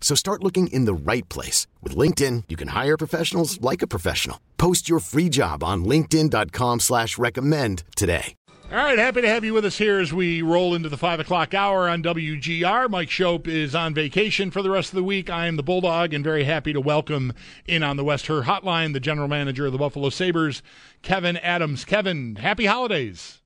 So 0.00 0.14
start 0.14 0.42
looking 0.42 0.68
in 0.68 0.86
the 0.86 0.94
right 0.94 1.28
place. 1.28 1.66
With 1.82 1.94
LinkedIn, 1.94 2.44
you 2.48 2.56
can 2.56 2.68
hire 2.68 2.96
professionals 2.96 3.60
like 3.60 3.82
a 3.82 3.86
professional. 3.86 4.40
Post 4.56 4.88
your 4.88 5.00
free 5.00 5.28
job 5.28 5.62
on 5.62 5.84
linkedin.com 5.84 6.80
slash 6.80 7.18
recommend 7.18 7.84
today. 7.94 8.34
All 8.70 8.76
right, 8.76 8.98
happy 8.98 9.22
to 9.22 9.28
have 9.28 9.44
you 9.44 9.54
with 9.54 9.64
us 9.64 9.78
here 9.78 9.98
as 9.98 10.12
we 10.12 10.42
roll 10.42 10.74
into 10.74 10.90
the 10.90 10.98
5 10.98 11.20
o'clock 11.20 11.54
hour 11.54 11.88
on 11.88 12.02
WGR. 12.02 12.90
Mike 12.90 13.08
Schopp 13.08 13.46
is 13.48 13.74
on 13.74 13.94
vacation 13.94 14.50
for 14.50 14.60
the 14.60 14.68
rest 14.68 14.90
of 14.90 14.96
the 14.96 15.02
week. 15.02 15.30
I 15.30 15.46
am 15.46 15.56
the 15.56 15.62
Bulldog 15.62 16.12
and 16.12 16.22
very 16.22 16.44
happy 16.44 16.74
to 16.74 16.80
welcome 16.80 17.32
in 17.66 17.82
on 17.82 17.96
the 17.96 18.04
West 18.04 18.26
Herr 18.26 18.42
Hotline 18.42 18.92
the 18.92 19.00
general 19.00 19.26
manager 19.26 19.64
of 19.64 19.72
the 19.72 19.78
Buffalo 19.78 20.10
Sabres, 20.10 20.62
Kevin 21.00 21.38
Adams. 21.38 21.86
Kevin, 21.86 22.36
happy 22.36 22.66
holidays. 22.66 23.40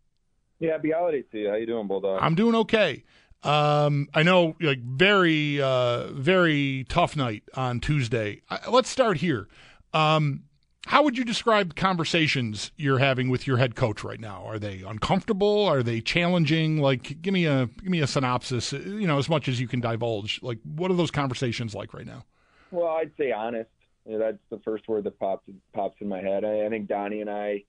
Yeah, 0.58 0.72
happy 0.72 0.90
holidays 0.90 1.26
to 1.30 1.38
you. 1.38 1.48
How 1.50 1.54
you 1.54 1.66
doing, 1.66 1.86
Bulldog? 1.86 2.18
I'm 2.20 2.34
doing 2.34 2.56
okay. 2.56 3.04
Um, 3.44 4.08
I 4.14 4.22
know, 4.22 4.56
like 4.60 4.80
very, 4.80 5.60
uh, 5.60 6.08
very 6.12 6.86
tough 6.88 7.16
night 7.16 7.42
on 7.54 7.80
Tuesday. 7.80 8.42
Uh, 8.48 8.58
let's 8.70 8.88
start 8.88 9.16
here. 9.18 9.48
Um, 9.92 10.44
how 10.86 11.04
would 11.04 11.16
you 11.16 11.24
describe 11.24 11.76
conversations 11.76 12.72
you're 12.76 12.98
having 12.98 13.28
with 13.30 13.46
your 13.46 13.56
head 13.56 13.76
coach 13.76 14.02
right 14.02 14.18
now? 14.18 14.44
Are 14.44 14.58
they 14.58 14.82
uncomfortable? 14.86 15.64
Are 15.66 15.82
they 15.82 16.00
challenging? 16.00 16.78
Like, 16.78 17.22
give 17.22 17.32
me 17.32 17.46
a 17.46 17.66
give 17.66 17.90
me 17.90 18.00
a 18.00 18.06
synopsis. 18.06 18.72
You 18.72 19.06
know, 19.06 19.18
as 19.18 19.28
much 19.28 19.48
as 19.48 19.60
you 19.60 19.68
can 19.68 19.80
divulge. 19.80 20.40
Like, 20.42 20.58
what 20.64 20.90
are 20.90 20.94
those 20.94 21.10
conversations 21.12 21.74
like 21.74 21.94
right 21.94 22.06
now? 22.06 22.24
Well, 22.72 22.88
I'd 22.88 23.12
say 23.16 23.32
honest. 23.32 23.70
That's 24.06 24.38
the 24.50 24.58
first 24.64 24.88
word 24.88 25.04
that 25.04 25.18
pops 25.20 25.48
pops 25.72 26.00
in 26.00 26.08
my 26.08 26.20
head. 26.20 26.44
I, 26.44 26.66
I 26.66 26.68
think 26.68 26.88
Donnie 26.88 27.20
and 27.20 27.30
I 27.30 27.62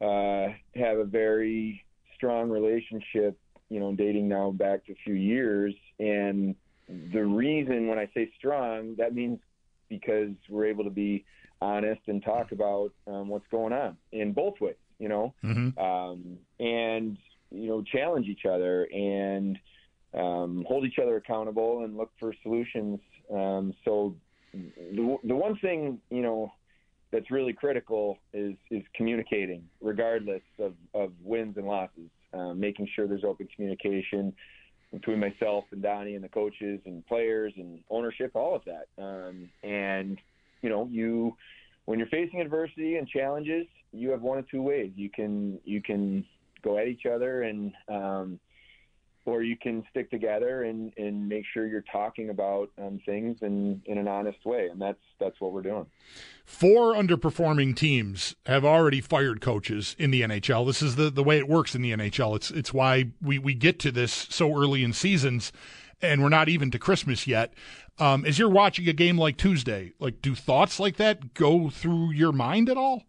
uh, 0.00 0.52
have 0.74 0.98
a 0.98 1.04
very 1.04 1.84
strong 2.16 2.50
relationship, 2.50 3.38
you 3.70 3.80
know, 3.80 3.94
dating 3.94 4.28
now 4.28 4.50
back 4.50 4.84
to 4.86 4.92
a 4.92 4.96
few 5.04 5.14
years. 5.14 5.74
And 5.98 6.54
the 6.88 7.24
reason 7.24 7.86
when 7.88 7.98
I 7.98 8.08
say 8.14 8.30
strong, 8.36 8.96
that 8.98 9.14
means 9.14 9.38
because 9.88 10.30
we're 10.48 10.66
able 10.66 10.84
to 10.84 10.90
be 10.90 11.24
honest 11.62 12.00
and 12.06 12.22
talk 12.22 12.52
about 12.52 12.92
um, 13.06 13.28
what's 13.28 13.46
going 13.50 13.72
on 13.72 13.96
in 14.12 14.32
both 14.32 14.60
ways, 14.60 14.74
you 14.98 15.08
know, 15.08 15.34
mm-hmm. 15.42 15.78
um, 15.78 16.38
and, 16.58 17.16
you 17.50 17.68
know, 17.68 17.82
challenge 17.82 18.26
each 18.26 18.44
other 18.44 18.84
and 18.92 19.58
um, 20.14 20.64
hold 20.66 20.84
each 20.84 20.98
other 21.00 21.16
accountable 21.16 21.84
and 21.84 21.96
look 21.96 22.10
for 22.18 22.34
solutions. 22.42 22.98
Um, 23.32 23.74
so 23.84 24.16
the, 24.52 25.16
the 25.24 25.34
one 25.34 25.56
thing, 25.58 26.00
you 26.10 26.22
know, 26.22 26.52
that's 27.12 27.30
really 27.30 27.52
critical 27.52 28.18
is 28.32 28.54
is 28.70 28.82
communicating, 28.94 29.64
regardless 29.80 30.42
of, 30.60 30.74
of 30.94 31.12
wins 31.22 31.56
and 31.56 31.66
losses. 31.66 32.08
Um, 32.32 32.60
making 32.60 32.88
sure 32.94 33.08
there's 33.08 33.24
open 33.24 33.48
communication 33.54 34.32
between 34.92 35.18
myself 35.20 35.64
and 35.70 35.82
Donnie 35.82 36.14
and 36.14 36.24
the 36.24 36.28
coaches 36.28 36.80
and 36.84 37.06
players 37.06 37.52
and 37.56 37.80
ownership, 37.90 38.32
all 38.34 38.54
of 38.54 38.62
that. 38.64 38.86
Um, 39.02 39.48
and 39.62 40.18
you 40.62 40.68
know, 40.68 40.88
you 40.90 41.36
when 41.86 41.98
you're 41.98 42.08
facing 42.08 42.40
adversity 42.40 42.96
and 42.96 43.08
challenges, 43.08 43.66
you 43.92 44.10
have 44.10 44.22
one 44.22 44.38
of 44.38 44.48
two 44.48 44.62
ways. 44.62 44.92
You 44.94 45.10
can 45.10 45.58
you 45.64 45.82
can 45.82 46.24
go 46.62 46.78
at 46.78 46.88
each 46.88 47.06
other 47.06 47.42
and 47.42 47.72
um, 47.88 48.40
or 49.24 49.42
you 49.42 49.56
can 49.56 49.84
stick 49.90 50.10
together 50.10 50.64
and, 50.64 50.92
and 50.96 51.28
make 51.28 51.44
sure 51.52 51.66
you're 51.66 51.84
talking 51.92 52.30
about 52.30 52.70
um, 52.78 53.00
things 53.04 53.38
in, 53.42 53.82
in 53.84 53.98
an 53.98 54.08
honest 54.08 54.44
way, 54.44 54.68
and 54.70 54.80
that's 54.80 54.98
that's 55.18 55.40
what 55.40 55.52
we're 55.52 55.62
doing. 55.62 55.86
Four 56.44 56.94
underperforming 56.94 57.76
teams 57.76 58.34
have 58.46 58.64
already 58.64 59.00
fired 59.00 59.40
coaches 59.40 59.94
in 59.98 60.10
the 60.10 60.22
NHL. 60.22 60.66
This 60.66 60.82
is 60.82 60.96
the, 60.96 61.10
the 61.10 61.22
way 61.22 61.38
it 61.38 61.48
works 61.48 61.74
in 61.74 61.82
the 61.82 61.92
NHL. 61.92 62.34
It's 62.36 62.50
it's 62.50 62.72
why 62.72 63.10
we, 63.20 63.38
we 63.38 63.54
get 63.54 63.78
to 63.80 63.92
this 63.92 64.26
so 64.30 64.56
early 64.56 64.82
in 64.82 64.92
seasons, 64.92 65.52
and 66.00 66.22
we're 66.22 66.28
not 66.30 66.48
even 66.48 66.70
to 66.70 66.78
Christmas 66.78 67.26
yet. 67.26 67.52
Um, 67.98 68.24
as 68.24 68.38
you're 68.38 68.48
watching 68.48 68.88
a 68.88 68.94
game 68.94 69.18
like 69.18 69.36
Tuesday, 69.36 69.92
like 69.98 70.22
do 70.22 70.34
thoughts 70.34 70.80
like 70.80 70.96
that 70.96 71.34
go 71.34 71.68
through 71.68 72.12
your 72.12 72.32
mind 72.32 72.70
at 72.70 72.78
all? 72.78 73.04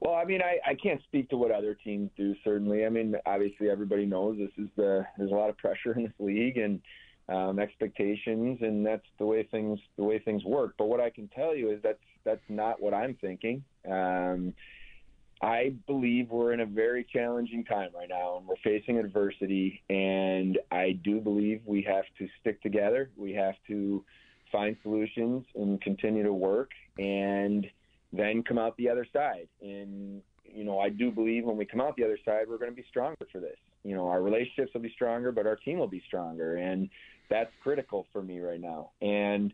Well, 0.00 0.14
I 0.14 0.24
mean, 0.24 0.40
I, 0.42 0.58
I 0.70 0.74
can't 0.74 1.02
speak 1.02 1.28
to 1.30 1.36
what 1.36 1.50
other 1.50 1.74
teams 1.74 2.10
do. 2.16 2.34
Certainly, 2.44 2.86
I 2.86 2.88
mean, 2.88 3.16
obviously, 3.26 3.68
everybody 3.68 4.06
knows 4.06 4.38
this 4.38 4.50
is 4.56 4.70
the 4.76 5.04
there's 5.16 5.32
a 5.32 5.34
lot 5.34 5.50
of 5.50 5.56
pressure 5.56 5.92
in 5.96 6.04
this 6.04 6.12
league 6.18 6.56
and 6.56 6.80
um, 7.28 7.58
expectations, 7.58 8.58
and 8.62 8.86
that's 8.86 9.06
the 9.18 9.26
way 9.26 9.42
things 9.50 9.78
the 9.96 10.04
way 10.04 10.18
things 10.18 10.44
work. 10.44 10.74
But 10.78 10.86
what 10.86 11.00
I 11.00 11.10
can 11.10 11.28
tell 11.28 11.54
you 11.54 11.70
is 11.70 11.80
that's 11.82 11.98
that's 12.24 12.44
not 12.48 12.80
what 12.80 12.94
I'm 12.94 13.14
thinking. 13.20 13.64
Um, 13.90 14.54
I 15.40 15.74
believe 15.86 16.30
we're 16.30 16.52
in 16.52 16.60
a 16.60 16.66
very 16.66 17.04
challenging 17.12 17.64
time 17.64 17.90
right 17.94 18.08
now, 18.08 18.38
and 18.38 18.46
we're 18.46 18.56
facing 18.64 18.98
adversity. 18.98 19.82
And 19.88 20.58
I 20.72 20.98
do 21.04 21.20
believe 21.20 21.62
we 21.64 21.82
have 21.82 22.04
to 22.18 22.28
stick 22.40 22.60
together. 22.62 23.10
We 23.16 23.32
have 23.34 23.54
to 23.68 24.04
find 24.50 24.76
solutions 24.82 25.44
and 25.54 25.80
continue 25.80 26.24
to 26.24 26.32
work. 26.32 26.70
And 26.98 27.66
then 28.12 28.42
come 28.42 28.58
out 28.58 28.76
the 28.76 28.88
other 28.88 29.06
side. 29.12 29.48
And, 29.60 30.22
you 30.44 30.64
know, 30.64 30.78
I 30.78 30.88
do 30.88 31.10
believe 31.10 31.44
when 31.44 31.56
we 31.56 31.64
come 31.64 31.80
out 31.80 31.96
the 31.96 32.04
other 32.04 32.18
side, 32.24 32.46
we're 32.48 32.58
going 32.58 32.70
to 32.70 32.76
be 32.76 32.84
stronger 32.88 33.26
for 33.30 33.40
this. 33.40 33.56
You 33.84 33.94
know, 33.94 34.08
our 34.08 34.22
relationships 34.22 34.72
will 34.74 34.80
be 34.80 34.92
stronger, 34.94 35.32
but 35.32 35.46
our 35.46 35.56
team 35.56 35.78
will 35.78 35.88
be 35.88 36.02
stronger. 36.06 36.56
And 36.56 36.88
that's 37.30 37.50
critical 37.62 38.06
for 38.12 38.22
me 38.22 38.40
right 38.40 38.60
now. 38.60 38.90
And, 39.00 39.52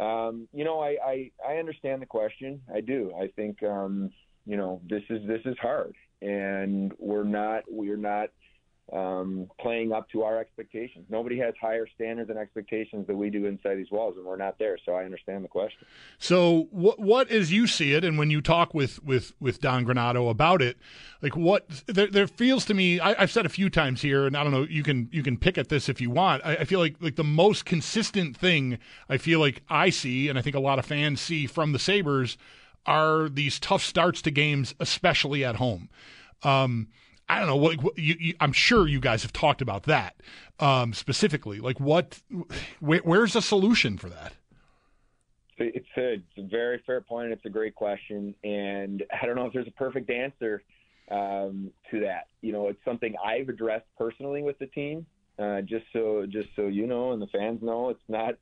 um, 0.00 0.48
you 0.52 0.64
know, 0.64 0.80
I, 0.80 0.96
I, 1.04 1.30
I 1.48 1.56
understand 1.56 2.02
the 2.02 2.06
question. 2.06 2.60
I 2.74 2.80
do. 2.80 3.12
I 3.20 3.28
think, 3.28 3.62
um, 3.62 4.10
you 4.46 4.56
know, 4.56 4.80
this 4.88 5.02
is, 5.08 5.26
this 5.26 5.40
is 5.44 5.56
hard 5.60 5.94
and 6.20 6.92
we're 6.98 7.24
not, 7.24 7.62
we're 7.68 7.96
not, 7.96 8.30
um, 8.92 9.50
playing 9.58 9.92
up 9.92 10.08
to 10.10 10.22
our 10.22 10.38
expectations. 10.38 11.06
Nobody 11.08 11.38
has 11.38 11.54
higher 11.58 11.86
standards 11.94 12.28
and 12.28 12.38
expectations 12.38 13.06
than 13.06 13.16
we 13.16 13.30
do 13.30 13.46
inside 13.46 13.76
these 13.76 13.90
walls, 13.90 14.16
and 14.18 14.26
we're 14.26 14.36
not 14.36 14.58
there. 14.58 14.76
So 14.84 14.92
I 14.92 15.04
understand 15.04 15.42
the 15.42 15.48
question. 15.48 15.86
So 16.18 16.68
what, 16.70 16.98
what 16.98 17.30
as 17.30 17.50
you 17.50 17.66
see 17.66 17.94
it, 17.94 18.04
and 18.04 18.18
when 18.18 18.30
you 18.30 18.42
talk 18.42 18.74
with 18.74 19.02
with 19.02 19.32
with 19.40 19.60
Don 19.62 19.86
Granato 19.86 20.28
about 20.30 20.60
it, 20.60 20.76
like 21.22 21.34
what 21.34 21.68
there, 21.86 22.06
there 22.06 22.26
feels 22.26 22.66
to 22.66 22.74
me, 22.74 23.00
I, 23.00 23.18
have 23.18 23.32
said 23.32 23.46
a 23.46 23.50
few 23.50 23.70
times 23.70 24.02
here, 24.02 24.26
and 24.26 24.36
I 24.36 24.42
don't 24.42 24.52
know, 24.52 24.66
you 24.68 24.82
can 24.82 25.08
you 25.10 25.22
can 25.22 25.38
pick 25.38 25.56
at 25.56 25.70
this 25.70 25.88
if 25.88 25.98
you 26.00 26.10
want. 26.10 26.44
I, 26.44 26.56
I 26.56 26.64
feel 26.64 26.78
like 26.78 26.96
like 27.00 27.16
the 27.16 27.24
most 27.24 27.64
consistent 27.64 28.36
thing 28.36 28.78
I 29.08 29.16
feel 29.16 29.40
like 29.40 29.62
I 29.70 29.88
see, 29.88 30.28
and 30.28 30.38
I 30.38 30.42
think 30.42 30.54
a 30.54 30.60
lot 30.60 30.78
of 30.78 30.84
fans 30.84 31.20
see 31.20 31.46
from 31.46 31.72
the 31.72 31.78
Sabres, 31.78 32.36
are 32.84 33.30
these 33.30 33.58
tough 33.58 33.82
starts 33.82 34.20
to 34.22 34.30
games, 34.30 34.74
especially 34.78 35.44
at 35.44 35.56
home. 35.56 35.88
Um, 36.42 36.88
I 37.32 37.38
don't 37.38 37.48
know 37.48 37.56
what, 37.56 37.82
what 37.82 37.98
you, 37.98 38.16
you, 38.18 38.34
I'm 38.40 38.52
sure 38.52 38.86
you 38.86 39.00
guys 39.00 39.22
have 39.22 39.32
talked 39.32 39.62
about 39.62 39.84
that 39.84 40.16
um, 40.60 40.92
specifically. 40.92 41.58
Like, 41.60 41.80
what? 41.80 42.20
Where, 42.80 43.00
where's 43.00 43.32
the 43.32 43.42
solution 43.42 43.98
for 43.98 44.08
that? 44.08 44.32
It's 45.58 45.86
a, 45.96 46.14
it's 46.14 46.38
a 46.38 46.48
very 46.48 46.82
fair 46.86 47.00
point. 47.00 47.32
It's 47.32 47.44
a 47.44 47.50
great 47.50 47.74
question, 47.74 48.34
and 48.42 49.02
I 49.20 49.26
don't 49.26 49.36
know 49.36 49.46
if 49.46 49.52
there's 49.52 49.68
a 49.68 49.72
perfect 49.72 50.10
answer. 50.10 50.62
um, 51.10 51.70
to 51.90 52.00
that. 52.00 52.26
You 52.40 52.52
know, 52.52 52.68
it's 52.68 52.82
something 52.84 53.14
I've 53.24 53.48
addressed 53.48 53.86
personally 53.98 54.42
with 54.42 54.58
the 54.58 54.66
team. 54.66 55.06
Uh, 55.38 55.62
just 55.62 55.84
so 55.92 56.26
just 56.28 56.48
so 56.54 56.66
you 56.66 56.86
know 56.86 57.12
and 57.12 57.20
the 57.20 57.26
fans 57.28 57.62
know, 57.62 57.88
it's 57.88 58.08
not 58.08 58.34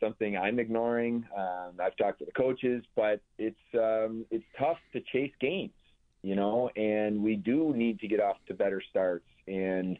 something 0.00 0.36
I'm 0.36 0.58
ignoring. 0.58 1.24
Um, 1.36 1.72
I've 1.80 1.96
talked 1.96 2.18
to 2.18 2.24
the 2.24 2.32
coaches, 2.32 2.84
but 2.96 3.20
it's 3.38 3.56
um, 3.74 4.26
it's 4.30 4.44
tough 4.58 4.78
to 4.92 5.00
chase 5.12 5.32
games, 5.40 5.72
you 6.22 6.36
know, 6.36 6.70
and 6.76 7.22
we 7.22 7.36
do 7.36 7.72
need 7.74 8.00
to 8.00 8.08
get 8.08 8.20
off 8.20 8.36
to 8.48 8.54
better 8.54 8.82
starts 8.90 9.26
and 9.46 9.98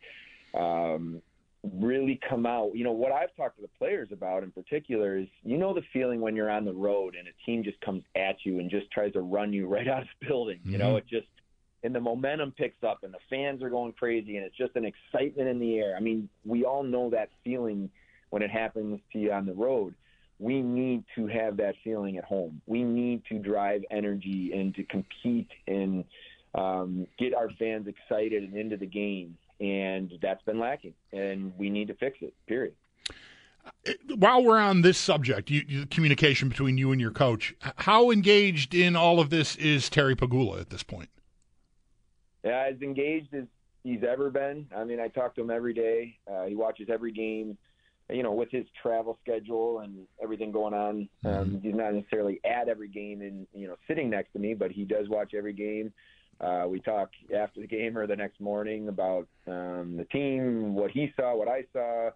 um, 0.58 1.20
really 1.62 2.20
come 2.28 2.46
out. 2.46 2.72
You 2.74 2.84
know, 2.84 2.92
what 2.92 3.12
I've 3.12 3.34
talked 3.36 3.56
to 3.56 3.62
the 3.62 3.70
players 3.78 4.08
about 4.12 4.42
in 4.42 4.52
particular 4.52 5.16
is, 5.19 5.28
you 5.42 5.58
know, 5.58 5.74
the 5.74 5.82
feeling 5.92 6.20
when 6.20 6.36
you're 6.36 6.50
on 6.50 6.64
the 6.64 6.72
road 6.72 7.16
and 7.16 7.28
a 7.28 7.46
team 7.46 7.64
just 7.64 7.80
comes 7.80 8.04
at 8.16 8.36
you 8.44 8.60
and 8.60 8.70
just 8.70 8.90
tries 8.90 9.12
to 9.14 9.20
run 9.20 9.52
you 9.52 9.66
right 9.66 9.88
out 9.88 10.02
of 10.02 10.08
the 10.20 10.26
building. 10.26 10.58
Mm-hmm. 10.58 10.72
You 10.72 10.78
know, 10.78 10.88
mm-hmm. 10.88 10.98
it 10.98 11.08
just 11.08 11.26
and 11.84 11.94
the 11.94 12.00
momentum 12.00 12.52
picks 12.52 12.82
up 12.84 13.00
and 13.02 13.12
the 13.12 13.19
fans 13.28 13.62
are 13.62 13.70
going 13.70 13.92
crazy 13.92 14.36
and 14.36 14.46
it's 14.46 14.56
just 14.56 14.76
an 14.76 14.84
excitement 14.84 15.48
in 15.48 15.58
the 15.58 15.78
air. 15.78 15.96
I 15.96 16.00
mean, 16.00 16.28
we 16.44 16.64
all 16.64 16.84
know 16.84 17.10
that 17.10 17.30
feeling 17.42 17.90
when 18.30 18.42
it 18.42 18.50
happens 18.50 19.00
to 19.12 19.19
you 19.19 19.32
on 19.32 19.46
the 19.46 19.52
road. 19.52 19.94
We 20.43 20.61
need 20.61 21.05
to 21.15 21.29
have 21.29 21.56
that 21.59 21.77
feeling 21.85 22.17
at 22.17 22.25
home. 22.25 22.61
We 22.67 22.83
need 22.83 23.23
to 23.27 23.39
drive 23.39 23.83
energy 23.93 24.50
and 24.53 24.75
to 24.75 24.83
compete 24.83 25.49
and 25.69 26.05
um, 26.56 27.06
get 27.17 27.33
our 27.33 27.49
fans 27.61 27.87
excited 27.87 28.43
and 28.43 28.56
into 28.56 28.77
the 28.77 28.87
game. 28.87 29.39
And 29.61 30.12
that's 30.21 30.43
been 30.43 30.59
lacking, 30.59 30.94
and 31.12 31.53
we 31.56 31.71
need 31.71 31.87
to 31.87 31.94
fix 31.94 32.19
it. 32.23 32.35
Period. 32.49 32.75
While 34.17 34.43
we're 34.43 34.59
on 34.59 34.83
this 34.83 34.99
subject, 34.99 35.49
you, 35.49 35.62
you, 35.69 35.87
communication 35.87 36.49
between 36.49 36.77
you 36.77 36.91
and 36.91 37.00
your 37.00 37.12
coach, 37.12 37.55
how 37.77 38.11
engaged 38.11 38.75
in 38.75 38.97
all 38.97 39.21
of 39.21 39.31
this 39.31 39.55
is 39.55 39.89
Terry 39.89 40.17
Pegula 40.17 40.61
at 40.61 40.71
this 40.71 40.83
point? 40.83 41.11
Yeah, 42.43 42.67
as 42.69 42.83
engaged 42.83 43.33
as 43.33 43.44
he's 43.85 44.03
ever 44.03 44.31
been. 44.31 44.67
I 44.77 44.83
mean, 44.83 44.99
I 44.99 45.06
talk 45.06 45.37
to 45.37 45.41
him 45.43 45.50
every 45.50 45.75
day. 45.75 46.19
Uh, 46.29 46.47
he 46.47 46.56
watches 46.56 46.89
every 46.91 47.12
game. 47.12 47.56
You 48.10 48.22
know, 48.22 48.32
with 48.32 48.50
his 48.50 48.66
travel 48.82 49.19
schedule 49.22 49.81
and 49.81 50.06
everything 50.22 50.52
going 50.52 50.75
on, 50.75 51.08
um, 51.25 51.32
mm-hmm. 51.32 51.58
he's 51.60 51.75
not 51.75 51.94
necessarily 51.94 52.40
at 52.44 52.69
every 52.69 52.88
game 52.88 53.22
and 53.22 53.46
you 53.54 53.66
know 53.69 53.76
sitting 53.88 54.10
next 54.10 54.32
to 54.32 54.38
me, 54.38 54.54
but 54.54 54.70
he 54.70 54.84
does 54.84 55.08
watch 55.08 55.32
every 55.34 55.52
game. 55.52 55.93
Uh, 56.40 56.64
we 56.69 56.81
talk 56.81 57.10
after 57.37 57.60
the 57.60 57.66
game 57.66 57.96
or 57.96 58.06
the 58.06 58.16
next 58.16 58.40
morning 58.40 58.88
about 58.88 59.28
um, 59.46 59.96
the 59.96 60.04
team, 60.10 60.75
what 60.75 60.90
he 60.90 61.12
saw, 61.16 61.37
what 61.37 61.46
I 61.46 61.62
saw, 61.72 62.10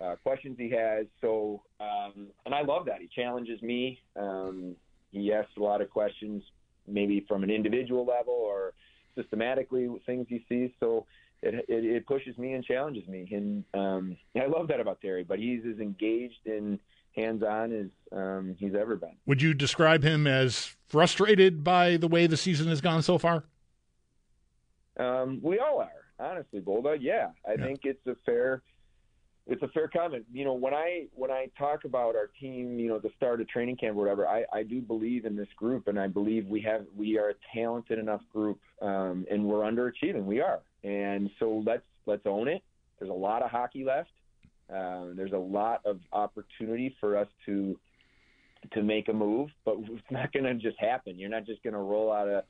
uh, 0.00 0.16
questions 0.22 0.56
he 0.58 0.70
has. 0.70 1.06
So, 1.20 1.62
um, 1.78 2.28
and 2.44 2.54
I 2.54 2.62
love 2.62 2.86
that 2.86 3.00
he 3.00 3.08
challenges 3.14 3.62
me. 3.62 4.00
Um, 4.16 4.74
he 5.12 5.32
asks 5.32 5.52
a 5.56 5.60
lot 5.60 5.80
of 5.80 5.90
questions, 5.90 6.42
maybe 6.88 7.24
from 7.28 7.44
an 7.44 7.50
individual 7.50 8.04
level 8.04 8.34
or 8.34 8.72
systematically 9.14 9.88
things 10.06 10.26
he 10.28 10.44
sees. 10.48 10.70
So 10.80 11.06
it, 11.42 11.54
it, 11.68 11.84
it 11.84 12.06
pushes 12.06 12.36
me 12.38 12.52
and 12.52 12.64
challenges 12.64 13.06
me, 13.08 13.28
and 13.32 13.64
um, 13.74 14.16
I 14.36 14.46
love 14.46 14.68
that 14.68 14.80
about 14.80 15.00
Terry. 15.00 15.24
But 15.24 15.38
he's 15.38 15.62
as 15.64 15.78
engaged 15.80 16.46
and 16.46 16.78
hands-on 17.16 17.72
as 17.72 17.86
um, 18.16 18.56
he's 18.58 18.74
ever 18.74 18.96
been. 18.96 19.16
Would 19.26 19.42
you 19.42 19.54
describe 19.54 20.02
him 20.02 20.26
as 20.26 20.76
frustrated 20.86 21.64
by 21.64 21.96
the 21.96 22.08
way 22.08 22.26
the 22.26 22.36
season 22.36 22.68
has 22.68 22.80
gone 22.80 23.02
so 23.02 23.18
far? 23.18 23.44
Um, 24.96 25.40
we 25.42 25.58
all 25.58 25.80
are, 25.80 25.90
honestly, 26.18 26.60
Bulldog. 26.60 27.00
Yeah, 27.00 27.30
I 27.46 27.52
yeah. 27.52 27.64
think 27.64 27.80
it's 27.84 28.06
a 28.06 28.16
fair 28.26 28.62
it's 29.46 29.62
a 29.62 29.68
fair 29.68 29.88
comment. 29.88 30.24
You 30.32 30.44
know, 30.44 30.52
when 30.52 30.74
I 30.74 31.06
when 31.14 31.30
I 31.30 31.48
talk 31.58 31.84
about 31.84 32.14
our 32.14 32.30
team, 32.40 32.78
you 32.78 32.88
know, 32.88 32.98
the 32.98 33.10
start 33.16 33.40
of 33.40 33.48
training 33.48 33.76
camp 33.76 33.96
or 33.96 34.00
whatever, 34.00 34.26
I, 34.28 34.44
I 34.52 34.62
do 34.62 34.80
believe 34.80 35.24
in 35.24 35.36
this 35.36 35.48
group, 35.56 35.88
and 35.88 35.98
I 35.98 36.06
believe 36.06 36.46
we 36.46 36.60
have 36.62 36.84
we 36.96 37.18
are 37.18 37.30
a 37.30 37.34
talented 37.54 37.98
enough 37.98 38.20
group, 38.32 38.58
um, 38.80 39.26
and 39.30 39.44
we're 39.44 39.62
underachieving. 39.62 40.24
We 40.24 40.40
are, 40.40 40.60
and 40.84 41.30
so 41.38 41.62
let's 41.66 41.82
let's 42.06 42.26
own 42.26 42.48
it. 42.48 42.62
There's 42.98 43.10
a 43.10 43.14
lot 43.14 43.42
of 43.42 43.50
hockey 43.50 43.84
left. 43.84 44.10
Um, 44.72 45.14
there's 45.16 45.32
a 45.32 45.38
lot 45.38 45.80
of 45.84 45.98
opportunity 46.12 46.94
for 47.00 47.16
us 47.16 47.28
to 47.46 47.78
to 48.72 48.82
make 48.82 49.08
a 49.08 49.12
move, 49.12 49.48
but 49.64 49.76
it's 49.78 50.10
not 50.10 50.32
going 50.32 50.44
to 50.44 50.54
just 50.54 50.78
happen. 50.78 51.18
You're 51.18 51.30
not 51.30 51.46
just 51.46 51.62
going 51.62 51.72
to 51.72 51.80
roll 51.80 52.12
out 52.12 52.28
of 52.28 52.44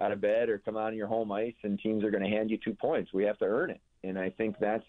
out 0.00 0.12
of 0.12 0.20
bed 0.20 0.48
or 0.48 0.58
come 0.58 0.76
out 0.76 0.86
on 0.86 0.94
your 0.94 1.08
home 1.08 1.32
ice 1.32 1.56
and 1.64 1.78
teams 1.80 2.04
are 2.04 2.10
going 2.12 2.22
to 2.22 2.30
hand 2.30 2.50
you 2.50 2.58
two 2.64 2.72
points. 2.72 3.12
We 3.12 3.24
have 3.24 3.36
to 3.38 3.44
earn 3.44 3.70
it, 3.70 3.80
and 4.04 4.18
I 4.18 4.30
think 4.30 4.56
that's 4.60 4.84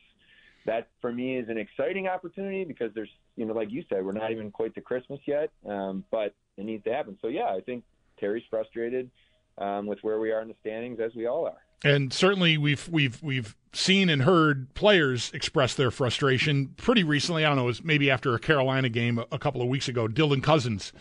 that 0.66 0.88
for 1.02 1.12
me 1.12 1.38
is 1.38 1.50
an 1.50 1.58
exciting 1.58 2.08
opportunity 2.08 2.64
because 2.64 2.94
there's, 2.94 3.10
you 3.36 3.46
know, 3.46 3.54
like 3.54 3.72
you 3.72 3.84
said, 3.90 4.06
we're 4.06 4.12
not 4.12 4.32
even 4.32 4.52
quite 4.52 4.74
to 4.76 4.82
Christmas 4.82 5.20
yet, 5.26 5.52
um, 5.68 6.04
but 6.12 6.34
it 6.58 6.66
needs 6.66 6.84
to 6.86 6.94
happen. 6.94 7.18
So 7.22 7.28
yeah, 7.28 7.46
I 7.46 7.62
think 7.62 7.84
Terry's 8.20 8.44
frustrated 8.50 9.10
um, 9.58 9.88
with 9.88 10.00
where 10.02 10.20
we 10.20 10.32
are 10.32 10.42
in 10.42 10.48
the 10.48 10.56
standings, 10.62 11.00
as 11.00 11.14
we 11.16 11.26
all 11.26 11.46
are. 11.46 11.58
And 11.84 12.12
certainly, 12.12 12.58
we've 12.58 12.90
we've 12.90 13.22
we've 13.24 13.56
seen 13.72 14.10
and 14.10 14.24
heard 14.24 14.74
players 14.74 15.32
express 15.34 15.76
their 15.76 15.92
frustration 15.92 16.74
pretty 16.76 17.04
recently. 17.04 17.46
I 17.46 17.50
don't 17.50 17.58
know, 17.58 17.64
it 17.64 17.68
was 17.68 17.84
maybe 17.84 18.12
after 18.12 18.34
a 18.36 18.40
Carolina 18.40 18.90
game 18.90 19.24
a 19.32 19.40
couple 19.40 19.62
of 19.62 19.68
weeks 19.68 19.88
ago. 19.88 20.08
Dylan 20.08 20.44
Cozens 20.44 20.92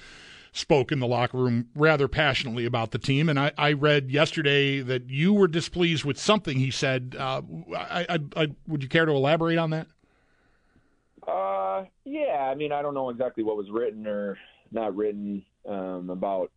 spoke 0.53 0.93
in 0.93 1.01
the 1.01 1.07
locker 1.07 1.39
room 1.39 1.69
rather 1.75 2.09
passionately 2.09 2.65
about 2.65 2.91
the 2.91 2.99
team. 2.99 3.29
And 3.29 3.39
I, 3.39 3.53
I 3.57 3.73
read 3.73 4.11
yesterday 4.11 4.81
that 4.81 5.09
you 5.09 5.33
were 5.33 5.49
displeased 5.49 6.05
with 6.05 6.19
something 6.19 6.59
he 6.59 6.71
said. 6.71 7.17
Uh, 7.19 7.43
I, 7.77 8.07
I, 8.09 8.19
I, 8.37 8.49
would 8.67 8.83
you 8.83 8.89
care 8.89 9.07
to 9.07 9.13
elaborate 9.13 9.59
on 9.59 9.71
that? 9.71 9.87
Uh, 11.27 11.85
yeah. 12.05 12.49
I 12.51 12.55
mean, 12.55 12.73
I 12.73 12.83
don't 12.83 12.95
know 12.95 13.11
exactly 13.11 13.45
what 13.45 13.57
was 13.57 13.71
written 13.71 14.07
or 14.07 14.39
not 14.73 14.97
written 14.97 15.45
um, 15.69 16.11
about, 16.11 16.51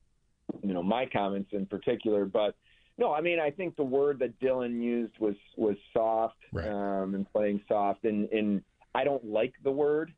you 0.63 0.73
know, 0.73 0.83
my 0.83 1.05
comments 1.05 1.49
in 1.53 1.65
particular, 1.65 2.25
but 2.25 2.55
no, 2.97 3.13
I 3.13 3.21
mean, 3.21 3.39
I 3.39 3.49
think 3.49 3.75
the 3.77 3.83
word 3.83 4.19
that 4.19 4.39
Dylan 4.39 4.81
used 4.81 5.17
was 5.19 5.35
was 5.55 5.75
soft 5.91 6.37
right. 6.51 6.67
um, 6.67 7.15
and 7.15 7.31
playing 7.31 7.61
soft, 7.67 8.03
and 8.03 8.29
and 8.29 8.61
I 8.93 9.03
don't 9.03 9.25
like 9.25 9.53
the 9.63 9.71
word 9.71 10.13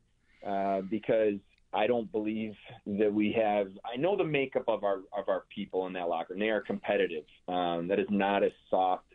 uh, 0.46 0.82
because 0.82 1.38
I 1.74 1.86
don't 1.86 2.10
believe 2.12 2.54
that 2.86 3.12
we 3.12 3.32
have. 3.32 3.68
I 3.84 3.96
know 3.96 4.16
the 4.16 4.24
makeup 4.24 4.64
of 4.68 4.84
our 4.84 4.98
of 5.16 5.28
our 5.28 5.44
people 5.54 5.86
in 5.86 5.92
that 5.94 6.08
locker 6.08 6.34
room. 6.34 6.40
They 6.40 6.50
are 6.50 6.60
competitive. 6.60 7.24
Um, 7.48 7.88
that 7.88 7.98
is 7.98 8.06
not 8.10 8.42
a 8.42 8.50
soft 8.70 9.06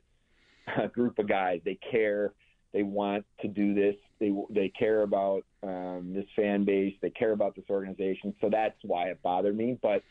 uh, 0.77 0.87
group 0.87 1.19
of 1.19 1.27
guys. 1.27 1.61
They 1.63 1.79
care. 1.91 2.33
They 2.73 2.83
want 2.83 3.25
to 3.41 3.47
do 3.47 3.73
this. 3.73 3.95
They 4.19 4.33
they 4.49 4.69
care 4.69 5.03
about 5.03 5.43
um, 5.63 6.11
this 6.13 6.25
fan 6.35 6.65
base. 6.65 6.93
They 7.01 7.09
care 7.09 7.31
about 7.31 7.55
this 7.55 7.65
organization. 7.69 8.35
So 8.41 8.49
that's 8.51 8.77
why 8.83 9.07
it 9.07 9.19
bothered 9.23 9.57
me. 9.57 9.77
But 9.81 10.03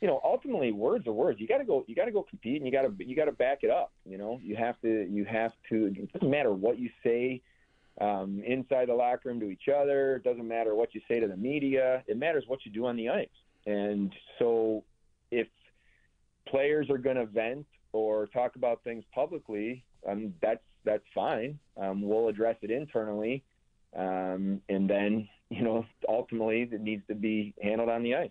you 0.00 0.06
know, 0.06 0.20
ultimately, 0.24 0.70
words 0.70 1.06
are 1.08 1.12
words. 1.12 1.40
You 1.40 1.48
got 1.48 1.58
to 1.58 1.64
go. 1.64 1.84
You 1.88 1.94
got 1.94 2.04
to 2.04 2.12
go 2.12 2.22
compete, 2.22 2.56
and 2.56 2.66
you 2.66 2.72
got 2.72 2.82
to 2.82 3.04
you 3.04 3.16
got 3.16 3.24
to 3.24 3.32
back 3.32 3.58
it 3.62 3.70
up. 3.70 3.92
You 4.06 4.18
know, 4.18 4.38
you 4.42 4.56
have 4.56 4.80
to. 4.82 5.06
You 5.10 5.24
have 5.24 5.52
to. 5.70 5.86
It 5.86 6.12
doesn't 6.12 6.30
matter 6.30 6.52
what 6.52 6.78
you 6.78 6.90
say 7.02 7.42
um, 8.00 8.42
inside 8.46 8.88
the 8.88 8.94
locker 8.94 9.28
room 9.28 9.40
to 9.40 9.50
each 9.50 9.68
other. 9.68 10.16
It 10.16 10.24
doesn't 10.24 10.46
matter 10.46 10.74
what 10.74 10.94
you 10.94 11.00
say 11.08 11.20
to 11.20 11.26
the 11.26 11.36
media. 11.36 12.02
It 12.06 12.16
matters 12.16 12.44
what 12.46 12.60
you 12.64 12.72
do 12.72 12.86
on 12.86 12.96
the 12.96 13.08
ice. 13.08 13.28
And 13.66 14.12
so, 14.38 14.84
if 15.30 15.46
players 16.48 16.88
are 16.90 16.98
going 16.98 17.16
to 17.16 17.26
vent 17.26 17.66
or 17.92 18.26
talk 18.28 18.56
about 18.56 18.82
things 18.84 19.04
publicly, 19.14 19.84
um, 20.08 20.32
that's 20.40 20.62
that's 20.84 21.04
fine. 21.14 21.58
Um, 21.76 22.00
we'll 22.02 22.28
address 22.28 22.56
it 22.62 22.70
internally, 22.70 23.42
um, 23.96 24.62
and 24.68 24.88
then 24.88 25.28
you 25.50 25.62
know, 25.62 25.86
ultimately 26.06 26.68
it 26.70 26.80
needs 26.80 27.02
to 27.08 27.14
be 27.14 27.54
handled 27.62 27.88
on 27.88 28.02
the 28.02 28.14
ice. 28.14 28.30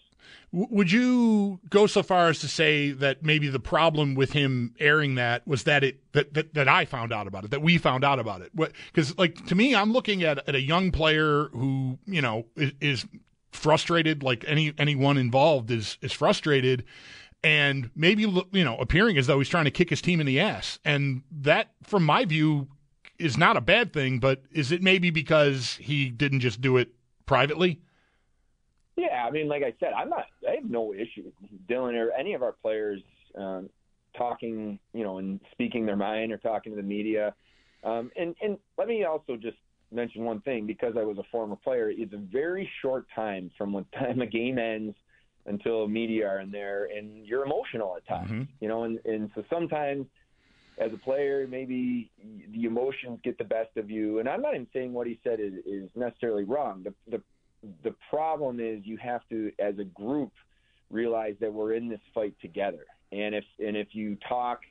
Would 0.51 0.91
you 0.91 1.59
go 1.69 1.87
so 1.87 2.03
far 2.03 2.29
as 2.29 2.39
to 2.39 2.47
say 2.47 2.91
that 2.91 3.23
maybe 3.23 3.47
the 3.47 3.59
problem 3.59 4.13
with 4.13 4.33
him 4.33 4.75
airing 4.79 5.15
that 5.15 5.47
was 5.47 5.63
that 5.63 5.83
it 5.83 5.99
that 6.13 6.35
that, 6.35 6.53
that 6.53 6.67
I 6.67 6.85
found 6.85 7.11
out 7.11 7.25
about 7.25 7.45
it, 7.45 7.51
that 7.51 7.63
we 7.63 7.79
found 7.79 8.03
out 8.03 8.19
about 8.19 8.41
it? 8.41 8.51
Because 8.55 9.17
like 9.17 9.45
to 9.47 9.55
me, 9.55 9.73
I'm 9.73 9.91
looking 9.91 10.23
at 10.23 10.47
at 10.47 10.53
a 10.53 10.61
young 10.61 10.91
player 10.91 11.45
who 11.53 11.97
you 12.05 12.21
know 12.21 12.45
is, 12.55 12.73
is 12.79 13.05
frustrated, 13.51 14.21
like 14.21 14.45
any 14.47 14.73
anyone 14.77 15.17
involved 15.17 15.71
is 15.71 15.97
is 16.01 16.13
frustrated. 16.13 16.85
And 17.43 17.91
maybe 17.95 18.23
you 18.23 18.63
know, 18.63 18.77
appearing 18.77 19.17
as 19.17 19.27
though 19.27 19.37
he's 19.39 19.49
trying 19.49 19.65
to 19.65 19.71
kick 19.71 19.89
his 19.89 20.01
team 20.01 20.19
in 20.19 20.25
the 20.25 20.39
ass, 20.39 20.79
and 20.83 21.21
that, 21.31 21.71
from 21.83 22.03
my 22.03 22.25
view, 22.25 22.67
is 23.19 23.37
not 23.37 23.57
a 23.57 23.61
bad 23.61 23.93
thing. 23.93 24.19
But 24.19 24.43
is 24.51 24.71
it 24.71 24.83
maybe 24.83 25.09
because 25.09 25.75
he 25.75 26.09
didn't 26.09 26.41
just 26.41 26.61
do 26.61 26.77
it 26.77 26.89
privately? 27.27 27.79
Yeah, 28.95 29.25
I 29.27 29.29
mean, 29.29 29.47
like 29.47 29.61
I 29.61 29.73
said, 29.79 29.93
I'm 29.95 30.09
not. 30.09 30.25
I 30.47 30.55
have 30.55 30.69
no 30.69 30.93
issue 30.93 31.23
with 31.25 31.67
Dylan 31.69 31.93
or 31.93 32.11
any 32.13 32.33
of 32.33 32.41
our 32.41 32.53
players 32.53 33.01
um, 33.37 33.69
talking, 34.17 34.79
you 34.93 35.03
know, 35.03 35.19
and 35.19 35.39
speaking 35.51 35.85
their 35.85 35.95
mind 35.95 36.31
or 36.31 36.37
talking 36.37 36.71
to 36.71 36.75
the 36.75 36.87
media. 36.87 37.35
Um, 37.83 38.09
and 38.15 38.35
and 38.41 38.57
let 38.77 38.87
me 38.87 39.03
also 39.03 39.37
just 39.37 39.57
mention 39.91 40.23
one 40.23 40.41
thing 40.41 40.65
because 40.65 40.95
I 40.97 41.03
was 41.03 41.19
a 41.19 41.23
former 41.31 41.55
player. 41.55 41.91
It's 41.95 42.13
a 42.13 42.17
very 42.17 42.67
short 42.81 43.05
time 43.13 43.51
from 43.55 43.71
when 43.71 43.85
time 43.93 44.21
a 44.21 44.25
game 44.25 44.57
ends 44.57 44.95
until 45.45 45.87
media 45.87 46.27
are 46.27 46.39
in 46.39 46.49
there, 46.51 46.85
and 46.85 47.25
you're 47.25 47.45
emotional 47.45 47.95
at 47.95 48.07
times, 48.07 48.31
mm-hmm. 48.31 48.43
you 48.59 48.67
know. 48.67 48.83
And 48.83 48.99
and 49.05 49.29
so 49.35 49.43
sometimes 49.47 50.07
as 50.77 50.91
a 50.93 50.97
player, 50.97 51.47
maybe 51.49 52.11
the 52.51 52.65
emotions 52.65 53.19
get 53.23 53.37
the 53.37 53.43
best 53.43 53.75
of 53.77 53.89
you. 53.89 54.19
And 54.19 54.29
I'm 54.29 54.41
not 54.41 54.53
even 54.53 54.67
saying 54.73 54.93
what 54.93 55.07
he 55.07 55.19
said 55.23 55.39
is, 55.39 55.53
is 55.65 55.89
necessarily 55.95 56.43
wrong. 56.43 56.83
The, 56.83 56.93
the 57.09 57.21
the 57.83 57.95
problem 58.09 58.59
is 58.59 58.81
you 58.83 58.97
have 58.97 59.21
to, 59.29 59.51
as 59.59 59.79
a 59.79 59.83
group, 59.83 60.31
realize 60.89 61.35
that 61.41 61.51
we're 61.51 61.73
in 61.73 61.89
this 61.89 61.99
fight 62.13 62.35
together. 62.41 62.85
And 63.11 63.33
if 63.33 63.43
and 63.59 63.75
if 63.75 63.89
you 63.91 64.17
talk 64.27 64.61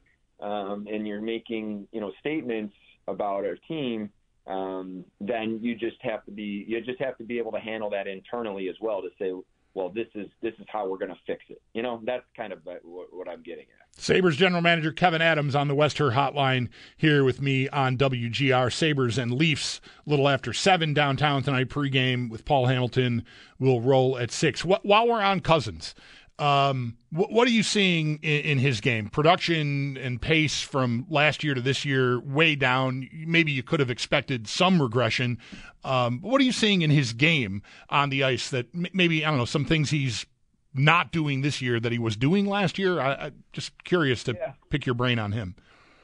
um, 0.40 0.86
and 0.90 1.06
you're 1.06 1.20
making 1.20 1.88
you 1.92 2.00
know 2.00 2.12
statements 2.20 2.75
about 3.08 3.44
our 3.44 3.56
team, 3.68 4.10
um, 4.46 5.04
then 5.20 5.58
you 5.62 5.75
just 5.75 5.96
have 6.02 6.25
to 6.26 6.30
be 6.30 6.64
you 6.68 6.80
just 6.82 7.00
have 7.00 7.18
to 7.18 7.25
be 7.25 7.38
able 7.38 7.52
to 7.52 7.60
handle 7.60 7.90
that 7.90 8.06
internally 8.06 8.68
as 8.68 8.76
well 8.80 9.02
to 9.02 9.08
say, 9.18 9.32
well, 9.76 9.90
this 9.90 10.06
is 10.14 10.26
this 10.40 10.54
is 10.54 10.64
how 10.68 10.88
we're 10.88 10.97
going 10.97 11.11
to 11.11 11.21
fix 11.26 11.45
it. 11.50 11.61
You 11.75 11.83
know, 11.83 12.00
that's 12.02 12.25
kind 12.35 12.50
of 12.50 12.66
uh, 12.66 12.76
what 13.12 13.28
I'm 13.28 13.42
getting 13.42 13.64
at. 13.64 14.02
Sabres 14.02 14.37
general 14.37 14.62
manager 14.62 14.90
Kevin 14.90 15.21
Adams 15.21 15.54
on 15.54 15.68
the 15.68 15.75
West 15.75 15.99
Herr 15.99 16.12
Hotline 16.12 16.71
here 16.97 17.23
with 17.23 17.42
me 17.42 17.68
on 17.68 17.99
WGR. 17.99 18.73
Sabres 18.73 19.18
and 19.18 19.33
Leafs 19.33 19.83
a 20.06 20.11
little 20.11 20.30
after 20.30 20.54
seven 20.54 20.95
downtown 20.95 21.42
tonight 21.42 21.68
pregame 21.68 22.30
with 22.30 22.47
Paul 22.47 22.66
Hamilton. 22.66 23.23
will 23.59 23.83
roll 23.83 24.16
at 24.16 24.30
six. 24.30 24.64
While 24.64 25.09
we're 25.09 25.21
on 25.21 25.40
Cozens, 25.40 25.95
um, 26.38 26.99
what, 27.11 27.33
what, 27.33 27.49
are 27.49 27.50
you 27.50 27.62
seeing 27.62 28.19
in, 28.23 28.40
in, 28.43 28.59
his 28.59 28.81
game? 28.81 29.09
Production 29.09 29.97
and 29.97 30.21
pace 30.21 30.61
from 30.61 31.07
last 31.09 31.43
year 31.43 31.55
to 31.55 31.61
this 31.62 31.85
year 31.85 32.21
way 32.21 32.55
down. 32.55 33.09
Maybe 33.12 33.52
you 33.52 33.62
could 33.62 33.81
have 33.81 33.90
expected 33.90 34.47
some 34.47 34.81
regression. 34.81 35.38
Um, 35.83 36.21
what 36.21 36.40
are 36.40 36.45
you 36.45 36.52
seeing 36.52 36.83
in 36.83 36.90
his 36.90 37.14
game 37.14 37.62
on 37.88 38.11
the 38.11 38.23
ice 38.23 38.50
that 38.50 38.66
m- 38.75 38.87
maybe 38.93 39.25
I 39.25 39.31
don't 39.31 39.38
know 39.38 39.47
some 39.47 39.64
things 39.64 39.88
he's 39.90 40.26
not 40.75 41.11
doing 41.11 41.40
this 41.40 41.62
year 41.62 41.81
that 41.81 41.90
he 41.90 41.99
was 41.99 42.16
doing 42.16 42.45
last 42.45 42.78
year? 42.78 43.00
I, 43.00 43.12
I 43.12 43.33
just 43.52 43.83
curious 43.85 44.23
to 44.25 44.35
yeah. 44.35 44.52
pick 44.69 44.85
your 44.85 44.95
brain 44.95 45.19
on 45.19 45.33
him. 45.33 45.55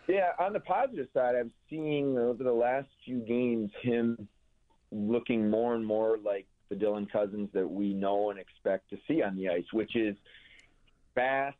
Yeah, 0.08 0.30
on 0.38 0.54
the 0.54 0.60
positive 0.60 1.08
side, 1.12 1.34
I'm 1.34 1.52
seeing 1.68 2.16
over 2.16 2.42
the 2.42 2.52
last 2.52 2.88
few 3.04 3.18
games 3.20 3.70
him 3.82 4.28
looking 4.90 5.50
more 5.50 5.74
and 5.74 5.86
more 5.86 6.18
like 6.18 6.46
the 6.72 6.84
Dylan 6.84 7.10
Cozens 7.10 7.50
that 7.52 7.68
we 7.68 7.92
know 7.92 8.30
and 8.30 8.38
expect 8.38 8.88
to 8.90 8.98
see 9.06 9.22
on 9.22 9.36
the 9.36 9.50
ice, 9.50 9.64
which 9.72 9.94
is 9.94 10.16
fast, 11.14 11.58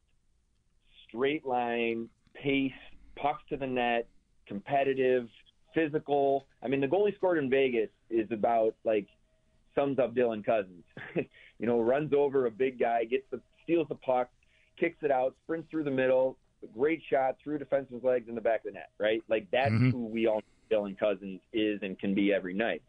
straight 1.06 1.46
line, 1.46 2.08
pace, 2.34 2.72
pucks 3.16 3.42
to 3.50 3.58
the 3.58 3.66
net, 3.66 4.08
competitive, 4.46 5.28
physical. 5.74 6.46
I 6.62 6.68
mean, 6.68 6.80
the 6.80 6.88
goal 6.88 7.06
he 7.06 7.14
scored 7.14 7.38
in 7.38 7.50
Vegas 7.50 7.90
is 8.08 8.26
about 8.30 8.74
like 8.84 9.06
sums 9.74 9.98
up 9.98 10.14
Dylan 10.14 10.44
Cozens. 10.44 10.84
you 11.58 11.66
know, 11.66 11.78
runs 11.80 12.14
over 12.14 12.46
a 12.46 12.50
big 12.50 12.78
guy, 12.78 13.04
gets 13.04 13.24
the 13.30 13.40
steals 13.62 13.88
the 13.88 13.94
puck, 13.96 14.30
kicks 14.80 14.98
it 15.02 15.10
out, 15.10 15.34
sprints 15.44 15.68
through 15.70 15.84
the 15.84 15.90
middle, 15.90 16.38
great 16.74 17.02
shot 17.10 17.36
through 17.44 17.58
defenseman's 17.58 18.02
legs 18.02 18.28
in 18.28 18.34
the 18.34 18.40
back 18.40 18.60
of 18.60 18.72
the 18.72 18.72
net. 18.72 18.90
Right, 18.98 19.22
like 19.28 19.46
that's 19.52 19.72
mm-hmm. 19.72 19.90
who 19.90 20.06
we 20.06 20.26
all 20.26 20.42
know 20.70 20.78
Dylan 20.78 20.98
Cozens 20.98 21.40
is 21.52 21.80
and 21.82 21.98
can 21.98 22.14
be 22.14 22.32
every 22.32 22.54
night. 22.54 22.82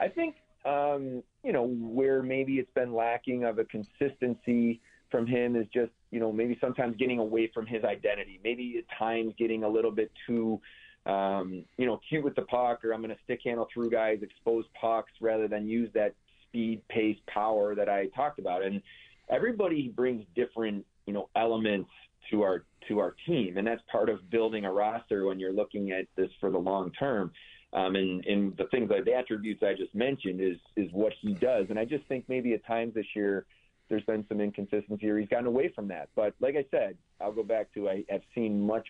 I 0.00 0.08
think 0.08 0.36
um, 0.66 1.22
you 1.44 1.52
know, 1.52 1.66
where 1.66 2.22
maybe 2.22 2.54
it's 2.54 2.70
been 2.74 2.92
lacking 2.92 3.44
of 3.44 3.58
a 3.58 3.64
consistency 3.64 4.80
from 5.10 5.26
him 5.26 5.54
is 5.54 5.66
just, 5.72 5.92
you 6.10 6.18
know, 6.18 6.32
maybe 6.32 6.58
sometimes 6.60 6.96
getting 6.96 7.20
away 7.20 7.50
from 7.54 7.66
his 7.66 7.84
identity. 7.84 8.40
Maybe 8.42 8.76
at 8.78 8.98
times 8.98 9.32
getting 9.38 9.62
a 9.62 9.68
little 9.68 9.92
bit 9.92 10.10
too, 10.26 10.60
um, 11.06 11.64
you 11.78 11.86
know, 11.86 12.00
cute 12.08 12.24
with 12.24 12.34
the 12.34 12.42
puck, 12.42 12.84
or 12.84 12.92
I'm 12.92 13.00
going 13.00 13.14
to 13.14 13.22
stick 13.24 13.40
handle 13.44 13.68
through 13.72 13.90
guys, 13.90 14.18
expose 14.22 14.64
pucks 14.80 15.12
rather 15.20 15.46
than 15.46 15.68
use 15.68 15.90
that 15.94 16.14
speed, 16.42 16.82
pace, 16.88 17.18
power 17.28 17.74
that 17.76 17.88
I 17.88 18.06
talked 18.08 18.40
about. 18.40 18.64
And 18.64 18.82
everybody 19.30 19.88
brings 19.88 20.24
different, 20.34 20.84
you 21.06 21.12
know, 21.12 21.28
elements 21.36 21.90
to 22.30 22.42
our 22.42 22.64
to 22.88 22.98
our 22.98 23.14
team, 23.26 23.56
and 23.56 23.66
that's 23.66 23.82
part 23.90 24.08
of 24.08 24.30
building 24.30 24.64
a 24.64 24.72
roster 24.72 25.26
when 25.26 25.40
you're 25.40 25.52
looking 25.52 25.90
at 25.92 26.06
this 26.16 26.30
for 26.40 26.50
the 26.50 26.58
long 26.58 26.90
term. 26.92 27.32
Um, 27.72 27.96
and, 27.96 28.24
and 28.24 28.56
the 28.56 28.66
things 28.70 28.88
the 28.88 29.12
attributes 29.12 29.62
I 29.62 29.74
just 29.74 29.94
mentioned 29.94 30.40
is 30.40 30.56
is 30.76 30.90
what 30.92 31.12
he 31.20 31.34
does. 31.34 31.66
And 31.68 31.78
I 31.78 31.84
just 31.84 32.06
think 32.06 32.24
maybe 32.28 32.54
at 32.54 32.64
times 32.64 32.94
this 32.94 33.06
year 33.14 33.44
there's 33.88 34.04
been 34.04 34.24
some 34.28 34.40
inconsistency 34.40 35.08
or 35.08 35.18
he's 35.18 35.28
gotten 35.28 35.46
away 35.46 35.70
from 35.74 35.88
that. 35.88 36.08
But 36.14 36.34
like 36.40 36.56
I 36.56 36.64
said, 36.70 36.96
I'll 37.20 37.32
go 37.32 37.42
back 37.42 37.72
to 37.74 37.88
I 37.88 38.04
have 38.08 38.22
seen 38.34 38.66
much 38.66 38.86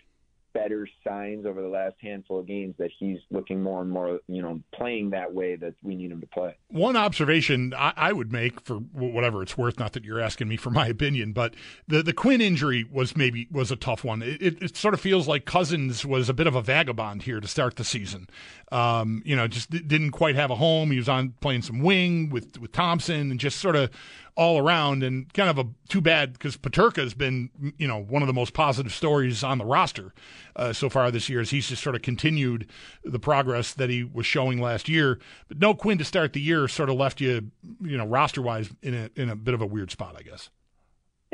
better 0.57 0.87
signs 1.05 1.45
over 1.45 1.61
the 1.61 1.67
last 1.67 1.95
handful 2.01 2.39
of 2.39 2.47
games 2.47 2.73
that 2.79 2.89
he's 2.97 3.19
looking 3.29 3.61
more 3.61 3.81
and 3.81 3.91
more, 3.91 4.19
you 4.27 4.41
know, 4.41 4.59
playing 4.73 5.11
that 5.11 5.31
way 5.31 5.55
that 5.55 5.75
we 5.83 5.95
need 5.95 6.11
him 6.11 6.19
to 6.19 6.27
play. 6.27 6.55
One 6.69 6.95
observation 6.95 7.75
I, 7.77 7.93
I 7.95 8.11
would 8.11 8.31
make 8.31 8.61
for 8.61 8.77
whatever 8.77 9.43
it's 9.43 9.55
worth, 9.55 9.77
not 9.77 9.93
that 9.93 10.03
you're 10.03 10.19
asking 10.19 10.47
me 10.47 10.57
for 10.57 10.71
my 10.71 10.87
opinion, 10.87 11.33
but 11.33 11.53
the 11.87 12.01
the 12.01 12.13
Quinn 12.13 12.41
injury 12.41 12.85
was 12.91 13.15
maybe 13.15 13.47
was 13.51 13.71
a 13.71 13.75
tough 13.75 14.03
one. 14.03 14.23
It, 14.23 14.41
it, 14.41 14.63
it 14.63 14.77
sort 14.77 14.95
of 14.95 14.99
feels 14.99 15.27
like 15.27 15.45
Cozens 15.45 16.05
was 16.05 16.27
a 16.27 16.33
bit 16.33 16.47
of 16.47 16.55
a 16.55 16.61
vagabond 16.61 17.23
here 17.23 17.39
to 17.39 17.47
start 17.47 17.75
the 17.75 17.83
season. 17.83 18.27
Um, 18.71 19.21
you 19.25 19.35
know, 19.35 19.47
just 19.47 19.69
didn't 19.69 20.11
quite 20.11 20.35
have 20.35 20.49
a 20.49 20.55
home. 20.55 20.89
He 20.89 20.97
was 20.97 21.09
on 21.09 21.35
playing 21.39 21.61
some 21.61 21.79
wing 21.79 22.29
with 22.29 22.59
with 22.59 22.71
Thompson 22.71 23.29
and 23.31 23.39
just 23.39 23.59
sort 23.59 23.75
of 23.75 23.91
all 24.37 24.59
around 24.59 25.01
and 25.01 25.33
kind 25.33 25.49
of 25.49 25.57
a 25.57 25.67
too 25.89 25.99
bad 25.99 26.31
because 26.31 26.55
Peterka 26.55 26.97
has 26.97 27.15
been, 27.15 27.49
you 27.77 27.87
know, 27.87 27.97
one 27.97 28.21
of 28.21 28.27
the 28.27 28.33
most 28.33 28.53
positive 28.53 28.93
stories 28.93 29.43
on 29.43 29.57
the 29.57 29.65
roster 29.65 30.13
uh, 30.55 30.71
so 30.71 30.89
far 30.89 31.09
this 31.09 31.27
year 31.27 31.41
as 31.41 31.49
he's 31.49 31.67
just 31.67 31.81
sort 31.81 31.95
of 31.95 32.03
continued 32.03 32.69
the 33.03 33.17
progress 33.17 33.73
that 33.73 33.89
he 33.89 34.03
was 34.03 34.27
showing 34.27 34.61
last 34.61 34.87
year. 34.87 35.17
But 35.47 35.57
no 35.57 35.73
Quinn 35.73 35.97
to 35.97 36.05
start 36.05 36.33
the 36.33 36.39
year 36.39 36.67
sort 36.67 36.89
of 36.89 36.95
left 36.97 37.19
you, 37.19 37.49
you 37.81 37.97
know, 37.97 38.05
roster 38.05 38.43
wise 38.43 38.69
in 38.83 38.93
a, 38.93 39.09
in 39.15 39.29
a 39.29 39.35
bit 39.35 39.55
of 39.55 39.61
a 39.61 39.65
weird 39.65 39.89
spot, 39.89 40.15
I 40.15 40.21
guess. 40.21 40.51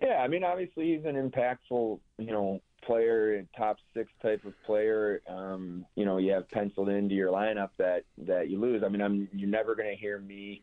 Yeah, 0.02 0.22
I 0.24 0.30
mean, 0.30 0.46
obviously 0.46 0.96
he's 0.96 1.06
an 1.06 1.16
impactful, 1.16 2.00
you 2.18 2.32
know, 2.32 2.62
player, 2.86 3.46
top 3.58 3.78
six 3.94 4.10
type 4.22 4.46
of 4.46 4.54
player. 4.66 5.22
Um, 5.28 5.86
you 5.96 6.06
know, 6.06 6.20
you 6.20 6.32
have 6.32 6.50
penciled 6.50 6.88
into 6.88 7.16
your 7.16 7.32
lineup 7.32 7.70
that 7.80 8.06
that 8.20 8.50
you 8.50 8.60
lose. 8.60 8.82
I 8.82 8.88
mean, 8.88 9.02
I'm 9.02 9.28
you're 9.34 9.50
never 9.50 9.76
going 9.76 9.90
to 9.90 9.96
hear 9.96 10.20
me 10.20 10.62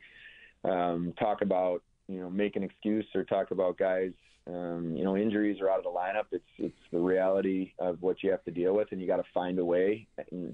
um, 0.65 1.13
talk 1.19 1.43
about 1.43 1.83
you 2.11 2.21
know 2.21 2.29
make 2.29 2.57
an 2.57 2.63
excuse 2.63 3.07
or 3.15 3.25
talk 3.25 3.51
about 3.51 3.79
guys. 3.79 4.13
Um, 4.47 4.95
you 4.97 5.05
know, 5.05 5.17
injuries 5.17 5.61
are 5.61 5.71
out 5.71 5.79
of 5.79 5.85
the 5.85 5.91
lineup. 5.91 6.27
It's 6.33 6.45
it's 6.59 6.75
the 6.91 6.99
reality 6.99 7.73
of 7.79 8.03
what 8.03 8.23
you 8.23 8.31
have 8.31 8.45
to 8.45 8.51
deal 8.51 8.75
with, 8.75 8.89
and 8.91 9.01
you 9.01 9.07
got 9.07 9.19
to 9.19 9.25
find 9.33 9.59
a 9.59 9.65
way. 9.65 10.07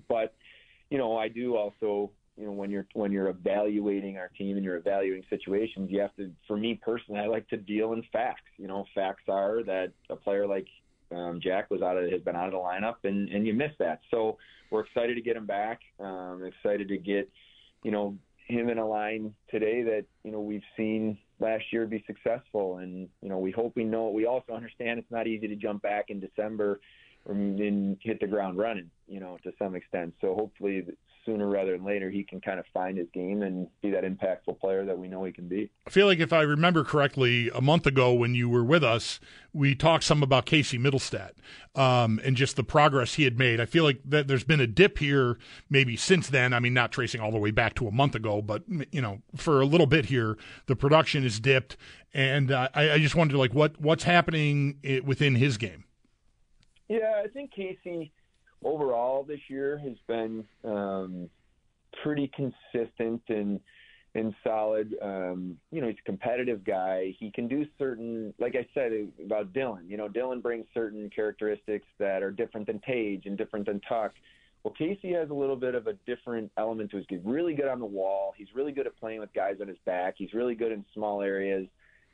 But 0.08 0.34
you 0.90 0.98
know, 0.98 1.16
I 1.16 1.28
do 1.28 1.56
also 1.56 2.10
you 2.36 2.44
know 2.44 2.52
when 2.52 2.70
you're 2.70 2.86
when 2.92 3.10
you're 3.10 3.28
evaluating 3.28 4.18
our 4.18 4.28
team 4.36 4.56
and 4.56 4.64
you're 4.64 4.76
evaluating 4.76 5.25
situations 5.30 5.88
you 5.90 6.00
have 6.00 6.14
to 6.16 6.30
for 6.46 6.56
me 6.56 6.78
personally 6.82 7.18
i 7.18 7.26
like 7.26 7.48
to 7.48 7.56
deal 7.56 7.94
in 7.94 8.02
facts 8.12 8.50
you 8.58 8.66
know 8.66 8.84
facts 8.94 9.22
are 9.28 9.62
that 9.62 9.92
a 10.10 10.16
player 10.16 10.46
like 10.46 10.66
um, 11.12 11.40
jack 11.42 11.70
was 11.70 11.82
out 11.82 11.96
of 11.96 12.10
has 12.10 12.20
been 12.20 12.36
out 12.36 12.46
of 12.46 12.52
the 12.52 12.58
lineup 12.58 12.96
and 13.04 13.28
and 13.30 13.46
you 13.46 13.54
miss 13.54 13.70
that 13.78 14.00
so 14.10 14.36
we're 14.70 14.84
excited 14.84 15.14
to 15.14 15.22
get 15.22 15.36
him 15.36 15.46
back 15.46 15.80
um 16.00 16.42
excited 16.44 16.88
to 16.88 16.98
get 16.98 17.30
you 17.82 17.90
know 17.90 18.16
him 18.48 18.68
in 18.68 18.78
a 18.78 18.86
line 18.86 19.34
today 19.50 19.82
that 19.82 20.04
you 20.22 20.30
know 20.30 20.40
we've 20.40 20.62
seen 20.76 21.16
last 21.40 21.64
year 21.73 21.87
be 21.87 22.05
successful, 22.07 22.78
and 22.78 23.09
you 23.23 23.28
know 23.28 23.38
we 23.38 23.50
hope 23.50 23.73
we 23.76 23.85
know. 23.85 24.09
We 24.09 24.26
also 24.26 24.52
understand 24.52 24.99
it's 24.99 25.11
not 25.11 25.26
easy 25.26 25.49
to 25.49 25.57
jump 25.57 25.83
back 25.83 26.07
in 26.09 26.21
December 26.21 26.81
and 27.28 27.97
hit 28.02 28.21
the 28.21 28.26
ground 28.26 28.59
running, 28.59 28.90
you 29.09 29.21
know, 29.21 29.37
to 29.43 29.52
some 29.59 29.75
extent. 29.75 30.14
So 30.21 30.35
hopefully 30.35 30.87
sooner 31.26 31.49
rather 31.49 31.73
than 31.73 31.85
later 31.85 32.09
he 32.09 32.25
can 32.25 32.40
kind 32.40 32.59
of 32.59 32.64
find 32.73 32.97
his 32.97 33.09
game 33.12 33.42
and 33.42 33.66
be 33.83 33.90
that 33.90 34.04
impactful 34.04 34.59
player 34.61 34.87
that 34.87 34.97
we 34.97 35.09
know 35.09 35.25
he 35.25 35.33
can 35.33 35.49
be. 35.49 35.68
I 35.87 35.90
feel 35.90 36.06
like 36.06 36.21
if 36.21 36.33
I 36.33 36.42
remember 36.42 36.85
correctly, 36.85 37.50
a 37.54 37.61
month 37.61 37.87
ago 37.87 38.14
when 38.14 38.35
you 38.35 38.49
were 38.49 38.64
with 38.64 38.85
us, 38.85 39.21
we 39.52 39.75
talked 39.75 40.04
some 40.04 40.23
about 40.23 40.47
Casey 40.47 40.78
Mittelstadt 40.78 41.33
um, 41.75 42.21
and 42.25 42.37
just 42.37 42.56
the 42.56 42.64
progress 42.64 43.14
he 43.14 43.25
had 43.25 43.38
made. 43.38 43.61
I 43.61 43.66
feel 43.66 43.85
like 43.85 44.00
that 44.04 44.28
there's 44.28 44.45
been 44.45 44.61
a 44.61 44.66
dip 44.66 44.99
here 44.99 45.38
maybe 45.68 45.97
since 45.97 46.28
then. 46.28 46.52
I 46.52 46.61
mean, 46.61 46.73
not 46.73 46.92
tracing 46.92 47.21
all 47.21 47.33
the 47.33 47.38
way 47.38 47.50
back 47.50 47.75
to 47.75 47.88
a 47.88 47.92
month 47.92 48.14
ago, 48.14 48.40
but 48.40 48.62
you 48.90 49.02
know, 49.02 49.23
for 49.35 49.61
a 49.61 49.66
little 49.66 49.87
bit 49.87 50.06
here, 50.06 50.38
the 50.66 50.76
production 50.76 51.25
is 51.25 51.40
dipped, 51.40 51.76
and 52.14 52.52
uh, 52.52 52.68
I, 52.75 52.92
I, 52.92 52.99
just 52.99 53.16
wondered 53.16 53.37
like 53.37 53.52
what 53.52 53.80
what's 53.80 54.04
happening 54.04 54.78
within 55.04 55.35
his 55.35 55.56
game. 55.56 55.85
Yeah, 56.88 57.23
I 57.25 57.28
think 57.28 57.52
Casey 57.52 58.12
overall 58.66 59.23
this 59.23 59.40
year 59.49 59.78
has 59.78 59.96
been 60.08 60.44
um, 60.64 61.30
pretty 62.02 62.30
consistent 62.35 63.23
and 63.28 63.61
and 64.14 64.35
solid. 64.42 64.94
Um, 65.02 65.58
you 65.70 65.82
know, 65.82 65.88
he's 65.88 65.99
a 66.00 66.06
competitive 66.06 66.64
guy. 66.64 67.14
He 67.18 67.30
can 67.30 67.49
do 67.49 67.66
certain, 67.78 68.32
like 68.38 68.54
I 68.56 68.66
said 68.73 68.92
about 69.23 69.52
Dylan. 69.52 69.88
You 69.88 69.99
know, 69.99 70.08
Dylan 70.08 70.40
brings 70.40 70.64
certain 70.73 71.11
characteristics 71.14 71.87
that 71.99 72.23
are 72.23 72.30
different 72.30 72.66
than 72.66 72.80
Tage 72.80 73.26
and 73.26 73.37
different 73.37 73.66
than 73.66 73.78
Tuch. 73.87 74.14
Well, 74.62 74.73
Casey 74.73 75.12
has 75.12 75.28
a 75.28 75.35
little 75.35 75.54
bit 75.54 75.75
of 75.75 75.87
a 75.87 75.92
different 76.06 76.50
element 76.56 76.90
to 76.92 76.96
his 76.96 77.04
game. 77.06 77.20
Really 77.25 77.52
good 77.52 77.68
on 77.68 77.78
the 77.78 77.87
wall. 77.87 78.32
He's 78.37 78.49
really 78.54 78.73
good 78.73 78.87
at 78.87 78.99
playing 78.99 79.20
with 79.20 79.32
guys 79.35 79.56
on 79.61 79.68
his 79.68 79.76
back. 79.85 80.14
He's 80.16 80.32
really 80.32 80.54
good 80.54 80.73
in 80.73 80.82
small 80.94 81.20
areas. 81.20 81.66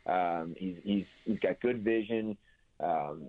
Um, 0.07 0.57
he's 0.59 0.77
he's 0.83 1.07
he's 1.25 1.39
got 1.39 1.61
good 1.61 1.85
vision. 1.85 2.37
Um, 2.81 3.29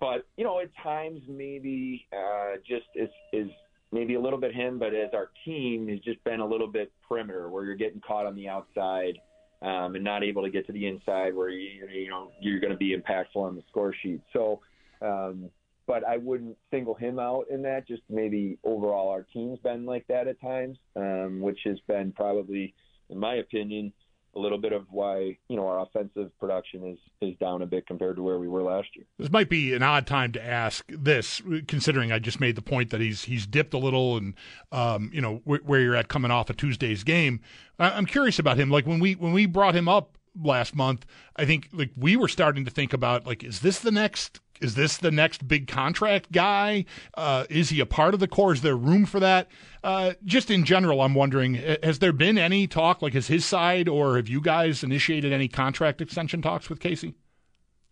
but 0.00 0.26
you 0.36 0.44
know, 0.44 0.60
at 0.60 0.70
times 0.82 1.20
maybe 1.28 2.06
uh, 2.12 2.56
just 2.66 2.86
is 2.94 3.08
is 3.32 3.48
maybe 3.92 4.14
a 4.14 4.20
little 4.20 4.38
bit 4.38 4.54
him, 4.54 4.78
but 4.78 4.94
as 4.94 5.10
our 5.14 5.30
team 5.44 5.88
has 5.88 5.98
just 6.00 6.22
been 6.24 6.40
a 6.40 6.46
little 6.46 6.66
bit 6.66 6.92
perimeter, 7.08 7.48
where 7.48 7.64
you're 7.64 7.74
getting 7.74 8.00
caught 8.00 8.26
on 8.26 8.34
the 8.34 8.48
outside 8.48 9.18
um, 9.62 9.94
and 9.94 10.04
not 10.04 10.22
able 10.22 10.42
to 10.42 10.50
get 10.50 10.66
to 10.66 10.72
the 10.72 10.86
inside, 10.86 11.34
where 11.34 11.48
you 11.48 11.86
you 11.92 12.10
know 12.10 12.30
you're 12.40 12.60
going 12.60 12.72
to 12.72 12.76
be 12.76 12.96
impactful 12.96 13.36
on 13.36 13.56
the 13.56 13.62
score 13.70 13.94
sheet. 14.02 14.20
So, 14.32 14.60
um, 15.02 15.50
but 15.86 16.06
I 16.06 16.18
wouldn't 16.18 16.56
single 16.70 16.94
him 16.94 17.18
out 17.18 17.46
in 17.50 17.62
that. 17.62 17.86
Just 17.88 18.02
maybe 18.08 18.58
overall, 18.64 19.08
our 19.10 19.26
team's 19.32 19.58
been 19.60 19.86
like 19.86 20.06
that 20.08 20.28
at 20.28 20.40
times, 20.40 20.78
um, 20.96 21.40
which 21.40 21.60
has 21.64 21.78
been 21.86 22.12
probably, 22.12 22.74
in 23.10 23.18
my 23.18 23.36
opinion, 23.36 23.92
a 24.36 24.38
little 24.38 24.58
bit 24.58 24.72
of 24.72 24.86
why 24.90 25.36
you 25.48 25.56
know 25.56 25.66
our 25.66 25.80
offensive 25.80 26.30
production 26.38 26.86
is 26.86 26.98
is 27.20 27.36
down 27.38 27.62
a 27.62 27.66
bit 27.66 27.86
compared 27.86 28.16
to 28.16 28.22
where 28.22 28.38
we 28.38 28.48
were 28.48 28.62
last 28.62 28.88
year. 28.94 29.04
This 29.18 29.30
might 29.30 29.48
be 29.48 29.74
an 29.74 29.82
odd 29.82 30.06
time 30.06 30.32
to 30.32 30.44
ask 30.44 30.84
this, 30.88 31.42
considering 31.66 32.12
I 32.12 32.18
just 32.18 32.40
made 32.40 32.56
the 32.56 32.62
point 32.62 32.90
that 32.90 33.00
he's 33.00 33.24
he's 33.24 33.46
dipped 33.46 33.74
a 33.74 33.78
little, 33.78 34.16
and 34.16 34.34
um, 34.72 35.10
you 35.12 35.20
know 35.20 35.42
wh- 35.44 35.66
where 35.68 35.80
you're 35.80 35.96
at 35.96 36.08
coming 36.08 36.30
off 36.30 36.50
a 36.50 36.54
Tuesday's 36.54 37.04
game. 37.04 37.40
I'm 37.78 38.06
curious 38.06 38.38
about 38.38 38.58
him. 38.58 38.70
Like 38.70 38.86
when 38.86 39.00
we 39.00 39.14
when 39.14 39.32
we 39.32 39.46
brought 39.46 39.74
him 39.74 39.88
up 39.88 40.18
last 40.40 40.74
month, 40.74 41.06
I 41.36 41.44
think 41.44 41.68
like 41.72 41.90
we 41.96 42.16
were 42.16 42.28
starting 42.28 42.64
to 42.64 42.70
think 42.70 42.92
about 42.92 43.26
like 43.26 43.42
is 43.42 43.60
this 43.60 43.78
the 43.78 43.92
next 43.92 44.40
is 44.60 44.74
this 44.74 44.96
the 44.96 45.10
next 45.10 45.46
big 45.46 45.66
contract 45.66 46.32
guy? 46.32 46.84
Uh, 47.14 47.44
is 47.50 47.70
he 47.70 47.80
a 47.80 47.86
part 47.86 48.14
of 48.14 48.20
the 48.20 48.28
core? 48.28 48.52
Is 48.52 48.62
there 48.62 48.76
room 48.76 49.06
for 49.06 49.20
that? 49.20 49.48
Uh, 49.82 50.14
just 50.24 50.50
in 50.50 50.64
general, 50.64 51.00
I'm 51.00 51.14
wondering, 51.14 51.54
has 51.82 51.98
there 51.98 52.12
been 52.12 52.38
any 52.38 52.66
talk, 52.66 53.02
like, 53.02 53.14
has 53.14 53.28
his 53.28 53.44
side 53.44 53.88
or 53.88 54.16
have 54.16 54.28
you 54.28 54.40
guys 54.40 54.82
initiated 54.82 55.32
any 55.32 55.48
contract 55.48 56.00
extension 56.00 56.42
talks 56.42 56.68
with 56.68 56.80
Casey? 56.80 57.14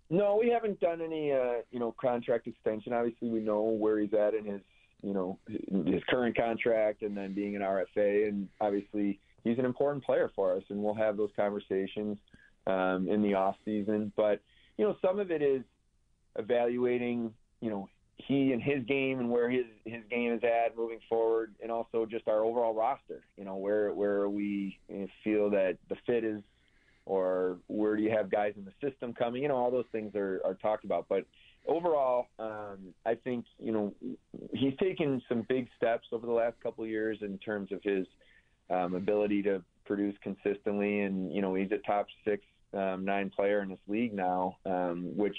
No, 0.09 0.37
we 0.37 0.51
haven't 0.51 0.81
done 0.81 1.01
any, 1.01 1.33
uh, 1.33 1.63
you 1.71 1.81
know, 1.81 1.95
contract 2.01 2.47
extension. 2.47 2.93
Obviously, 2.93 3.29
we 3.29 3.41
know 3.41 3.63
where 3.63 3.99
he's 3.99 4.15
at 4.15 4.35
in 4.35 4.45
his, 4.45 4.61
you 5.03 5.13
know, 5.13 5.39
his 5.49 6.03
current 6.09 6.37
contract, 6.37 7.03
and 7.03 7.17
then 7.17 7.35
being 7.35 7.57
an 7.57 7.63
RFA, 7.63 8.29
and 8.29 8.49
obviously 8.61 9.21
he's 9.45 9.59
an 9.59 9.65
important 9.65 10.05
player 10.05 10.31
for 10.35 10.55
us, 10.55 10.63
and 10.69 10.83
we'll 10.83 10.95
have 10.95 11.17
those 11.17 11.31
conversations 11.37 12.19
um, 12.67 13.09
in 13.09 13.23
the 13.23 13.35
off 13.35 13.57
season. 13.65 14.13
But 14.17 14.41
you 14.77 14.85
know, 14.85 14.97
some 15.03 15.19
of 15.19 15.31
it 15.31 15.43
is 15.43 15.63
evaluating, 16.39 17.33
you 17.61 17.71
know, 17.71 17.89
he 18.17 18.53
and 18.53 18.63
his 18.63 18.83
game 18.85 19.21
and 19.21 19.31
where 19.31 19.51
his 19.51 19.67
his 19.85 20.03
game 20.11 20.33
is 20.33 20.43
at 20.43 20.77
moving 20.77 21.01
forward, 21.09 21.55
and 21.63 21.71
also 21.71 22.07
just 22.07 22.27
our 22.29 22.45
overall 22.45 22.75
roster. 22.75 23.25
You 23.37 23.45
know, 23.45 23.57
where 23.57 23.93
where 23.93 24.29
we 24.29 24.79
feel 25.23 25.51
that 25.51 25.77
the 25.89 25.97
fit 26.07 26.25
is, 26.25 26.43
or 27.05 27.59
where 27.67 27.97
do 27.97 28.03
you 28.03 28.11
have 28.11 28.31
guys 28.31 28.55
in 28.57 28.65
the 28.65 28.89
system 28.89 29.13
coming? 29.13 29.43
You 29.43 29.49
know, 29.49 29.57
all 29.57 29.71
those 29.71 29.85
things 29.93 30.15
are 30.15 30.41
are 30.45 30.55
talked 30.55 30.85
about. 30.85 31.07
But 31.09 31.27
overall, 31.67 32.27
um, 32.39 32.95
I 33.05 33.17
think 33.17 33.45
you 33.59 33.73
know 33.73 33.95
he's 34.53 34.75
taken 34.81 35.21
some 35.29 35.45
big 35.49 35.69
steps 35.77 36.09
over 36.13 36.27
the 36.27 36.33
last 36.33 36.59
couple 36.63 36.85
of 36.85 36.91
years 36.91 37.19
in 37.21 37.39
terms 37.39 37.71
of 37.71 37.83
his 37.83 38.07
um, 38.71 38.95
ability 38.95 39.43
to 39.43 39.63
produce 39.85 40.17
consistently, 40.23 41.01
and 41.01 41.33
you 41.33 41.43
know 41.43 41.55
he's 41.55 41.71
a 41.71 41.79
top 41.87 42.07
six, 42.25 42.43
um, 42.73 43.05
nine 43.05 43.31
player 43.31 43.61
in 43.61 43.69
this 43.69 43.79
league 43.89 44.15
now, 44.15 44.57
um, 44.65 45.13
which 45.17 45.37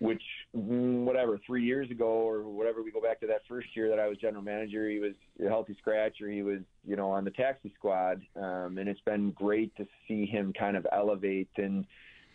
which 0.00 0.22
mm, 0.56 1.04
whatever 1.04 1.38
three 1.46 1.64
years 1.64 1.90
ago 1.90 2.06
or 2.06 2.42
whatever 2.42 2.82
we 2.82 2.90
go 2.90 3.00
back 3.00 3.20
to 3.20 3.26
that 3.26 3.42
first 3.46 3.68
year 3.76 3.88
that 3.90 3.98
I 3.98 4.08
was 4.08 4.18
general 4.18 4.42
manager, 4.42 4.88
he 4.88 4.98
was 4.98 5.12
a 5.44 5.48
healthy 5.48 5.76
scratch 5.78 6.20
or 6.20 6.28
he 6.28 6.42
was 6.42 6.60
you 6.86 6.96
know 6.96 7.10
on 7.10 7.24
the 7.24 7.30
taxi 7.30 7.72
squad, 7.78 8.22
um, 8.36 8.78
and 8.78 8.88
it's 8.88 9.00
been 9.02 9.30
great 9.32 9.74
to 9.76 9.86
see 10.08 10.26
him 10.26 10.52
kind 10.52 10.76
of 10.76 10.86
elevate 10.92 11.50
and. 11.56 11.86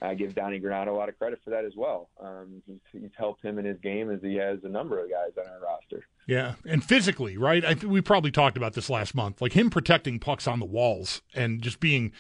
I 0.02 0.14
give 0.14 0.36
Donnie 0.36 0.60
Granato 0.60 0.90
a 0.90 0.92
lot 0.92 1.10
of 1.10 1.18
credit 1.18 1.40
for 1.44 1.50
that 1.52 1.66
as 1.66 1.74
well. 1.76 2.10
Um, 2.22 2.62
he's, 2.66 2.80
he's 2.92 3.12
helped 3.18 3.44
him 3.44 3.58
in 3.58 3.66
his 3.66 3.80
game 3.80 4.12
as 4.12 4.22
he 4.22 4.36
has 4.36 4.60
a 4.64 4.70
number 4.70 5.04
of 5.04 5.10
guys 5.10 5.32
on 5.38 5.50
our 5.52 5.60
roster. 5.62 6.06
Yeah, 6.28 6.56
and 6.66 6.84
physically, 6.84 7.38
right? 7.38 7.64
I 7.64 7.74
we 7.86 8.02
probably 8.02 8.32
talked 8.32 8.58
about 8.58 8.74
this 8.74 8.90
last 8.90 9.16
month, 9.16 9.42
like 9.42 9.54
him 9.54 9.70
protecting 9.70 10.20
pucks 10.20 10.48
on 10.48 10.60
the 10.60 10.66
walls 10.66 11.22
and 11.34 11.62
just 11.62 11.80
being, 11.80 12.12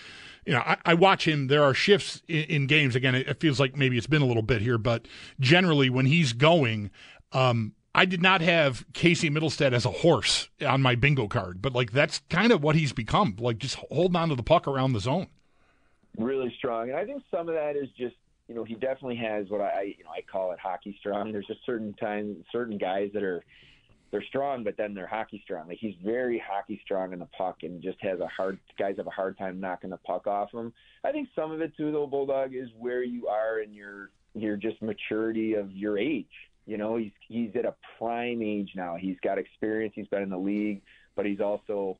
you 0.45 0.53
know, 0.53 0.59
I, 0.59 0.77
I 0.85 0.93
watch 0.93 1.27
him. 1.27 1.47
There 1.47 1.63
are 1.63 1.73
shifts 1.73 2.21
in, 2.27 2.43
in 2.43 2.67
games. 2.67 2.95
Again, 2.95 3.15
it, 3.15 3.27
it, 3.27 3.39
feels 3.39 3.59
like 3.59 3.75
maybe 3.75 3.97
it's 3.97 4.07
been 4.07 4.21
a 4.21 4.27
little 4.27 4.43
bit 4.43 4.61
here, 4.61 4.77
but 4.77 5.07
generally 5.39 5.89
when 5.89 6.05
he's 6.05 6.33
going, 6.33 6.91
um, 7.31 7.73
I 7.95 8.05
did 8.05 8.21
not 8.21 8.41
have 8.41 8.85
Casey 8.93 9.29
Mittelstadt 9.29 9.73
as 9.73 9.85
a 9.85 9.91
horse 9.91 10.49
on 10.65 10.81
my 10.81 10.95
bingo 10.95 11.27
card, 11.27 11.61
but 11.61 11.73
like 11.73 11.91
that's 11.91 12.21
kind 12.29 12.51
of 12.51 12.61
what 12.61 12.75
he's 12.75 12.93
become. 12.93 13.35
Like 13.39 13.57
just 13.57 13.75
holding 13.89 14.17
on 14.17 14.29
to 14.29 14.35
the 14.35 14.43
puck 14.43 14.67
around 14.67 14.93
the 14.93 14.99
zone. 14.99 15.27
Really 16.17 16.53
strong, 16.57 16.89
and 16.89 16.97
I 16.97 17.05
think 17.05 17.23
some 17.29 17.49
of 17.49 17.55
that 17.55 17.75
is 17.75 17.89
just 17.97 18.15
you 18.47 18.55
know 18.55 18.63
he 18.63 18.75
definitely 18.75 19.17
has 19.17 19.49
what 19.49 19.61
I 19.61 19.93
you 19.97 20.03
know 20.03 20.11
I 20.11 20.21
call 20.21 20.51
it 20.51 20.59
hockey 20.59 20.95
strong. 20.99 21.31
There's 21.31 21.47
just 21.47 21.65
certain 21.65 21.93
times, 21.93 22.37
certain 22.51 22.77
guys 22.77 23.09
that 23.13 23.23
are 23.23 23.43
they're 24.11 24.23
strong, 24.29 24.63
but 24.63 24.77
then 24.77 24.93
they're 24.93 25.07
hockey 25.07 25.41
strong. 25.43 25.67
Like 25.67 25.79
he's 25.79 25.95
very 26.03 26.41
hockey 26.45 26.79
strong 26.85 27.11
in 27.11 27.19
the 27.19 27.27
puck, 27.37 27.57
and 27.63 27.81
just 27.81 27.97
has 28.01 28.19
a 28.19 28.27
hard 28.27 28.59
guys 28.79 28.95
have 28.97 29.07
a 29.07 29.11
hard 29.11 29.37
time 29.37 29.59
knocking 29.59 29.89
the 29.89 29.97
puck 29.97 30.25
off 30.25 30.53
him. 30.53 30.71
I 31.03 31.11
think 31.11 31.27
some 31.35 31.51
of 31.51 31.59
it 31.61 31.73
too, 31.75 31.91
though, 31.91 32.07
Bulldog, 32.07 32.55
is 32.55 32.69
where 32.77 33.03
you 33.03 33.27
are 33.27 33.59
in 33.59 33.73
your 33.73 34.11
your 34.33 34.55
just 34.57 34.81
maturity 34.81 35.55
of 35.55 35.71
your 35.71 35.97
age. 35.97 36.27
You 36.65 36.77
know, 36.77 36.95
he's 36.97 37.11
he's 37.27 37.51
at 37.55 37.65
a 37.65 37.75
prime 37.97 38.41
age 38.41 38.71
now. 38.75 38.95
He's 38.95 39.17
got 39.21 39.37
experience. 39.37 39.93
He's 39.95 40.07
been 40.07 40.23
in 40.23 40.29
the 40.29 40.37
league, 40.37 40.81
but 41.15 41.25
he's 41.25 41.41
also 41.41 41.97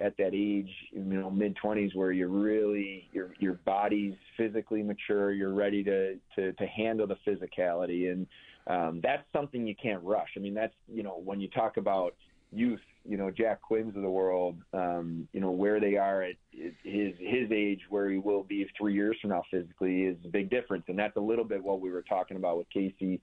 at 0.00 0.16
that 0.16 0.30
age, 0.32 0.70
you 0.92 1.02
know, 1.02 1.30
mid 1.30 1.56
twenties, 1.56 1.94
where 1.94 2.12
you're 2.12 2.28
really 2.28 3.08
your 3.12 3.34
your 3.38 3.54
body's 3.64 4.14
physically 4.36 4.82
mature. 4.82 5.32
You're 5.32 5.54
ready 5.54 5.82
to 5.84 6.14
to 6.36 6.52
to 6.52 6.66
handle 6.66 7.06
the 7.06 7.16
physicality 7.26 8.12
and 8.12 8.26
um, 8.68 9.00
that's 9.02 9.24
something 9.32 9.66
you 9.66 9.74
can't 9.74 10.02
rush. 10.04 10.28
I 10.36 10.40
mean, 10.40 10.54
that's 10.54 10.74
you 10.92 11.02
know 11.02 11.20
when 11.24 11.40
you 11.40 11.48
talk 11.48 11.78
about 11.78 12.14
youth, 12.52 12.80
you 13.04 13.16
know 13.16 13.30
Jack 13.30 13.62
Quinns 13.62 13.96
of 13.96 14.02
the 14.02 14.10
world, 14.10 14.56
um, 14.74 15.26
you 15.32 15.40
know 15.40 15.50
where 15.50 15.80
they 15.80 15.96
are 15.96 16.22
at 16.22 16.34
his 16.52 17.14
his 17.18 17.50
age, 17.50 17.80
where 17.88 18.10
he 18.10 18.18
will 18.18 18.42
be 18.42 18.66
three 18.78 18.94
years 18.94 19.16
from 19.20 19.30
now 19.30 19.42
physically 19.50 20.02
is 20.02 20.16
a 20.24 20.28
big 20.28 20.50
difference, 20.50 20.84
and 20.88 20.98
that's 20.98 21.16
a 21.16 21.20
little 21.20 21.44
bit 21.44 21.64
what 21.64 21.80
we 21.80 21.90
were 21.90 22.02
talking 22.02 22.36
about 22.36 22.58
with 22.58 22.68
Casey 22.70 23.20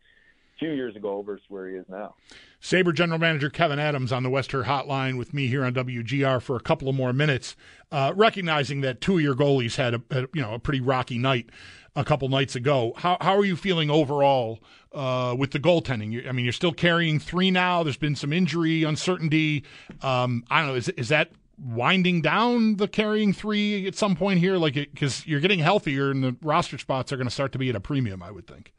two 0.59 0.71
years 0.71 0.95
ago 0.95 1.21
versus 1.21 1.45
where 1.49 1.67
he 1.69 1.75
is 1.75 1.85
now. 1.89 2.15
Sabre 2.59 2.93
General 2.93 3.19
Manager 3.19 3.49
Kevin 3.49 3.79
Adams 3.79 4.11
on 4.11 4.23
the 4.23 4.29
West 4.29 4.51
Hotline 4.51 5.17
with 5.17 5.33
me 5.33 5.47
here 5.47 5.63
on 5.63 5.73
WGR 5.73 6.41
for 6.41 6.55
a 6.55 6.59
couple 6.61 6.89
of 6.89 6.95
more 6.95 7.13
minutes, 7.13 7.55
uh, 7.91 8.13
recognizing 8.15 8.81
that 8.81 9.01
two 9.01 9.17
of 9.17 9.23
your 9.23 9.35
goalies 9.35 9.75
had 9.75 9.95
a, 9.95 10.01
a, 10.09 10.21
you 10.33 10.41
know 10.41 10.53
a 10.53 10.59
pretty 10.59 10.81
rocky 10.81 11.17
night 11.17 11.49
a 11.95 12.03
couple 12.03 12.27
nights 12.29 12.55
ago. 12.55 12.93
How 12.97 13.17
how 13.21 13.37
are 13.37 13.45
you 13.45 13.55
feeling 13.55 13.89
overall 13.89 14.59
uh, 14.93 15.35
with 15.37 15.51
the 15.51 15.59
goaltending? 15.59 16.27
I 16.27 16.31
mean, 16.31 16.45
you're 16.45 16.51
still 16.51 16.73
carrying 16.73 17.19
three 17.19 17.51
now. 17.51 17.83
There's 17.83 17.97
been 17.97 18.15
some 18.15 18.33
injury 18.33 18.83
uncertainty. 18.83 19.63
Um, 20.01 20.43
I 20.49 20.59
don't 20.59 20.69
know. 20.69 20.75
Is 20.75 20.89
is 20.89 21.09
that 21.09 21.31
winding 21.57 22.21
down 22.21 22.77
the 22.77 22.87
carrying 22.87 23.31
three 23.31 23.87
at 23.87 23.95
some 23.95 24.15
point 24.15 24.39
here? 24.39 24.57
Like, 24.57 24.73
because 24.73 25.25
you're 25.25 25.39
getting 25.39 25.59
healthier 25.59 26.11
and 26.11 26.23
the 26.23 26.35
roster 26.41 26.77
spots 26.77 27.13
are 27.13 27.17
going 27.17 27.27
to 27.27 27.33
start 27.33 27.51
to 27.53 27.57
be 27.57 27.69
at 27.69 27.75
a 27.75 27.79
premium. 27.79 28.21
I 28.21 28.31
would 28.31 28.47
think. 28.47 28.73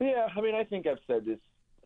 Yeah, 0.00 0.28
I 0.34 0.40
mean, 0.40 0.54
I 0.54 0.64
think 0.64 0.86
I've 0.86 0.98
said 1.06 1.24
this 1.26 1.38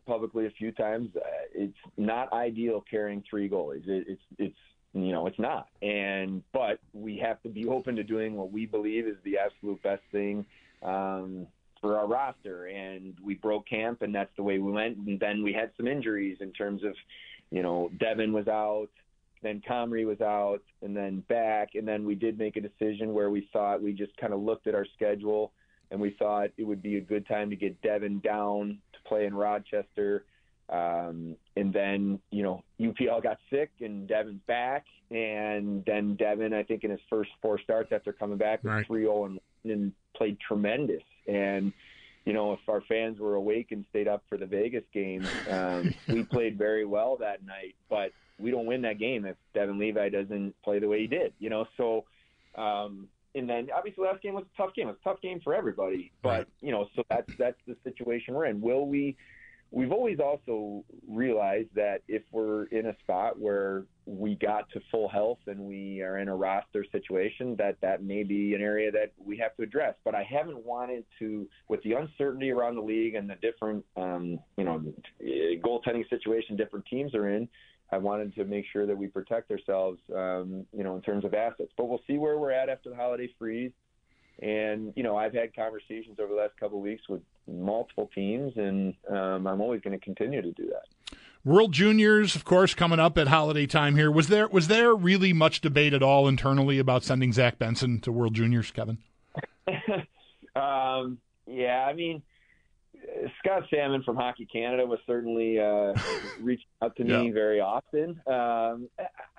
publicly 0.05 0.45
a 0.47 0.51
few 0.51 0.71
times. 0.71 1.09
Uh, 1.15 1.21
it's 1.53 1.77
not 1.97 2.31
ideal 2.31 2.83
carrying 2.89 3.23
three 3.29 3.49
goalies. 3.49 3.87
It, 3.87 4.05
it's 4.07 4.21
it's 4.37 4.57
you 4.93 5.11
know 5.11 5.27
it's 5.27 5.37
not 5.37 5.67
and 5.81 6.41
but 6.53 6.79
we 6.93 7.17
have 7.17 7.41
to 7.43 7.49
be 7.49 7.67
open 7.67 7.97
to 7.97 8.03
doing 8.03 8.35
what 8.35 8.51
we 8.51 8.65
believe 8.65 9.05
is 9.05 9.17
the 9.25 9.37
absolute 9.37 9.81
best 9.83 10.01
thing 10.11 10.45
um, 10.83 11.45
for 11.81 11.99
our 11.99 12.07
roster 12.07 12.67
and 12.67 13.13
we 13.21 13.35
broke 13.35 13.67
camp 13.67 14.01
and 14.01 14.15
that's 14.15 14.33
the 14.37 14.43
way 14.43 14.57
we 14.57 14.71
went 14.71 14.97
and 14.97 15.19
then 15.19 15.43
we 15.43 15.51
had 15.51 15.69
some 15.75 15.85
injuries 15.85 16.37
in 16.39 16.51
terms 16.53 16.83
of 16.83 16.93
you 17.51 17.61
know 17.61 17.91
Devin 17.99 18.31
was 18.31 18.47
out 18.47 18.89
then 19.43 19.61
Comrie 19.69 20.05
was 20.05 20.21
out 20.21 20.61
and 20.81 20.95
then 20.95 21.19
back 21.27 21.71
and 21.75 21.85
then 21.85 22.05
we 22.05 22.15
did 22.15 22.37
make 22.37 22.55
a 22.55 22.61
decision 22.61 23.13
where 23.13 23.29
we 23.29 23.49
thought 23.51 23.81
we 23.81 23.91
just 23.91 24.15
kind 24.15 24.33
of 24.33 24.39
looked 24.39 24.65
at 24.65 24.75
our 24.75 24.85
schedule 24.95 25.51
and 25.91 25.99
we 25.99 26.15
thought 26.17 26.49
it 26.57 26.63
would 26.63 26.81
be 26.81 26.97
a 26.97 27.01
good 27.01 27.27
time 27.27 27.49
to 27.49 27.55
get 27.55 27.81
Devin 27.81 28.19
down 28.19 28.79
to 28.93 28.99
play 29.07 29.25
in 29.25 29.33
Rochester 29.33 30.25
um, 30.69 31.35
and 31.55 31.71
then, 31.71 32.19
you 32.31 32.43
know, 32.43 32.63
UPL 32.79 33.21
got 33.21 33.37
sick 33.49 33.71
and 33.81 34.07
Devin's 34.07 34.41
back. 34.47 34.85
And 35.11 35.83
then 35.85 36.15
Devin, 36.15 36.53
I 36.53 36.63
think 36.63 36.83
in 36.83 36.91
his 36.91 36.99
first 37.09 37.29
four 37.41 37.59
starts 37.59 37.91
after 37.91 38.11
coming 38.11 38.37
back, 38.37 38.63
was 38.63 38.71
right. 38.71 38.87
3 38.87 39.01
0 39.03 39.25
and, 39.25 39.39
and 39.63 39.91
played 40.15 40.37
tremendous. 40.39 41.03
And, 41.27 41.71
you 42.25 42.33
know, 42.33 42.53
if 42.53 42.59
our 42.67 42.81
fans 42.81 43.19
were 43.19 43.35
awake 43.35 43.67
and 43.71 43.85
stayed 43.91 44.07
up 44.07 44.23
for 44.27 44.37
the 44.37 44.47
Vegas 44.47 44.83
game, 44.91 45.27
um, 45.51 45.93
we 46.07 46.23
played 46.23 46.57
very 46.57 46.85
well 46.85 47.17
that 47.17 47.45
night. 47.45 47.75
But 47.89 48.11
we 48.39 48.49
don't 48.49 48.65
win 48.65 48.81
that 48.81 48.97
game 48.97 49.25
if 49.25 49.37
Devin 49.53 49.77
Levi 49.77 50.09
doesn't 50.09 50.55
play 50.63 50.79
the 50.79 50.87
way 50.87 51.01
he 51.01 51.07
did, 51.07 51.33
you 51.37 51.51
know. 51.51 51.67
So, 51.77 52.05
um, 52.55 53.07
and 53.35 53.49
then 53.49 53.67
obviously 53.75 54.05
last 54.05 54.21
game 54.21 54.33
was 54.33 54.45
a 54.53 54.57
tough 54.57 54.73
game. 54.73 54.87
It 54.87 54.91
was 54.91 54.97
a 55.05 55.09
tough 55.09 55.21
game 55.21 55.39
for 55.43 55.53
everybody. 55.53 56.11
But, 56.23 56.29
right. 56.29 56.47
you 56.61 56.71
know, 56.71 56.87
so 56.95 57.03
that's 57.09 57.31
that's 57.37 57.59
the 57.67 57.75
situation 57.83 58.33
we're 58.33 58.45
in. 58.45 58.61
Will 58.61 58.87
we 58.87 59.15
we've 59.71 59.91
always 59.91 60.19
also 60.19 60.83
realized 61.07 61.69
that 61.75 62.01
if 62.07 62.23
we're 62.31 62.65
in 62.65 62.87
a 62.87 62.95
spot 62.99 63.39
where 63.39 63.83
we 64.05 64.35
got 64.35 64.69
to 64.69 64.79
full 64.91 65.09
health 65.09 65.39
and 65.47 65.59
we 65.59 66.01
are 66.01 66.19
in 66.19 66.29
a 66.29 66.35
roster 66.35 66.85
situation, 66.91 67.55
that 67.57 67.75
that 67.81 68.03
may 68.03 68.23
be 68.23 68.53
an 68.53 68.61
area 68.61 68.91
that 68.91 69.11
we 69.23 69.37
have 69.37 69.55
to 69.57 69.63
address. 69.63 69.95
But 70.05 70.15
I 70.15 70.23
haven't 70.23 70.63
wanted 70.63 71.03
to, 71.19 71.47
with 71.67 71.81
the 71.83 71.93
uncertainty 71.93 72.51
around 72.51 72.75
the 72.75 72.81
league 72.81 73.15
and 73.15 73.29
the 73.29 73.35
different, 73.35 73.83
um, 73.97 74.39
you 74.57 74.63
know, 74.63 74.81
goaltending 75.21 76.07
situation 76.09 76.55
different 76.55 76.85
teams 76.85 77.13
are 77.13 77.27
in. 77.29 77.47
I 77.91 77.97
wanted 77.97 78.33
to 78.35 78.45
make 78.45 78.65
sure 78.71 78.85
that 78.85 78.97
we 78.97 79.07
protect 79.07 79.51
ourselves, 79.51 79.99
um, 80.15 80.65
you 80.75 80.83
know, 80.83 80.95
in 80.95 81.01
terms 81.01 81.23
of 81.23 81.33
assets. 81.33 81.71
But 81.77 81.87
we'll 81.87 82.01
see 82.07 82.17
where 82.17 82.37
we're 82.37 82.51
at 82.51 82.69
after 82.69 82.89
the 82.89 82.95
holiday 82.95 83.29
freeze. 83.37 83.71
And 84.41 84.91
you 84.95 85.03
know, 85.03 85.15
I've 85.15 85.33
had 85.33 85.55
conversations 85.55 86.19
over 86.19 86.33
the 86.33 86.39
last 86.39 86.57
couple 86.59 86.79
of 86.79 86.83
weeks 86.83 87.03
with 87.07 87.21
multiple 87.47 88.09
teams, 88.13 88.53
and 88.57 88.93
um, 89.09 89.47
I'm 89.47 89.61
always 89.61 89.81
going 89.81 89.97
to 89.97 90.03
continue 90.03 90.41
to 90.41 90.51
do 90.51 90.67
that. 90.67 91.17
World 91.45 91.71
Juniors, 91.71 92.35
of 92.35 92.43
course, 92.43 92.73
coming 92.73 92.99
up 92.99 93.17
at 93.17 93.27
holiday 93.27 93.67
time 93.67 93.95
here. 93.95 94.11
Was 94.11 94.27
there 94.27 94.47
was 94.47 94.67
there 94.67 94.93
really 94.93 95.31
much 95.31 95.61
debate 95.61 95.93
at 95.93 96.03
all 96.03 96.27
internally 96.27 96.79
about 96.79 97.03
sending 97.03 97.31
Zach 97.31 97.59
Benson 97.59 98.01
to 98.01 98.11
World 98.11 98.33
Juniors, 98.33 98.71
Kevin? 98.71 98.97
um, 100.55 101.19
yeah, 101.47 101.85
I 101.87 101.93
mean, 101.93 102.23
Scott 103.39 103.63
Salmond 103.71 104.03
from 104.03 104.15
Hockey 104.15 104.45
Canada 104.45 104.85
was 104.85 104.99
certainly 105.05 105.59
uh, 105.59 105.93
reaching 106.39 106.65
out 106.81 106.95
to 106.97 107.03
me 107.03 107.27
yeah. 107.27 107.33
very 107.33 107.59
often. 107.59 108.19
Um, 108.27 108.89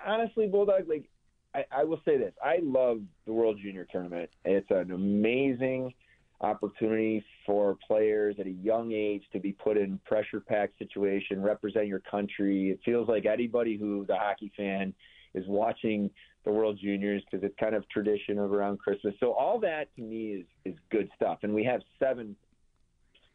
honestly, 0.04 0.46
Bulldog, 0.46 0.88
like 0.88 1.08
I, 1.54 1.64
I 1.70 1.84
will 1.84 2.00
say 2.04 2.18
this: 2.18 2.32
I 2.42 2.58
love 2.62 3.00
the 3.26 3.32
World 3.32 3.58
Junior 3.62 3.86
Tournament. 3.90 4.30
It's 4.44 4.70
an 4.70 4.92
amazing 4.92 5.94
opportunity 6.40 7.24
for 7.46 7.78
players 7.86 8.36
at 8.38 8.46
a 8.46 8.50
young 8.50 8.92
age 8.92 9.22
to 9.32 9.40
be 9.40 9.52
put 9.52 9.76
in 9.76 9.98
pressure 10.04 10.40
packed 10.40 10.78
situation, 10.78 11.42
represent 11.42 11.86
your 11.86 12.00
country. 12.00 12.70
It 12.70 12.80
feels 12.84 13.08
like 13.08 13.24
anybody 13.24 13.78
who's 13.78 14.08
a 14.10 14.16
hockey 14.16 14.52
fan 14.56 14.92
is 15.34 15.44
watching 15.46 16.10
the 16.44 16.52
World 16.52 16.78
Juniors 16.80 17.22
because 17.24 17.44
it's 17.44 17.58
kind 17.58 17.74
of 17.74 17.88
tradition 17.88 18.38
of 18.38 18.52
around 18.52 18.78
Christmas. 18.78 19.14
So 19.18 19.32
all 19.32 19.58
that 19.60 19.94
to 19.96 20.02
me 20.02 20.32
is 20.32 20.46
is 20.64 20.74
good 20.90 21.08
stuff, 21.16 21.38
and 21.42 21.54
we 21.54 21.64
have 21.64 21.80
seven 21.98 22.36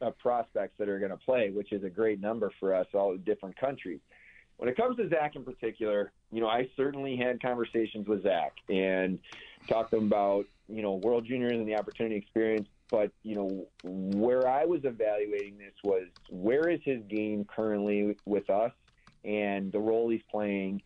uh, 0.01 0.11
prospects 0.11 0.73
that 0.79 0.89
are 0.89 0.99
going 0.99 1.11
to 1.11 1.17
play, 1.17 1.49
which 1.49 1.71
is 1.71 1.83
a 1.83 1.89
great 1.89 2.19
number 2.19 2.51
for 2.59 2.73
us, 2.73 2.87
all 2.93 3.15
different 3.17 3.57
countries. 3.57 3.99
When 4.57 4.69
it 4.69 4.77
comes 4.77 4.97
to 4.97 5.09
Zach 5.09 5.35
in 5.35 5.43
particular, 5.43 6.11
you 6.31 6.39
know, 6.39 6.47
I 6.47 6.69
certainly 6.75 7.15
had 7.15 7.41
conversations 7.41 8.07
with 8.07 8.23
Zach 8.23 8.53
and 8.69 9.19
talked 9.67 9.91
to 9.91 9.97
him 9.97 10.05
about, 10.05 10.45
you 10.67 10.81
know, 10.81 10.95
World 10.95 11.25
Juniors 11.25 11.53
and 11.53 11.67
the 11.67 11.75
opportunity 11.75 12.15
experience. 12.15 12.67
But, 12.89 13.11
you 13.23 13.35
know, 13.35 13.67
where 13.83 14.47
I 14.47 14.65
was 14.65 14.81
evaluating 14.83 15.57
this 15.57 15.73
was 15.83 16.03
where 16.29 16.69
is 16.69 16.81
his 16.83 17.01
game 17.09 17.45
currently 17.45 18.17
with 18.25 18.49
us 18.49 18.73
and 19.23 19.71
the 19.71 19.79
role 19.79 20.09
he's 20.09 20.21
playing 20.29 20.81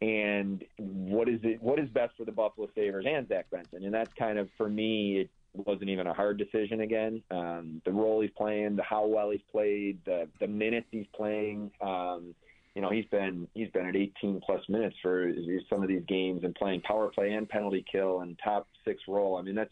and 0.00 0.64
what 0.78 1.28
is 1.28 1.40
it 1.42 1.60
what 1.60 1.78
is 1.78 1.88
best 1.90 2.16
for 2.16 2.24
the 2.24 2.32
Buffalo 2.32 2.68
Sabres 2.74 3.04
and 3.06 3.28
Zach 3.28 3.50
Benson. 3.50 3.84
And 3.84 3.92
that's 3.92 4.12
kind 4.14 4.38
of 4.38 4.48
for 4.56 4.68
me 4.68 5.18
it 5.18 5.30
wasn't 5.54 5.90
even 5.90 6.06
a 6.06 6.14
hard 6.14 6.38
decision 6.38 6.80
again. 6.80 7.22
Um, 7.30 7.82
the 7.84 7.92
role 7.92 8.20
he's 8.20 8.30
playing, 8.36 8.76
the 8.76 8.82
how 8.82 9.06
well 9.06 9.30
he's 9.30 9.40
played, 9.50 9.98
the 10.04 10.28
the 10.40 10.46
minutes 10.46 10.86
he's 10.90 11.06
playing, 11.14 11.70
um, 11.80 12.34
you 12.74 12.82
know, 12.82 12.90
he's 12.90 13.06
been 13.06 13.48
he's 13.54 13.70
been 13.70 13.86
at 13.86 13.96
18 13.96 14.40
plus 14.44 14.62
minutes 14.68 14.96
for 15.02 15.32
some 15.68 15.82
of 15.82 15.88
these 15.88 16.02
games 16.06 16.42
and 16.44 16.54
playing 16.54 16.82
power 16.82 17.08
play 17.08 17.32
and 17.32 17.48
penalty 17.48 17.84
kill 17.90 18.20
and 18.20 18.38
top 18.42 18.68
six 18.84 19.02
role. 19.08 19.36
I 19.36 19.42
mean, 19.42 19.54
that's 19.54 19.70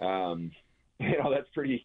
um, 0.00 0.50
you 0.98 1.18
know 1.18 1.30
that's 1.32 1.48
pretty. 1.52 1.84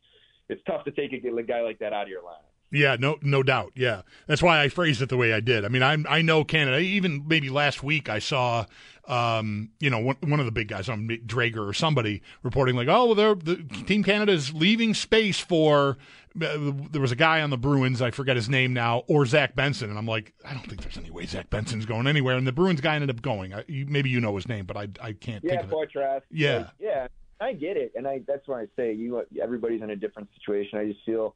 It's 0.49 0.61
tough 0.65 0.83
to 0.83 0.91
take 0.91 1.13
a, 1.13 1.43
guy 1.43 1.61
like 1.61 1.79
that 1.79 1.93
out 1.93 2.03
of 2.03 2.09
your 2.09 2.21
lineup. 2.21 2.50
Yeah, 2.71 2.95
no, 2.97 3.17
no 3.21 3.43
doubt. 3.43 3.73
Yeah, 3.75 4.01
that's 4.27 4.41
why 4.41 4.61
I 4.61 4.69
phrased 4.69 5.01
it 5.01 5.09
the 5.09 5.17
way 5.17 5.33
I 5.33 5.41
did. 5.41 5.65
I 5.65 5.67
mean, 5.67 5.83
I 5.83 5.97
I 6.07 6.21
know 6.21 6.43
Canada. 6.43 6.79
Even 6.79 7.25
maybe 7.27 7.49
last 7.49 7.83
week, 7.83 8.07
I 8.07 8.19
saw, 8.19 8.65
um, 9.07 9.71
you 9.79 9.89
know, 9.89 9.99
one, 9.99 10.15
one 10.21 10.39
of 10.39 10.45
the 10.45 10.53
big 10.53 10.69
guys 10.69 10.87
on 10.87 11.07
Dreger 11.25 11.67
or 11.67 11.73
somebody 11.73 12.21
reporting 12.43 12.75
like, 12.75 12.87
oh, 12.87 13.13
well, 13.13 13.35
the 13.35 13.57
Team 13.85 14.03
Canada 14.03 14.31
is 14.31 14.53
leaving 14.53 14.93
space 14.93 15.39
for. 15.39 15.97
Uh, 16.41 16.71
there 16.89 17.01
was 17.01 17.11
a 17.11 17.15
guy 17.17 17.41
on 17.41 17.49
the 17.49 17.57
Bruins, 17.57 18.01
I 18.01 18.09
forget 18.09 18.37
his 18.37 18.47
name 18.47 18.71
now, 18.71 19.03
or 19.09 19.25
Zach 19.25 19.53
Benson, 19.53 19.89
and 19.89 19.99
I'm 19.99 20.05
like, 20.05 20.31
I 20.45 20.53
don't 20.53 20.65
think 20.65 20.81
there's 20.81 20.97
any 20.97 21.11
way 21.11 21.25
Zach 21.25 21.49
Benson's 21.49 21.85
going 21.85 22.07
anywhere. 22.07 22.37
And 22.37 22.47
the 22.47 22.53
Bruins 22.53 22.79
guy 22.79 22.95
ended 22.95 23.09
up 23.09 23.21
going. 23.21 23.53
I, 23.53 23.65
maybe 23.67 24.09
you 24.09 24.21
know 24.21 24.33
his 24.37 24.47
name, 24.47 24.65
but 24.65 24.77
I 24.77 24.87
I 25.01 25.11
can't. 25.11 25.43
Yeah, 25.43 25.59
think 25.59 25.73
of 25.73 25.73
it. 25.73 26.23
Yeah, 26.31 26.57
like, 26.57 26.67
yeah. 26.79 27.07
I 27.41 27.51
get 27.53 27.75
it, 27.75 27.91
and 27.95 28.07
I 28.07 28.21
that's 28.25 28.47
why 28.47 28.61
I 28.61 28.67
say 28.77 28.93
you. 28.93 29.21
Everybody's 29.41 29.81
in 29.81 29.89
a 29.89 29.95
different 29.95 30.29
situation. 30.37 30.79
I 30.79 30.85
just 30.85 31.03
feel 31.05 31.35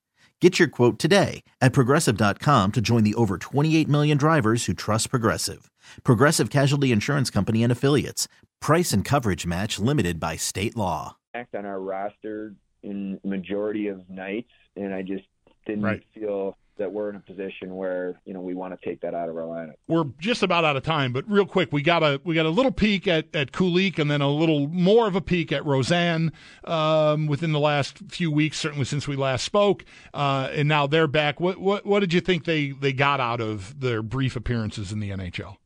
Get 0.41 0.57
your 0.57 0.67
quote 0.67 0.97
today 0.97 1.43
at 1.61 1.71
progressive.com 1.71 2.71
to 2.71 2.81
join 2.81 3.03
the 3.03 3.13
over 3.13 3.37
28 3.37 3.87
million 3.87 4.17
drivers 4.17 4.65
who 4.65 4.73
trust 4.73 5.11
Progressive. 5.11 5.69
Progressive 6.03 6.49
Casualty 6.49 6.91
Insurance 6.91 7.29
Company 7.29 7.61
and 7.61 7.71
Affiliates. 7.71 8.27
Price 8.59 8.91
and 8.91 9.05
coverage 9.05 9.45
match 9.45 9.77
limited 9.77 10.19
by 10.19 10.37
state 10.37 10.75
law. 10.75 11.17
Act 11.35 11.53
on 11.53 11.67
our 11.67 11.79
roster 11.79 12.55
in 12.81 13.19
majority 13.23 13.87
of 13.87 14.09
nights, 14.09 14.49
and 14.75 14.95
I 14.95 15.03
just 15.03 15.25
didn't 15.67 15.83
right. 15.83 16.03
feel 16.15 16.57
that 16.81 16.91
we're 16.91 17.09
in 17.11 17.15
a 17.15 17.19
position 17.19 17.75
where 17.75 18.19
you 18.25 18.33
know 18.33 18.41
we 18.41 18.55
want 18.55 18.77
to 18.77 18.85
take 18.89 19.01
that 19.01 19.13
out 19.13 19.29
of 19.29 19.37
our 19.37 19.43
lineup. 19.43 19.75
We're 19.87 20.05
just 20.19 20.41
about 20.41 20.65
out 20.65 20.75
of 20.75 20.83
time, 20.83 21.13
but 21.13 21.29
real 21.29 21.45
quick, 21.45 21.71
we 21.71 21.83
got 21.83 22.01
a 22.01 22.19
we 22.23 22.33
got 22.33 22.47
a 22.47 22.49
little 22.49 22.71
peek 22.71 23.07
at 23.07 23.27
at 23.35 23.51
Kulich, 23.51 23.99
and 23.99 24.09
then 24.09 24.19
a 24.19 24.29
little 24.29 24.67
more 24.67 25.07
of 25.07 25.15
a 25.15 25.21
peek 25.21 25.51
at 25.51 25.63
Rosen 25.63 26.31
um, 26.63 27.27
within 27.27 27.51
the 27.51 27.59
last 27.59 27.99
few 28.09 28.31
weeks, 28.31 28.57
certainly 28.57 28.85
since 28.85 29.07
we 29.07 29.15
last 29.15 29.45
spoke, 29.45 29.85
uh, 30.13 30.49
and 30.51 30.67
now 30.67 30.87
they're 30.87 31.07
back. 31.07 31.39
What 31.39 31.59
what 31.59 31.85
what 31.85 31.99
did 31.99 32.13
you 32.13 32.21
think 32.21 32.45
they 32.45 32.71
they 32.71 32.93
got 32.93 33.19
out 33.19 33.39
of 33.39 33.79
their 33.79 34.01
brief 34.01 34.35
appearances 34.35 34.91
in 34.91 34.99
the 34.99 35.11
NHL? 35.11 35.57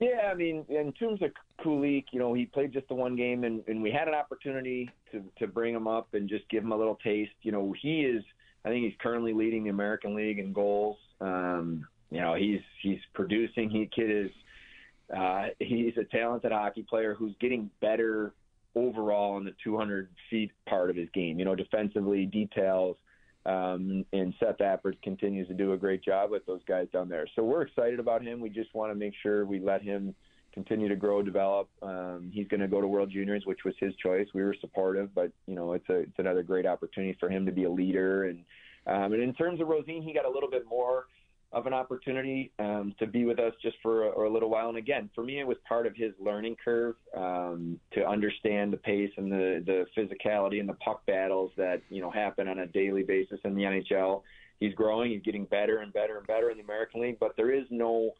Yeah, 0.00 0.28
I 0.30 0.34
mean, 0.34 0.64
in 0.68 0.92
terms 0.92 1.22
of 1.22 1.30
Kulich, 1.64 2.06
you 2.10 2.18
know, 2.18 2.34
he 2.34 2.46
played 2.46 2.72
just 2.72 2.88
the 2.88 2.94
one 2.94 3.16
game, 3.16 3.44
and, 3.44 3.62
and 3.68 3.82
we 3.82 3.90
had 3.90 4.08
an 4.08 4.14
opportunity 4.14 4.90
to 5.12 5.22
to 5.38 5.46
bring 5.46 5.74
him 5.74 5.86
up 5.86 6.14
and 6.14 6.28
just 6.28 6.48
give 6.48 6.64
him 6.64 6.72
a 6.72 6.76
little 6.76 6.96
taste. 6.96 7.32
You 7.42 7.52
know, 7.52 7.74
he 7.80 8.00
is 8.00 8.24
I 8.64 8.70
think 8.70 8.84
he's 8.84 8.94
currently 9.00 9.32
leading 9.32 9.64
the 9.64 9.70
American 9.70 10.14
League 10.14 10.38
in 10.38 10.52
goals. 10.52 10.96
Um, 11.20 11.86
you 12.10 12.20
know, 12.20 12.34
he's 12.34 12.60
he's 12.82 13.00
producing. 13.14 13.70
He 13.70 13.88
kid 13.94 14.10
is 14.10 14.30
uh, 15.14 15.46
he's 15.58 15.96
a 15.98 16.04
talented 16.04 16.52
hockey 16.52 16.82
player 16.82 17.14
who's 17.14 17.34
getting 17.40 17.70
better 17.80 18.34
overall 18.74 19.36
in 19.38 19.44
the 19.44 19.54
200 19.62 20.08
feet 20.30 20.50
part 20.66 20.90
of 20.90 20.96
his 20.96 21.08
game. 21.12 21.38
You 21.38 21.44
know, 21.44 21.54
defensively, 21.54 22.26
details, 22.26 22.96
um, 23.46 24.04
and 24.12 24.34
Seth 24.40 24.58
Appert 24.58 25.00
continues 25.02 25.48
to 25.48 25.54
do 25.54 25.72
a 25.72 25.76
great 25.76 26.02
job 26.02 26.30
with 26.30 26.46
those 26.46 26.62
guys 26.66 26.88
down 26.92 27.08
there. 27.08 27.26
So 27.36 27.42
we're 27.42 27.62
excited 27.62 28.00
about 28.00 28.22
him. 28.22 28.40
We 28.40 28.48
just 28.48 28.74
want 28.74 28.90
to 28.90 28.94
make 28.94 29.14
sure 29.22 29.44
we 29.44 29.60
let 29.60 29.82
him 29.82 30.14
continue 30.54 30.88
to 30.88 30.96
grow, 30.96 31.20
develop. 31.20 31.68
Um, 31.82 32.30
he's 32.32 32.48
going 32.48 32.60
to 32.60 32.68
go 32.68 32.80
to 32.80 32.86
World 32.86 33.10
Juniors, 33.10 33.42
which 33.44 33.64
was 33.64 33.74
his 33.78 33.94
choice. 33.96 34.28
We 34.32 34.42
were 34.42 34.56
supportive, 34.60 35.14
but 35.14 35.32
you 35.46 35.54
know, 35.54 35.72
it's 35.72 35.88
a 35.90 35.98
it's 36.00 36.18
another 36.18 36.42
great 36.42 36.64
opportunity 36.64 37.16
for 37.18 37.28
him 37.28 37.44
to 37.44 37.52
be 37.52 37.64
a 37.64 37.70
leader. 37.70 38.24
And 38.24 38.44
um, 38.86 39.12
and 39.12 39.22
in 39.22 39.34
terms 39.34 39.60
of 39.60 39.68
Rosen, 39.68 40.00
he 40.02 40.14
got 40.14 40.24
a 40.24 40.30
little 40.30 40.50
bit 40.50 40.64
more 40.66 41.06
of 41.52 41.66
an 41.66 41.72
opportunity 41.72 42.50
um, 42.58 42.94
to 42.98 43.06
be 43.06 43.24
with 43.24 43.38
us 43.38 43.52
just 43.62 43.76
for 43.80 44.08
a, 44.08 44.28
a, 44.28 44.30
little 44.30 44.50
while. 44.50 44.68
And 44.68 44.76
again, 44.76 45.08
for 45.14 45.22
me, 45.22 45.38
it 45.38 45.46
was 45.46 45.56
part 45.68 45.86
of 45.86 45.94
his 45.94 46.12
learning 46.18 46.56
curve 46.62 46.96
um, 47.16 47.78
to 47.92 48.04
understand 48.04 48.72
the 48.72 48.76
pace 48.76 49.12
and 49.16 49.30
the 49.30 49.62
the 49.66 49.86
physicality 49.96 50.60
and 50.60 50.68
the 50.68 50.74
puck 50.74 51.04
battles 51.06 51.50
that 51.56 51.82
you 51.90 52.00
know 52.00 52.10
happen 52.10 52.48
on 52.48 52.60
a 52.60 52.66
daily 52.66 53.02
basis 53.02 53.40
in 53.44 53.54
the 53.54 53.62
NHL. 53.62 54.22
He's 54.60 54.74
growing. 54.74 55.10
He's 55.10 55.22
getting 55.22 55.44
better 55.46 55.78
and 55.78 55.92
better 55.92 56.16
and 56.18 56.26
better 56.26 56.50
in 56.50 56.58
the 56.58 56.64
American 56.64 57.00
League, 57.02 57.18
but 57.18 57.36
there 57.36 57.52
is 57.52 57.64
no 57.70 58.14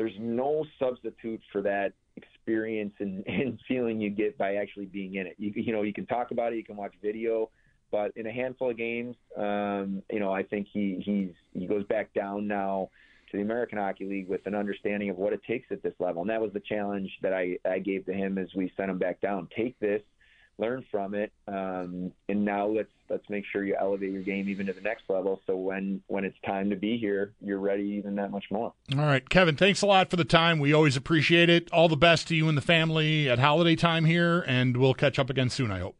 there's 0.00 0.16
no 0.18 0.64
substitute 0.78 1.42
for 1.52 1.60
that 1.60 1.92
experience 2.16 2.94
and, 3.00 3.22
and 3.26 3.60
feeling 3.68 4.00
you 4.00 4.08
get 4.08 4.38
by 4.38 4.54
actually 4.54 4.86
being 4.86 5.16
in 5.16 5.26
it. 5.26 5.34
You, 5.36 5.52
you 5.54 5.72
know, 5.74 5.82
you 5.82 5.92
can 5.92 6.06
talk 6.06 6.30
about 6.30 6.54
it, 6.54 6.56
you 6.56 6.64
can 6.64 6.76
watch 6.76 6.94
video, 7.02 7.50
but 7.92 8.10
in 8.16 8.26
a 8.26 8.32
handful 8.32 8.70
of 8.70 8.78
games, 8.78 9.14
um, 9.36 10.02
you 10.10 10.18
know, 10.18 10.32
I 10.32 10.42
think 10.42 10.68
he 10.72 11.02
he's 11.04 11.32
he 11.52 11.66
goes 11.66 11.84
back 11.84 12.14
down 12.14 12.46
now 12.46 12.88
to 13.30 13.36
the 13.36 13.42
American 13.42 13.76
Hockey 13.76 14.06
League 14.06 14.28
with 14.28 14.46
an 14.46 14.54
understanding 14.54 15.10
of 15.10 15.18
what 15.18 15.34
it 15.34 15.42
takes 15.46 15.66
at 15.70 15.82
this 15.82 15.92
level, 15.98 16.22
and 16.22 16.30
that 16.30 16.40
was 16.40 16.52
the 16.54 16.60
challenge 16.60 17.10
that 17.20 17.34
I 17.34 17.58
I 17.68 17.78
gave 17.78 18.06
to 18.06 18.14
him 18.14 18.38
as 18.38 18.48
we 18.54 18.72
sent 18.78 18.90
him 18.90 18.98
back 18.98 19.20
down. 19.20 19.48
Take 19.54 19.78
this, 19.80 20.00
learn 20.60 20.84
from 20.90 21.14
it, 21.14 21.32
um, 21.48 22.12
and 22.28 22.44
now 22.44 22.66
let's 22.66 22.90
let's 23.08 23.28
make 23.28 23.44
sure 23.50 23.64
you 23.64 23.76
elevate 23.78 24.12
your 24.12 24.22
game 24.22 24.48
even 24.48 24.66
to 24.66 24.72
the 24.72 24.80
next 24.80 25.04
level. 25.08 25.40
So 25.46 25.56
when 25.56 26.02
when 26.06 26.24
it's 26.24 26.36
time 26.46 26.70
to 26.70 26.76
be 26.76 26.98
here, 26.98 27.32
you're 27.40 27.58
ready 27.58 27.84
even 27.98 28.14
that 28.16 28.30
much 28.30 28.44
more. 28.50 28.72
All 28.96 29.04
right, 29.04 29.28
Kevin. 29.28 29.56
Thanks 29.56 29.82
a 29.82 29.86
lot 29.86 30.10
for 30.10 30.16
the 30.16 30.24
time. 30.24 30.58
We 30.58 30.72
always 30.72 30.96
appreciate 30.96 31.48
it. 31.48 31.70
All 31.72 31.88
the 31.88 31.96
best 31.96 32.28
to 32.28 32.36
you 32.36 32.48
and 32.48 32.56
the 32.56 32.62
family 32.62 33.28
at 33.28 33.38
holiday 33.38 33.76
time 33.76 34.04
here, 34.04 34.44
and 34.46 34.76
we'll 34.76 34.94
catch 34.94 35.18
up 35.18 35.30
again 35.30 35.50
soon. 35.50 35.70
I 35.70 35.80
hope. 35.80 35.96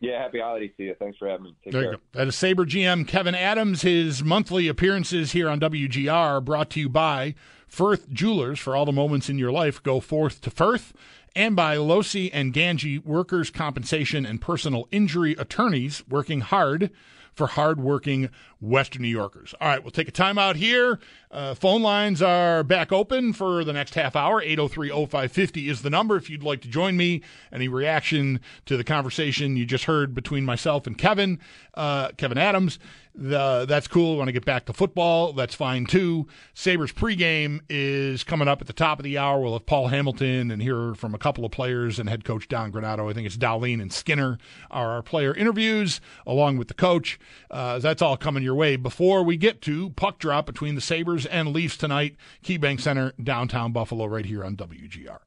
Yeah, 0.00 0.22
happy 0.22 0.40
holidays 0.40 0.70
to 0.78 0.82
you. 0.82 0.94
Thanks 0.98 1.18
for 1.18 1.28
having 1.28 1.44
me. 1.44 1.56
Take 1.62 1.74
there 1.74 1.82
care. 1.82 1.92
you 1.92 1.96
go. 1.98 2.02
That 2.12 2.28
is 2.28 2.34
Sabre 2.34 2.64
GM 2.64 3.06
Kevin 3.06 3.34
Adams. 3.34 3.82
His 3.82 4.24
monthly 4.24 4.66
appearances 4.66 5.32
here 5.32 5.48
on 5.48 5.60
WGR 5.60 6.42
brought 6.42 6.70
to 6.70 6.80
you 6.80 6.88
by 6.88 7.34
Firth 7.68 8.10
Jewelers. 8.10 8.58
For 8.58 8.74
all 8.74 8.86
the 8.86 8.92
moments 8.92 9.28
in 9.28 9.38
your 9.38 9.52
life, 9.52 9.82
go 9.82 10.00
forth 10.00 10.40
to 10.40 10.50
Firth. 10.50 10.94
And 11.34 11.54
by 11.54 11.76
Losi 11.76 12.30
and 12.32 12.52
Gangi, 12.52 13.04
workers' 13.04 13.50
compensation 13.50 14.26
and 14.26 14.40
personal 14.40 14.88
injury 14.90 15.32
attorneys 15.38 16.02
working 16.08 16.40
hard 16.40 16.90
for 17.32 17.46
hardworking 17.46 18.28
Western 18.60 19.02
New 19.02 19.08
Yorkers. 19.08 19.54
All 19.60 19.68
right, 19.68 19.82
we'll 19.82 19.92
take 19.92 20.08
a 20.08 20.12
time 20.12 20.36
out 20.36 20.56
here. 20.56 20.98
Uh, 21.30 21.54
phone 21.54 21.80
lines 21.80 22.20
are 22.20 22.62
back 22.62 22.92
open 22.92 23.32
for 23.32 23.64
the 23.64 23.72
next 23.72 23.94
half 23.94 24.16
hour. 24.16 24.42
803-0550 24.42 25.70
is 25.70 25.82
the 25.82 25.90
number 25.90 26.16
if 26.16 26.28
you'd 26.28 26.42
like 26.42 26.60
to 26.62 26.68
join 26.68 26.96
me. 26.96 27.22
Any 27.52 27.68
reaction 27.68 28.40
to 28.66 28.76
the 28.76 28.84
conversation 28.84 29.56
you 29.56 29.64
just 29.64 29.84
heard 29.84 30.14
between 30.14 30.44
myself 30.44 30.86
and 30.86 30.98
Kevin, 30.98 31.38
uh, 31.74 32.10
Kevin 32.16 32.36
Adams, 32.36 32.78
the, 33.20 33.66
that's 33.68 33.86
cool. 33.86 34.12
We 34.12 34.18
want 34.18 34.28
to 34.28 34.32
get 34.32 34.46
back 34.46 34.64
to 34.66 34.72
football. 34.72 35.34
That's 35.34 35.54
fine 35.54 35.84
too. 35.84 36.26
Sabres 36.54 36.90
pregame 36.90 37.60
is 37.68 38.24
coming 38.24 38.48
up 38.48 38.60
at 38.62 38.66
the 38.66 38.72
top 38.72 38.98
of 38.98 39.04
the 39.04 39.18
hour. 39.18 39.40
We'll 39.40 39.52
have 39.52 39.66
Paul 39.66 39.88
Hamilton 39.88 40.50
and 40.50 40.62
hear 40.62 40.94
from 40.94 41.14
a 41.14 41.18
couple 41.18 41.44
of 41.44 41.52
players 41.52 41.98
and 41.98 42.08
head 42.08 42.24
coach 42.24 42.48
Don 42.48 42.72
Granato. 42.72 43.10
I 43.10 43.12
think 43.12 43.26
it's 43.26 43.36
Dowling 43.36 43.80
and 43.80 43.92
Skinner 43.92 44.38
are 44.70 44.90
our 44.90 45.02
player 45.02 45.34
interviews 45.34 46.00
along 46.26 46.56
with 46.56 46.68
the 46.68 46.74
coach. 46.74 47.20
Uh, 47.50 47.78
that's 47.78 48.02
all 48.02 48.16
coming 48.16 48.42
your 48.42 48.54
way 48.54 48.76
before 48.76 49.22
we 49.22 49.36
get 49.36 49.60
to 49.62 49.90
puck 49.90 50.18
drop 50.18 50.46
between 50.46 50.74
the 50.74 50.80
Sabres 50.80 51.26
and 51.26 51.52
Leafs 51.52 51.76
tonight. 51.76 52.16
KeyBank 52.42 52.80
Center, 52.80 53.12
downtown 53.22 53.72
Buffalo, 53.72 54.06
right 54.06 54.24
here 54.24 54.42
on 54.42 54.56
WGR. 54.56 55.18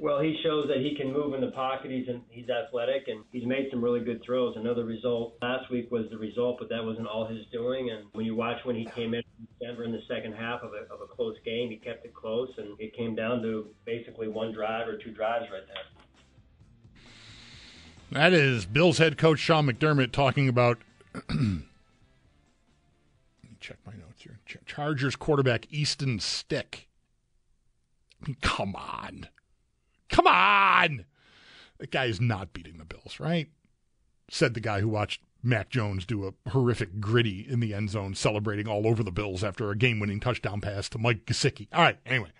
Well, 0.00 0.18
he 0.18 0.34
shows 0.42 0.66
that 0.68 0.78
he 0.78 0.94
can 0.96 1.12
move 1.12 1.34
in 1.34 1.42
the 1.42 1.50
pocket. 1.50 1.90
He's 1.90 2.08
in, 2.08 2.22
he's 2.30 2.48
athletic 2.48 3.08
and 3.08 3.22
he's 3.32 3.44
made 3.44 3.68
some 3.70 3.84
really 3.84 4.00
good 4.00 4.22
throws. 4.24 4.56
Another 4.56 4.86
result 4.86 5.34
last 5.42 5.70
week 5.70 5.90
was 5.90 6.06
the 6.10 6.16
result, 6.16 6.56
but 6.58 6.70
that 6.70 6.82
wasn't 6.82 7.06
all 7.06 7.26
his 7.26 7.44
doing. 7.52 7.90
And 7.90 8.06
when 8.12 8.24
you 8.24 8.34
watch 8.34 8.56
when 8.64 8.76
he 8.76 8.86
came 8.96 9.12
in 9.12 9.22
Denver 9.60 9.84
in 9.84 9.92
the 9.92 10.00
second 10.08 10.32
half 10.32 10.62
of 10.62 10.70
a, 10.72 10.90
of 10.90 11.02
a 11.02 11.06
close 11.06 11.36
game, 11.44 11.68
he 11.68 11.76
kept 11.76 12.06
it 12.06 12.14
close, 12.14 12.48
and 12.56 12.80
it 12.80 12.96
came 12.96 13.14
down 13.14 13.42
to 13.42 13.68
basically 13.84 14.26
one 14.26 14.54
drive 14.54 14.88
or 14.88 14.96
two 14.96 15.10
drives 15.10 15.44
right 15.52 15.64
there. 15.66 15.84
That 18.12 18.32
is 18.32 18.64
Bills 18.64 18.96
head 18.96 19.18
coach 19.18 19.38
Sean 19.38 19.66
McDermott 19.66 20.12
talking 20.12 20.48
about. 20.48 20.78
Check 23.60 23.76
my 23.84 23.92
notes 23.92 24.22
here. 24.22 24.38
Chargers 24.64 25.14
quarterback 25.14 25.66
Easton 25.70 26.20
Stick. 26.20 26.88
I 28.22 28.28
mean, 28.28 28.38
come 28.40 28.74
on. 28.74 29.28
Come 30.10 30.26
on. 30.26 31.04
That 31.78 31.90
guy 31.90 32.04
is 32.06 32.20
not 32.20 32.52
beating 32.52 32.78
the 32.78 32.84
Bills, 32.84 33.18
right? 33.18 33.48
Said 34.28 34.54
the 34.54 34.60
guy 34.60 34.80
who 34.80 34.88
watched 34.88 35.22
Mac 35.42 35.70
Jones 35.70 36.04
do 36.04 36.26
a 36.26 36.50
horrific 36.50 37.00
gritty 37.00 37.46
in 37.48 37.60
the 37.60 37.72
end 37.72 37.90
zone, 37.90 38.14
celebrating 38.14 38.68
all 38.68 38.86
over 38.86 39.02
the 39.02 39.10
Bills 39.10 39.42
after 39.42 39.70
a 39.70 39.76
game 39.76 39.98
winning 39.98 40.20
touchdown 40.20 40.60
pass 40.60 40.88
to 40.90 40.98
Mike 40.98 41.24
Gesicki. 41.24 41.68
All 41.72 41.82
right, 41.82 41.98
anyway. 42.04 42.30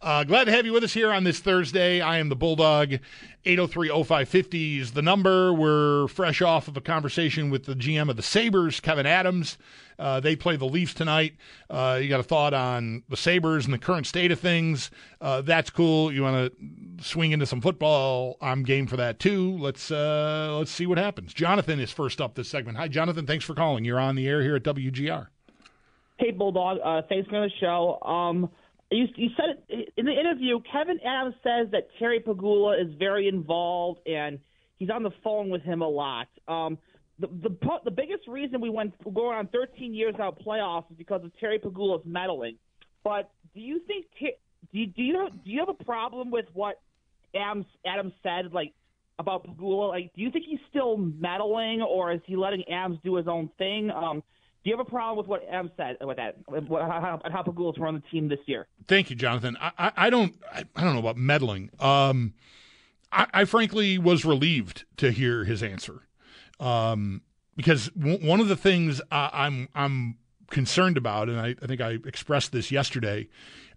Uh, 0.00 0.22
glad 0.22 0.44
to 0.44 0.52
have 0.52 0.64
you 0.64 0.72
with 0.72 0.84
us 0.84 0.94
here 0.94 1.12
on 1.12 1.24
this 1.24 1.40
Thursday. 1.40 2.00
I 2.00 2.18
am 2.18 2.28
the 2.28 2.36
Bulldog. 2.36 3.00
803-0550 3.44 4.78
is 4.78 4.92
the 4.92 5.02
number. 5.02 5.52
We're 5.52 6.06
fresh 6.06 6.40
off 6.40 6.68
of 6.68 6.76
a 6.76 6.80
conversation 6.80 7.50
with 7.50 7.64
the 7.64 7.74
GM 7.74 8.08
of 8.08 8.14
the 8.14 8.22
Sabres, 8.22 8.78
Kevin 8.78 9.06
Adams. 9.06 9.58
Uh, 9.98 10.20
they 10.20 10.36
play 10.36 10.54
the 10.54 10.66
Leafs 10.66 10.94
tonight. 10.94 11.34
Uh, 11.68 11.98
you 12.00 12.08
got 12.08 12.20
a 12.20 12.24
thought 12.24 12.54
on 12.54 13.02
the 13.08 13.16
Sabres 13.16 13.64
and 13.64 13.74
the 13.74 13.78
current 13.78 14.06
state 14.06 14.30
of 14.30 14.38
things? 14.38 14.92
Uh, 15.20 15.40
that's 15.40 15.70
cool. 15.70 16.12
You 16.12 16.22
want 16.22 16.52
to 16.52 17.04
swing 17.04 17.32
into 17.32 17.46
some 17.46 17.60
football? 17.60 18.36
I'm 18.40 18.62
game 18.62 18.86
for 18.86 18.96
that 18.98 19.18
too. 19.18 19.58
Let's 19.58 19.90
uh, 19.90 20.54
let's 20.56 20.70
see 20.70 20.86
what 20.86 20.98
happens. 20.98 21.34
Jonathan 21.34 21.80
is 21.80 21.90
first 21.90 22.20
up 22.20 22.36
this 22.36 22.48
segment. 22.48 22.78
Hi, 22.78 22.86
Jonathan. 22.86 23.26
Thanks 23.26 23.44
for 23.44 23.54
calling. 23.54 23.84
You're 23.84 23.98
on 23.98 24.14
the 24.14 24.28
air 24.28 24.42
here 24.42 24.54
at 24.54 24.62
WGR. 24.62 25.26
Hey, 26.18 26.30
Bulldog. 26.30 26.78
Uh, 26.84 27.02
thanks 27.08 27.28
for 27.28 27.40
the 27.40 27.50
show. 27.58 28.00
Um, 28.02 28.48
you, 28.90 29.06
you 29.16 29.28
said 29.36 29.62
it, 29.68 29.92
in 29.96 30.06
the 30.06 30.12
interview, 30.12 30.60
Kevin 30.70 30.98
Adams 31.04 31.34
says 31.42 31.68
that 31.72 31.88
Terry 31.98 32.20
Pegula 32.20 32.80
is 32.82 32.94
very 32.98 33.28
involved 33.28 34.00
and 34.06 34.38
he's 34.78 34.90
on 34.90 35.02
the 35.02 35.10
phone 35.22 35.50
with 35.50 35.62
him 35.62 35.82
a 35.82 35.88
lot. 35.88 36.28
Um, 36.46 36.78
the, 37.18 37.26
the 37.26 37.56
the 37.84 37.90
biggest 37.90 38.28
reason 38.28 38.60
we 38.60 38.70
went 38.70 38.94
going 39.02 39.36
on 39.36 39.48
13 39.48 39.92
years 39.92 40.14
out 40.20 40.40
playoffs 40.40 40.90
is 40.90 40.96
because 40.96 41.24
of 41.24 41.32
Terry 41.38 41.58
Pegula's 41.58 42.04
meddling. 42.06 42.56
But 43.02 43.30
do 43.54 43.60
you 43.60 43.80
think 43.86 44.06
do 44.72 44.78
you, 44.78 44.86
do 44.86 45.02
you 45.02 45.28
do 45.44 45.50
you 45.50 45.58
have 45.60 45.68
a 45.68 45.84
problem 45.84 46.30
with 46.30 46.46
what 46.52 46.80
Adams 47.34 47.66
Adams 47.84 48.12
said 48.22 48.52
like 48.52 48.72
about 49.18 49.46
Pegula? 49.46 49.88
Like, 49.88 50.12
do 50.14 50.22
you 50.22 50.30
think 50.30 50.44
he's 50.48 50.60
still 50.70 50.96
meddling 50.96 51.82
or 51.82 52.12
is 52.12 52.20
he 52.24 52.36
letting 52.36 52.64
Adams 52.70 52.98
do 53.04 53.16
his 53.16 53.26
own 53.26 53.50
thing? 53.58 53.90
Um, 53.90 54.22
do 54.68 54.72
you 54.72 54.76
have 54.76 54.86
a 54.86 54.90
problem 54.90 55.16
with 55.16 55.26
what 55.26 55.42
Em 55.50 55.70
said 55.78 55.96
with 56.02 56.18
that? 56.18 56.36
How, 56.46 57.20
how 57.24 57.42
Pegula's 57.42 57.78
run 57.78 57.94
the 57.94 58.02
team 58.10 58.28
this 58.28 58.40
year? 58.44 58.66
Thank 58.86 59.08
you, 59.08 59.16
Jonathan. 59.16 59.56
I, 59.58 59.72
I, 59.78 59.92
I 59.96 60.10
don't 60.10 60.34
I, 60.52 60.64
I, 60.76 60.84
don't 60.84 60.92
know 60.92 61.00
about 61.00 61.16
meddling. 61.16 61.70
Um, 61.80 62.34
I, 63.10 63.46
frankly 63.46 63.96
was 63.96 64.26
relieved 64.26 64.84
to 64.98 65.10
hear 65.10 65.44
his 65.44 65.62
answer, 65.62 66.02
um, 66.60 67.22
because 67.56 67.88
w- 67.98 68.18
one 68.18 68.40
of 68.40 68.48
the 68.48 68.56
things 68.56 69.00
I'm, 69.10 69.70
I'm 69.74 70.18
concerned 70.50 70.98
about, 70.98 71.30
and 71.30 71.40
I, 71.40 71.54
think 71.54 71.80
I 71.80 71.92
expressed 72.04 72.52
this 72.52 72.70
yesterday. 72.70 73.28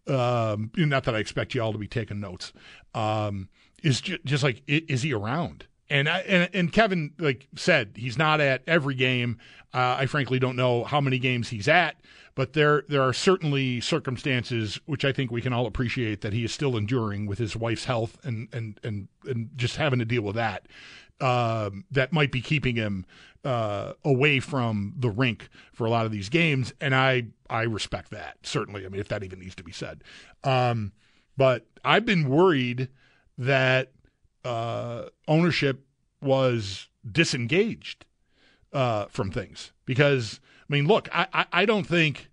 Um, 0.07 0.71
not 0.75 1.05
that 1.05 1.15
I 1.15 1.19
expect 1.19 1.55
you 1.55 1.61
all 1.61 1.71
to 1.71 1.77
be 1.77 1.87
taking 1.87 2.19
notes. 2.19 2.51
Um, 2.93 3.47
is 3.81 4.01
ju- 4.01 4.19
just 4.25 4.43
like 4.43 4.61
is 4.67 5.03
he 5.03 5.13
around? 5.13 5.67
And, 5.91 6.07
and 6.07 6.49
and 6.53 6.71
Kevin 6.71 7.11
like 7.19 7.49
said 7.55 7.91
he's 7.95 8.17
not 8.17 8.39
at 8.39 8.63
every 8.65 8.95
game. 8.95 9.37
Uh, 9.73 9.97
I 9.99 10.05
frankly 10.05 10.39
don't 10.39 10.55
know 10.55 10.85
how 10.85 11.01
many 11.01 11.19
games 11.19 11.49
he's 11.49 11.67
at, 11.67 11.97
but 12.33 12.53
there 12.53 12.85
there 12.87 13.01
are 13.01 13.11
certainly 13.11 13.81
circumstances 13.81 14.79
which 14.85 15.03
I 15.03 15.11
think 15.11 15.31
we 15.31 15.41
can 15.41 15.51
all 15.51 15.67
appreciate 15.67 16.21
that 16.21 16.31
he 16.31 16.45
is 16.45 16.53
still 16.53 16.77
enduring 16.77 17.25
with 17.25 17.39
his 17.39 17.57
wife's 17.57 17.83
health 17.83 18.17
and 18.23 18.47
and 18.53 18.79
and, 18.83 19.09
and 19.25 19.49
just 19.57 19.75
having 19.75 19.99
to 19.99 20.05
deal 20.05 20.21
with 20.21 20.35
that. 20.35 20.65
Um, 21.19 21.83
that 21.91 22.13
might 22.13 22.31
be 22.31 22.41
keeping 22.41 22.77
him 22.77 23.05
uh, 23.43 23.93
away 24.05 24.39
from 24.39 24.93
the 24.97 25.09
rink 25.09 25.49
for 25.73 25.85
a 25.85 25.89
lot 25.89 26.05
of 26.05 26.11
these 26.13 26.29
games, 26.29 26.73
and 26.79 26.95
I 26.95 27.25
I 27.49 27.63
respect 27.63 28.11
that 28.11 28.37
certainly. 28.43 28.85
I 28.85 28.89
mean, 28.89 29.01
if 29.01 29.09
that 29.09 29.23
even 29.23 29.39
needs 29.39 29.55
to 29.55 29.63
be 29.63 29.73
said, 29.73 30.05
um, 30.45 30.93
but 31.35 31.67
I've 31.83 32.05
been 32.05 32.29
worried 32.29 32.87
that 33.37 33.91
uh, 34.43 35.05
ownership 35.27 35.85
was 36.21 36.89
disengaged 37.09 38.05
uh, 38.73 39.05
from 39.05 39.31
things 39.31 39.71
because 39.85 40.39
I 40.69 40.73
mean, 40.73 40.87
look, 40.87 41.09
I, 41.11 41.27
I, 41.33 41.45
I 41.51 41.65
don't 41.65 41.85
think 41.85 42.29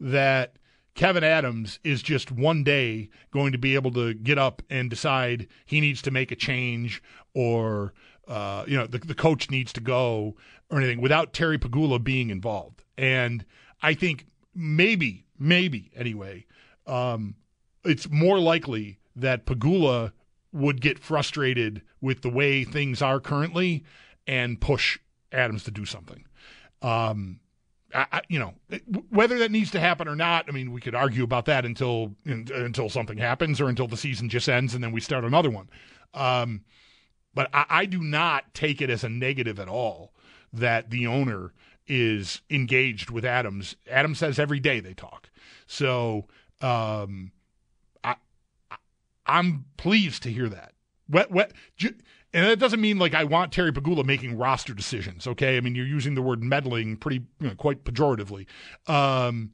that 0.00 0.56
Kevin 0.94 1.24
Adams 1.24 1.78
is 1.84 2.02
just 2.02 2.32
one 2.32 2.64
day 2.64 3.10
going 3.30 3.52
to 3.52 3.58
be 3.58 3.74
able 3.74 3.92
to 3.92 4.14
get 4.14 4.38
up 4.38 4.62
and 4.70 4.90
decide 4.90 5.46
he 5.64 5.80
needs 5.80 6.02
to 6.02 6.10
make 6.10 6.32
a 6.32 6.36
change 6.36 7.02
or 7.34 7.92
uh, 8.26 8.64
you 8.66 8.76
know 8.76 8.86
the, 8.86 8.98
the 8.98 9.14
coach 9.14 9.50
needs 9.50 9.72
to 9.74 9.80
go 9.80 10.36
or 10.70 10.78
anything 10.78 11.00
without 11.00 11.32
Terry 11.32 11.58
Pegula 11.58 12.02
being 12.02 12.30
involved. 12.30 12.82
And 12.98 13.44
I 13.82 13.94
think 13.94 14.26
maybe, 14.54 15.26
maybe 15.38 15.92
anyway, 15.94 16.46
um, 16.86 17.36
it's 17.84 18.10
more 18.10 18.40
likely 18.40 18.98
that 19.14 19.46
Pegula 19.46 20.12
would 20.56 20.80
get 20.80 20.98
frustrated 20.98 21.82
with 22.00 22.22
the 22.22 22.30
way 22.30 22.64
things 22.64 23.02
are 23.02 23.20
currently 23.20 23.84
and 24.26 24.60
push 24.60 24.98
Adams 25.32 25.64
to 25.64 25.70
do 25.70 25.84
something. 25.84 26.24
Um, 26.82 27.40
I, 27.94 28.06
I, 28.12 28.20
you 28.28 28.38
know, 28.38 28.54
whether 29.10 29.38
that 29.38 29.50
needs 29.50 29.70
to 29.72 29.80
happen 29.80 30.08
or 30.08 30.16
not, 30.16 30.46
I 30.48 30.52
mean, 30.52 30.72
we 30.72 30.80
could 30.80 30.94
argue 30.94 31.24
about 31.24 31.44
that 31.46 31.64
until 31.64 32.14
until 32.24 32.88
something 32.88 33.18
happens 33.18 33.60
or 33.60 33.68
until 33.68 33.86
the 33.86 33.96
season 33.96 34.28
just 34.28 34.48
ends 34.48 34.74
and 34.74 34.82
then 34.82 34.92
we 34.92 35.00
start 35.00 35.24
another 35.24 35.50
one. 35.50 35.68
Um, 36.14 36.62
but 37.34 37.50
I, 37.52 37.66
I 37.68 37.86
do 37.86 38.02
not 38.02 38.54
take 38.54 38.80
it 38.80 38.90
as 38.90 39.04
a 39.04 39.08
negative 39.08 39.60
at 39.60 39.68
all 39.68 40.14
that 40.52 40.90
the 40.90 41.06
owner 41.06 41.52
is 41.86 42.40
engaged 42.50 43.10
with 43.10 43.24
Adams. 43.24 43.76
Adams 43.88 44.18
says 44.18 44.38
every 44.38 44.58
day 44.58 44.80
they 44.80 44.94
talk. 44.94 45.30
So 45.66 46.26
um, 46.60 47.32
I'm 49.26 49.64
pleased 49.76 50.22
to 50.22 50.30
hear 50.32 50.48
that. 50.48 50.72
Wet, 51.08 51.30
wet, 51.30 51.52
and 51.82 51.94
that 52.32 52.58
doesn't 52.58 52.80
mean 52.80 52.98
like 52.98 53.14
I 53.14 53.24
want 53.24 53.52
Terry 53.52 53.72
Pegula 53.72 54.04
making 54.04 54.36
roster 54.36 54.74
decisions. 54.74 55.26
Okay, 55.26 55.56
I 55.56 55.60
mean 55.60 55.74
you're 55.74 55.86
using 55.86 56.14
the 56.14 56.22
word 56.22 56.42
meddling 56.42 56.96
pretty 56.96 57.24
you 57.40 57.48
know, 57.48 57.54
quite 57.54 57.84
pejoratively. 57.84 58.46
Um, 58.86 59.52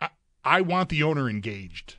I, 0.00 0.08
I 0.44 0.60
want 0.60 0.90
the 0.90 1.02
owner 1.02 1.28
engaged 1.28 1.96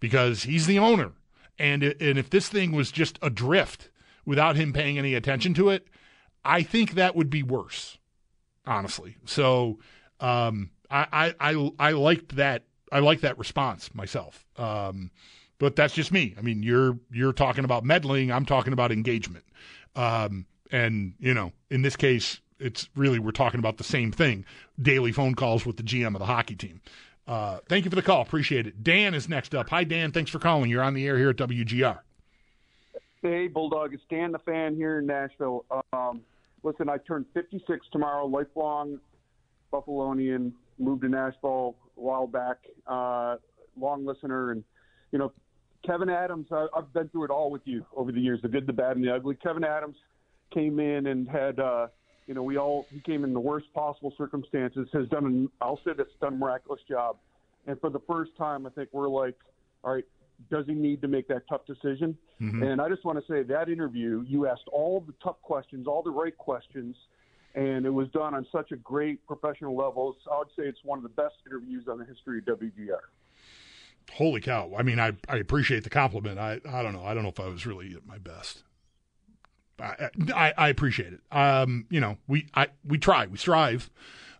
because 0.00 0.44
he's 0.44 0.66
the 0.66 0.78
owner, 0.78 1.12
and 1.58 1.82
and 1.82 2.18
if 2.18 2.30
this 2.30 2.48
thing 2.48 2.72
was 2.72 2.92
just 2.92 3.18
adrift 3.22 3.90
without 4.24 4.56
him 4.56 4.72
paying 4.72 4.98
any 4.98 5.14
attention 5.14 5.54
to 5.54 5.70
it, 5.70 5.88
I 6.44 6.62
think 6.62 6.92
that 6.92 7.16
would 7.16 7.30
be 7.30 7.42
worse, 7.42 7.98
honestly. 8.66 9.16
So 9.24 9.78
um, 10.20 10.70
I, 10.90 11.34
I 11.40 11.52
I 11.52 11.70
I 11.78 11.92
liked 11.92 12.36
that 12.36 12.64
I 12.92 13.00
like 13.00 13.20
that 13.22 13.38
response 13.38 13.94
myself. 13.94 14.44
Um, 14.56 15.10
but 15.58 15.76
that's 15.76 15.94
just 15.94 16.12
me. 16.12 16.34
I 16.38 16.42
mean, 16.42 16.62
you're 16.62 16.98
you're 17.10 17.32
talking 17.32 17.64
about 17.64 17.84
meddling. 17.84 18.30
I'm 18.30 18.46
talking 18.46 18.72
about 18.72 18.92
engagement. 18.92 19.44
Um, 19.94 20.46
and, 20.70 21.14
you 21.18 21.34
know, 21.34 21.52
in 21.70 21.82
this 21.82 21.96
case, 21.96 22.40
it's 22.58 22.88
really, 22.94 23.18
we're 23.18 23.30
talking 23.30 23.58
about 23.58 23.78
the 23.78 23.84
same 23.84 24.12
thing 24.12 24.44
daily 24.80 25.12
phone 25.12 25.34
calls 25.34 25.66
with 25.66 25.76
the 25.76 25.82
GM 25.82 26.14
of 26.14 26.18
the 26.18 26.26
hockey 26.26 26.54
team. 26.54 26.80
Uh, 27.26 27.58
thank 27.68 27.84
you 27.84 27.90
for 27.90 27.96
the 27.96 28.02
call. 28.02 28.22
Appreciate 28.22 28.66
it. 28.66 28.84
Dan 28.84 29.14
is 29.14 29.28
next 29.28 29.54
up. 29.54 29.68
Hi, 29.70 29.84
Dan. 29.84 30.12
Thanks 30.12 30.30
for 30.30 30.38
calling. 30.38 30.70
You're 30.70 30.82
on 30.82 30.94
the 30.94 31.06
air 31.06 31.18
here 31.18 31.30
at 31.30 31.36
WGR. 31.36 31.98
Hey, 33.22 33.48
Bulldog. 33.48 33.94
It's 33.94 34.02
Dan 34.08 34.32
the 34.32 34.38
fan 34.38 34.76
here 34.76 35.00
in 35.00 35.06
Nashville. 35.06 35.64
Um, 35.92 36.20
listen, 36.62 36.88
I 36.88 36.98
turn 36.98 37.26
56 37.34 37.86
tomorrow, 37.90 38.26
lifelong 38.26 39.00
Buffalonian, 39.72 40.52
moved 40.78 41.02
to 41.02 41.08
Nashville 41.08 41.74
a 41.96 42.00
while 42.00 42.28
back, 42.28 42.58
uh, 42.86 43.36
long 43.78 44.06
listener. 44.06 44.52
And, 44.52 44.62
you 45.10 45.18
know, 45.18 45.32
Kevyn 45.86 46.10
Adams, 46.10 46.46
I, 46.50 46.66
I've 46.76 46.92
been 46.92 47.08
through 47.08 47.24
it 47.24 47.30
all 47.30 47.50
with 47.50 47.62
you 47.64 47.84
over 47.94 48.12
the 48.12 48.20
years, 48.20 48.40
the 48.42 48.48
good, 48.48 48.66
the 48.66 48.72
bad, 48.72 48.96
and 48.96 49.04
the 49.04 49.14
ugly. 49.14 49.36
Kevyn 49.36 49.64
Adams 49.66 49.96
came 50.52 50.80
in 50.80 51.06
and 51.06 51.28
had, 51.28 51.58
uh, 51.60 51.88
you 52.26 52.34
know, 52.34 52.42
we 52.42 52.56
all 52.56 52.86
he 52.90 53.00
came 53.00 53.24
in 53.24 53.32
the 53.32 53.40
worst 53.40 53.72
possible 53.74 54.12
circumstances. 54.18 54.88
Has 54.92 55.08
done, 55.08 55.26
an, 55.26 55.50
I'll 55.60 55.80
say, 55.84 55.92
that's 55.96 56.10
done 56.20 56.34
a 56.34 56.36
miraculous 56.36 56.80
job. 56.88 57.16
And 57.66 57.80
for 57.80 57.90
the 57.90 58.00
first 58.06 58.36
time, 58.36 58.66
I 58.66 58.70
think 58.70 58.90
we're 58.92 59.08
like, 59.08 59.36
all 59.84 59.94
right, 59.94 60.04
does 60.50 60.66
he 60.66 60.74
need 60.74 61.00
to 61.02 61.08
make 61.08 61.28
that 61.28 61.42
tough 61.48 61.66
decision? 61.66 62.16
Mm-hmm. 62.40 62.62
And 62.62 62.80
I 62.80 62.88
just 62.88 63.04
want 63.04 63.18
to 63.18 63.32
say 63.32 63.42
that 63.44 63.68
interview, 63.68 64.24
you 64.26 64.46
asked 64.46 64.68
all 64.72 65.00
the 65.00 65.14
tough 65.22 65.40
questions, 65.42 65.86
all 65.86 66.02
the 66.02 66.10
right 66.10 66.36
questions, 66.36 66.94
and 67.54 67.86
it 67.86 67.90
was 67.90 68.08
done 68.10 68.34
on 68.34 68.46
such 68.52 68.72
a 68.72 68.76
great 68.76 69.26
professional 69.26 69.74
level. 69.76 70.16
So 70.24 70.30
I 70.32 70.38
would 70.38 70.48
say 70.48 70.64
it's 70.64 70.84
one 70.84 70.98
of 70.98 71.02
the 71.02 71.08
best 71.08 71.34
interviews 71.46 71.84
on 71.90 71.98
the 71.98 72.04
history 72.04 72.38
of 72.38 72.44
WGR 72.44 72.98
holy 74.12 74.40
cow. 74.40 74.72
I 74.76 74.82
mean, 74.82 74.98
I, 74.98 75.12
I 75.28 75.36
appreciate 75.36 75.84
the 75.84 75.90
compliment. 75.90 76.38
I, 76.38 76.60
I 76.68 76.82
don't 76.82 76.92
know. 76.92 77.04
I 77.04 77.14
don't 77.14 77.22
know 77.22 77.30
if 77.30 77.40
I 77.40 77.48
was 77.48 77.66
really 77.66 77.94
at 77.94 78.06
my 78.06 78.18
best. 78.18 78.62
I, 79.78 80.08
I, 80.34 80.54
I 80.56 80.68
appreciate 80.68 81.12
it. 81.12 81.20
Um, 81.30 81.86
you 81.90 82.00
know, 82.00 82.16
we, 82.26 82.48
I, 82.54 82.68
we 82.84 82.98
try, 82.98 83.26
we 83.26 83.36
strive, 83.36 83.90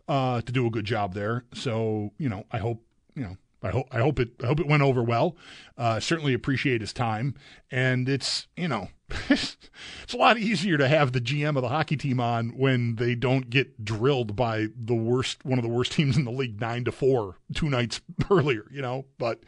uh, 0.08 0.40
to 0.40 0.52
do 0.52 0.66
a 0.66 0.70
good 0.70 0.86
job 0.86 1.14
there. 1.14 1.44
So, 1.52 2.12
you 2.18 2.28
know, 2.28 2.44
I 2.50 2.58
hope, 2.58 2.82
you 3.14 3.22
know, 3.22 3.36
I 3.62 3.70
hope 3.70 3.88
I 3.90 3.98
hope 3.98 4.20
it 4.20 4.30
I 4.42 4.46
hope 4.46 4.60
it 4.60 4.66
went 4.66 4.82
over 4.82 5.02
well. 5.02 5.36
Uh, 5.76 5.98
certainly 5.98 6.34
appreciate 6.34 6.80
his 6.80 6.92
time, 6.92 7.34
and 7.70 8.08
it's 8.08 8.46
you 8.56 8.68
know 8.68 8.90
it's 9.28 10.12
a 10.12 10.16
lot 10.16 10.38
easier 10.38 10.76
to 10.76 10.88
have 10.88 11.12
the 11.12 11.20
GM 11.20 11.56
of 11.56 11.62
the 11.62 11.68
hockey 11.68 11.96
team 11.96 12.18
on 12.18 12.50
when 12.50 12.96
they 12.96 13.14
don't 13.14 13.48
get 13.50 13.84
drilled 13.84 14.34
by 14.34 14.66
the 14.76 14.94
worst 14.94 15.44
one 15.44 15.58
of 15.58 15.62
the 15.62 15.68
worst 15.68 15.92
teams 15.92 16.16
in 16.16 16.24
the 16.24 16.30
league 16.30 16.60
nine 16.60 16.84
to 16.84 16.92
four 16.92 17.36
two 17.54 17.68
nights 17.68 18.00
earlier. 18.30 18.64
You 18.70 18.82
know, 18.82 19.06
but 19.18 19.40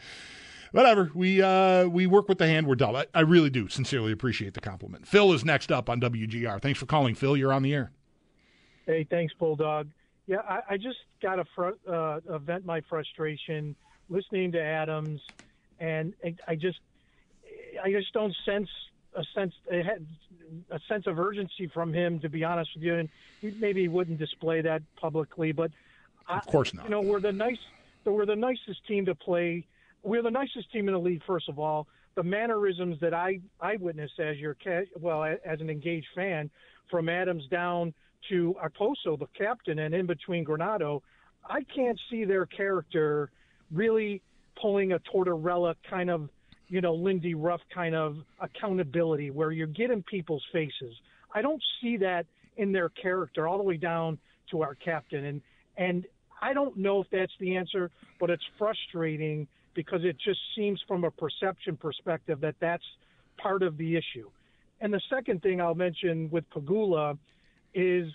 whatever 0.73 1.11
we 1.15 1.43
uh, 1.43 1.87
we 1.87 2.07
work 2.07 2.29
with 2.29 2.39
the 2.39 2.47
hand 2.47 2.67
we're 2.67 2.77
dealt. 2.77 2.97
I, 2.97 3.07
I 3.15 3.21
really 3.21 3.51
do 3.51 3.69
sincerely 3.69 4.13
appreciate 4.13 4.55
the 4.55 4.61
compliment. 4.61 5.07
Phil 5.07 5.33
is 5.33 5.45
next 5.45 5.73
up 5.73 5.91
on 5.91 6.01
WGR. 6.01 6.61
Thanks 6.61 6.79
for 6.79 6.87
calling, 6.87 7.15
Phil. 7.15 7.37
You're 7.37 7.53
on 7.53 7.63
the 7.63 7.75
air. 7.75 7.93
Hey, 8.87 9.07
thanks, 9.11 9.35
Bulldog. 9.39 9.89
Yeah, 10.27 10.39
I, 10.49 10.61
I 10.71 10.77
just 10.77 10.99
got 11.23 11.37
to 11.37 11.45
fr- 11.55 11.91
uh, 11.91 12.39
vent 12.39 12.65
my 12.65 12.81
frustration 12.89 13.75
listening 14.09 14.53
to 14.53 14.63
Adams, 14.63 15.21
and 15.79 16.15
I 16.47 16.55
just 16.55 16.81
I 17.83 17.91
just 17.91 18.13
don't 18.13 18.35
sense 18.45 18.69
a 19.19 19.25
sense 19.35 19.55
a 20.71 20.81
sense 20.89 21.07
of 21.07 21.19
urgency 21.19 21.67
from 21.67 21.93
him. 21.93 22.21
To 22.21 22.29
be 22.29 22.45
honest 22.45 22.71
with 22.75 22.85
you, 22.85 22.95
and 22.95 23.09
he 23.41 23.51
maybe 23.59 23.89
wouldn't 23.89 24.19
display 24.19 24.61
that 24.63 24.83
publicly, 24.97 25.53
but 25.53 25.71
of 26.29 26.47
course 26.47 26.73
not. 26.73 26.85
You 26.85 26.91
know, 26.91 27.01
we're 27.01 27.21
the 27.21 27.33
nice 27.33 27.59
we're 28.05 28.27
the 28.27 28.37
nicest 28.37 28.87
team 28.87 29.05
to 29.07 29.15
play. 29.15 29.67
We're 30.03 30.23
the 30.23 30.31
nicest 30.31 30.71
team 30.73 30.89
in 30.89 30.95
the 30.95 31.01
league. 31.01 31.23
First 31.27 31.49
of 31.49 31.59
all, 31.59 31.87
the 32.15 32.23
mannerisms 32.23 32.99
that 33.01 33.13
I 33.13 33.41
I 33.61 33.77
witnessed 33.77 34.19
as 34.19 34.39
your 34.39 34.57
well 35.01 35.25
as 35.25 35.61
an 35.61 35.71
engaged 35.71 36.09
fan, 36.15 36.51
from 36.91 37.09
Adams 37.09 37.47
down 37.51 37.93
to 38.29 38.57
Okposo, 38.63 39.19
the 39.19 39.29
captain, 39.37 39.79
and 39.79 39.95
in 39.95 40.07
between 40.07 40.45
Granato, 40.45 41.03
I 41.49 41.63
can't 41.63 41.99
see 42.11 42.25
their 42.25 42.47
character 42.47 43.31
really 43.71 44.23
pulling 44.61 44.93
a 44.93 44.99
Tortorella 44.99 45.77
kind 45.89 46.11
of, 46.11 46.29
you 46.69 46.81
know, 46.81 46.95
Lindy 46.95 47.35
Ruff 47.35 47.61
kind 47.75 47.95
of 47.95 48.17
accountability 48.41 49.31
where 49.31 49.53
you're 49.53 49.67
getting 49.67 50.03
people's 50.03 50.45
faces. 50.53 50.95
I 51.35 51.43
don't 51.43 51.63
see 51.81 51.97
that 51.99 52.27
in 52.57 52.73
their 52.73 52.89
character 52.91 53.49
all 53.49 53.59
the 53.59 53.65
way 53.65 53.77
down 53.77 54.19
to 54.51 54.63
our 54.63 54.75
captain. 54.75 55.25
And, 55.25 55.41
and 55.77 56.07
I 56.41 56.53
don't 56.53 56.77
know 56.77 57.01
if 57.01 57.07
that's 57.11 57.33
the 57.41 57.57
answer, 57.57 57.91
but 58.21 58.31
it's 58.31 58.45
frustrating 58.59 59.47
because 59.75 60.01
it 60.05 60.17
just 60.25 60.41
seems 60.57 60.83
from 60.87 61.05
a 61.05 61.11
perception 61.11 61.77
perspective 61.77 62.41
that 62.41 62.57
that's 62.61 62.85
part 63.41 63.63
of 63.63 63.77
the 63.77 63.97
issue. 63.97 64.29
And 64.81 64.93
the 64.93 65.01
second 65.11 65.43
thing 65.43 65.61
I'll 65.61 65.75
mention 65.75 66.29
with 66.31 66.45
Pegula 66.51 67.19
is 67.75 68.09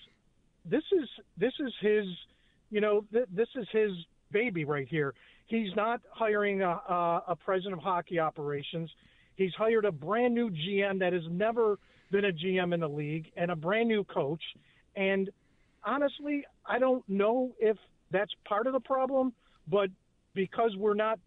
this 0.66 0.84
is 0.92 1.10
this 1.38 1.54
is 1.60 1.74
his 1.82 2.06
you 2.70 2.82
know 2.82 3.06
th- 3.12 3.28
this 3.34 3.50
is 3.56 3.68
his 3.72 3.92
baby 4.32 4.66
right 4.66 4.88
here. 4.88 5.14
He's 5.48 5.76
not 5.76 6.02
hiring 6.12 6.62
a, 6.62 6.70
a, 6.70 7.24
a 7.30 7.36
president 7.36 7.74
of 7.74 7.80
hockey 7.80 8.20
operations. 8.20 8.90
He's 9.36 9.54
hired 9.56 9.86
a 9.86 9.92
brand 9.92 10.34
new 10.34 10.50
GM 10.50 11.00
that 11.00 11.14
has 11.14 11.24
never 11.30 11.78
been 12.12 12.26
a 12.26 12.32
GM 12.32 12.74
in 12.74 12.80
the 12.80 12.90
league 12.90 13.32
and 13.36 13.52
a 13.52 13.56
brand 13.56 13.88
new 13.88 14.04
coach. 14.04 14.42
And 14.96 15.30
honestly, 15.84 16.46
I 16.66 16.80
don't 16.80 17.08
know 17.10 17.52
if 17.60 17.78
that's 18.12 18.32
part 18.48 18.68
of 18.68 18.74
the 18.74 18.80
problem, 18.80 19.34
but 19.68 19.90
because 20.34 20.76
we're 20.78 20.94
not 20.94 21.20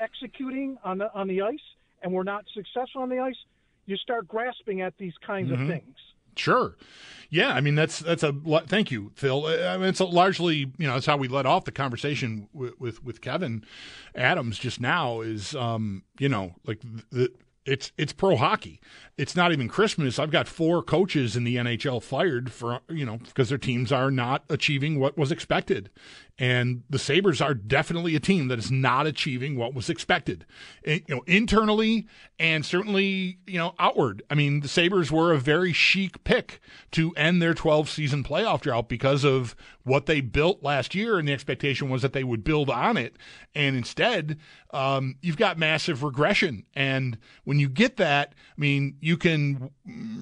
executing 0.00 0.76
on 0.84 0.98
the 0.98 1.12
on 1.14 1.28
the 1.28 1.42
ice 1.42 1.58
and 2.02 2.12
we're 2.12 2.24
not 2.24 2.44
successful 2.54 3.02
on 3.02 3.08
the 3.08 3.20
ice, 3.20 3.36
you 3.86 3.96
start 3.96 4.26
grasping 4.26 4.82
at 4.82 4.94
these 4.98 5.14
kinds 5.24 5.50
mm-hmm. 5.50 5.62
of 5.62 5.68
things. 5.68 5.96
Sure. 6.36 6.76
Yeah, 7.30 7.52
I 7.54 7.62
mean 7.62 7.74
that's 7.74 8.00
that's 8.00 8.22
a 8.22 8.34
thank 8.66 8.90
you, 8.90 9.10
Phil. 9.14 9.46
I 9.46 9.78
mean, 9.78 9.88
it's 9.88 10.00
largely 10.00 10.56
you 10.56 10.86
know 10.86 10.92
that's 10.94 11.06
how 11.06 11.16
we 11.16 11.28
let 11.28 11.46
off 11.46 11.64
the 11.64 11.72
conversation 11.72 12.46
with 12.52 12.78
with, 12.78 13.02
with 13.02 13.22
Kevyn 13.22 13.64
Adams 14.14 14.58
just 14.58 14.80
now 14.80 15.22
is 15.22 15.54
um, 15.54 16.02
you 16.18 16.28
know 16.28 16.54
like 16.66 16.82
the 17.10 17.32
it's 17.64 17.92
it's 17.96 18.12
pro 18.12 18.36
hockey. 18.36 18.80
It's 19.16 19.36
not 19.36 19.52
even 19.52 19.68
Christmas. 19.68 20.18
I've 20.18 20.30
got 20.30 20.48
four 20.48 20.82
coaches 20.82 21.36
in 21.36 21.44
the 21.44 21.56
NHL 21.56 22.02
fired 22.02 22.50
for 22.50 22.80
you 22.88 23.06
know 23.06 23.18
because 23.18 23.50
their 23.50 23.58
teams 23.58 23.92
are 23.92 24.10
not 24.10 24.44
achieving 24.48 24.98
what 24.98 25.16
was 25.16 25.30
expected, 25.30 25.90
and 26.38 26.82
the 26.90 26.98
Sabres 26.98 27.40
are 27.40 27.54
definitely 27.54 28.16
a 28.16 28.20
team 28.20 28.48
that 28.48 28.58
is 28.58 28.70
not 28.70 29.06
achieving 29.06 29.56
what 29.56 29.74
was 29.74 29.88
expected, 29.88 30.44
eh, 30.84 31.00
you 31.06 31.14
know 31.14 31.22
internally 31.26 32.08
and 32.38 32.66
certainly 32.66 33.38
you 33.46 33.58
know 33.58 33.74
outward. 33.78 34.22
I 34.28 34.34
mean 34.34 34.60
the 34.60 34.68
Sabres 34.68 35.12
were 35.12 35.32
a 35.32 35.38
very 35.38 35.72
chic 35.72 36.24
pick 36.24 36.60
to 36.92 37.12
end 37.12 37.40
their 37.40 37.54
12 37.54 37.88
season 37.88 38.24
playoff 38.24 38.62
drought 38.62 38.88
because 38.88 39.24
of 39.24 39.54
what 39.84 40.06
they 40.06 40.20
built 40.20 40.64
last 40.64 40.94
year, 40.96 41.18
and 41.18 41.28
the 41.28 41.32
expectation 41.32 41.88
was 41.88 42.02
that 42.02 42.12
they 42.12 42.24
would 42.24 42.42
build 42.42 42.70
on 42.70 42.96
it, 42.96 43.16
and 43.54 43.76
instead 43.76 44.38
um, 44.72 45.16
you've 45.20 45.36
got 45.36 45.58
massive 45.58 46.02
regression, 46.02 46.64
and 46.74 47.18
when 47.44 47.58
you 47.58 47.68
get 47.68 47.96
that, 47.98 48.34
I 48.56 48.60
mean, 48.60 48.96
you 49.00 49.16
can 49.16 49.70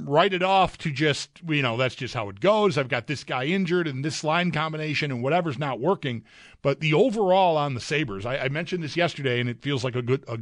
write 0.04 0.32
it 0.32 0.42
off 0.42 0.76
to 0.78 0.90
just, 0.90 1.30
you 1.48 1.62
know, 1.62 1.76
that's 1.76 1.94
just 1.94 2.14
how 2.14 2.28
it 2.28 2.40
goes. 2.40 2.76
I've 2.76 2.88
got 2.88 3.06
this 3.06 3.22
guy 3.22 3.44
injured 3.44 3.86
and 3.86 4.04
this 4.04 4.24
line 4.24 4.50
combination 4.50 5.10
and 5.10 5.22
whatever's 5.22 5.58
not 5.58 5.80
working. 5.80 6.24
But 6.62 6.80
the 6.80 6.94
overall 6.94 7.56
on 7.56 7.74
the 7.74 7.80
Sabres, 7.80 8.26
I, 8.26 8.38
I 8.38 8.48
mentioned 8.48 8.82
this 8.82 8.96
yesterday, 8.96 9.40
and 9.40 9.48
it 9.48 9.62
feels 9.62 9.84
like 9.84 9.94
a 9.94 10.02
good, 10.02 10.24
a, 10.28 10.38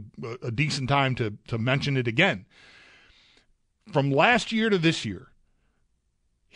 a 0.46 0.50
decent 0.50 0.88
time 0.88 1.14
to 1.16 1.34
to 1.48 1.58
mention 1.58 1.96
it 1.96 2.08
again. 2.08 2.46
From 3.92 4.10
last 4.10 4.52
year 4.52 4.68
to 4.68 4.78
this 4.78 5.04
year, 5.04 5.27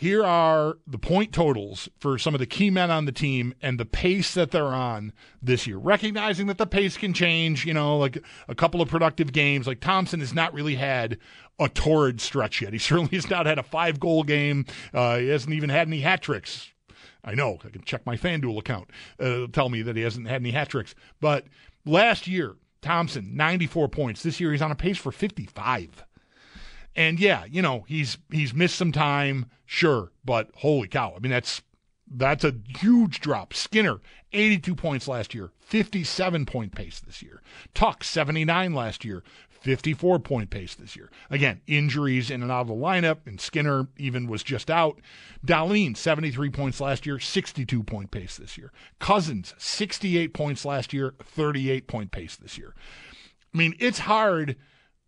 here 0.03 0.25
are 0.25 0.79
the 0.85 0.97
point 0.97 1.31
totals 1.31 1.87
for 1.97 2.17
some 2.17 2.35
of 2.35 2.39
the 2.41 2.45
key 2.45 2.69
men 2.69 2.91
on 2.91 3.05
the 3.05 3.11
team 3.13 3.53
and 3.61 3.79
the 3.79 3.85
pace 3.85 4.33
that 4.33 4.51
they're 4.51 4.65
on 4.65 5.13
this 5.41 5.65
year. 5.65 5.77
Recognizing 5.77 6.47
that 6.47 6.57
the 6.57 6.67
pace 6.67 6.97
can 6.97 7.13
change, 7.13 7.65
you 7.65 7.73
know, 7.73 7.97
like 7.97 8.17
a 8.49 8.53
couple 8.53 8.81
of 8.81 8.89
productive 8.89 9.31
games. 9.31 9.65
Like 9.65 9.79
Thompson 9.79 10.19
has 10.19 10.33
not 10.33 10.53
really 10.53 10.75
had 10.75 11.19
a 11.57 11.69
torrid 11.69 12.19
stretch 12.19 12.61
yet. 12.61 12.73
He 12.73 12.79
certainly 12.79 13.15
has 13.15 13.29
not 13.29 13.45
had 13.45 13.57
a 13.57 13.63
five 13.63 13.97
goal 13.97 14.23
game. 14.23 14.65
Uh, 14.93 15.19
he 15.19 15.29
hasn't 15.29 15.53
even 15.53 15.69
had 15.69 15.87
any 15.87 16.01
hat 16.01 16.21
tricks. 16.21 16.73
I 17.23 17.33
know 17.33 17.59
I 17.63 17.69
can 17.69 17.85
check 17.85 18.05
my 18.05 18.17
FanDuel 18.17 18.59
account. 18.59 18.89
Uh, 19.17 19.47
tell 19.53 19.69
me 19.69 19.83
that 19.83 19.95
he 19.95 20.01
hasn't 20.01 20.27
had 20.27 20.41
any 20.41 20.51
hat 20.51 20.67
tricks. 20.67 20.95
But 21.21 21.45
last 21.85 22.27
year, 22.27 22.57
Thompson, 22.81 23.37
94 23.37 23.87
points. 23.87 24.21
This 24.21 24.41
year 24.41 24.51
he's 24.51 24.61
on 24.61 24.69
a 24.69 24.75
pace 24.75 24.97
for 24.97 25.13
55. 25.13 26.03
And 26.95 27.19
yeah, 27.19 27.45
you 27.45 27.61
know, 27.61 27.85
he's 27.87 28.17
he's 28.31 28.53
missed 28.53 28.75
some 28.75 28.91
time, 28.91 29.47
sure, 29.65 30.11
but 30.23 30.49
holy 30.55 30.87
cow. 30.87 31.13
I 31.15 31.19
mean, 31.19 31.31
that's 31.31 31.61
that's 32.07 32.43
a 32.43 32.55
huge 32.79 33.19
drop. 33.19 33.53
Skinner, 33.53 33.99
82 34.31 34.75
points 34.75 35.07
last 35.07 35.33
year, 35.33 35.51
57 35.59 36.45
point 36.45 36.75
pace 36.75 36.99
this 36.99 37.21
year. 37.21 37.41
Tuch, 37.73 38.03
79 38.03 38.73
last 38.73 39.03
year, 39.03 39.23
54 39.49 40.19
point 40.19 40.49
pace 40.49 40.75
this 40.75 40.95
year. 40.95 41.09
Again, 41.29 41.61
injuries 41.65 42.29
in 42.29 42.43
and 42.43 42.51
out 42.51 42.61
of 42.61 42.67
the 42.67 42.73
lineup, 42.73 43.25
and 43.25 43.39
Skinner 43.39 43.87
even 43.97 44.27
was 44.27 44.43
just 44.43 44.69
out. 44.69 44.99
Dahlin, 45.45 45.95
73 45.95 46.49
points 46.49 46.79
last 46.79 47.05
year, 47.05 47.17
62 47.17 47.81
point 47.83 48.11
pace 48.11 48.37
this 48.37 48.57
year. 48.57 48.71
Cozens, 48.99 49.55
68 49.57 50.33
points 50.33 50.65
last 50.65 50.93
year, 50.93 51.15
38 51.23 51.87
point 51.87 52.11
pace 52.11 52.35
this 52.35 52.57
year. 52.57 52.75
I 53.53 53.57
mean, 53.57 53.73
it's 53.79 53.99
hard. 53.99 54.57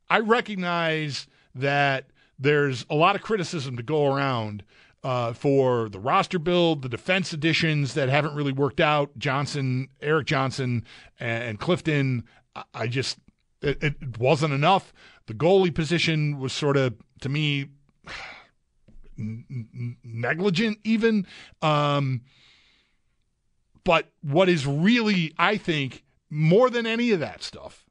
I 0.10 0.20
recognize 0.20 1.28
that 1.56 2.08
there's 2.38 2.86
a 2.90 2.96
lot 2.96 3.16
of 3.16 3.22
criticism 3.22 3.78
to 3.78 3.84
go 3.84 4.14
around 4.14 4.64
uh, 5.04 5.34
for 5.34 5.88
the 5.90 6.00
roster 6.00 6.40
build, 6.40 6.82
the 6.82 6.90
defense 6.90 7.32
additions 7.32 7.94
that 7.94 8.10
haven't 8.10 8.36
really 8.36 8.52
worked 8.52 8.80
out. 8.80 9.12
Johnson, 9.18 9.88
Erik 10.02 10.28
Johnson, 10.28 10.84
and 11.20 11.60
Clifton. 11.60 12.26
I 12.74 12.88
just 12.88 13.20
it, 13.62 13.84
it 13.84 14.18
wasn't 14.18 14.54
enough. 14.54 14.94
The 15.28 15.34
goalie 15.34 15.74
position 15.74 16.40
was 16.40 16.54
sort 16.54 16.78
of 16.78 16.96
to 17.22 17.30
me 17.30 17.68
negligent, 20.04 20.80
even. 20.84 21.28
Um, 21.62 22.22
but 23.84 24.12
what 24.22 24.50
is 24.50 24.66
really, 24.66 25.34
I 25.38 25.58
think, 25.58 26.04
more 26.30 26.70
than 26.70 26.88
any 26.88 27.12
of 27.12 27.20
that 27.20 27.44
stuff, 27.44 27.85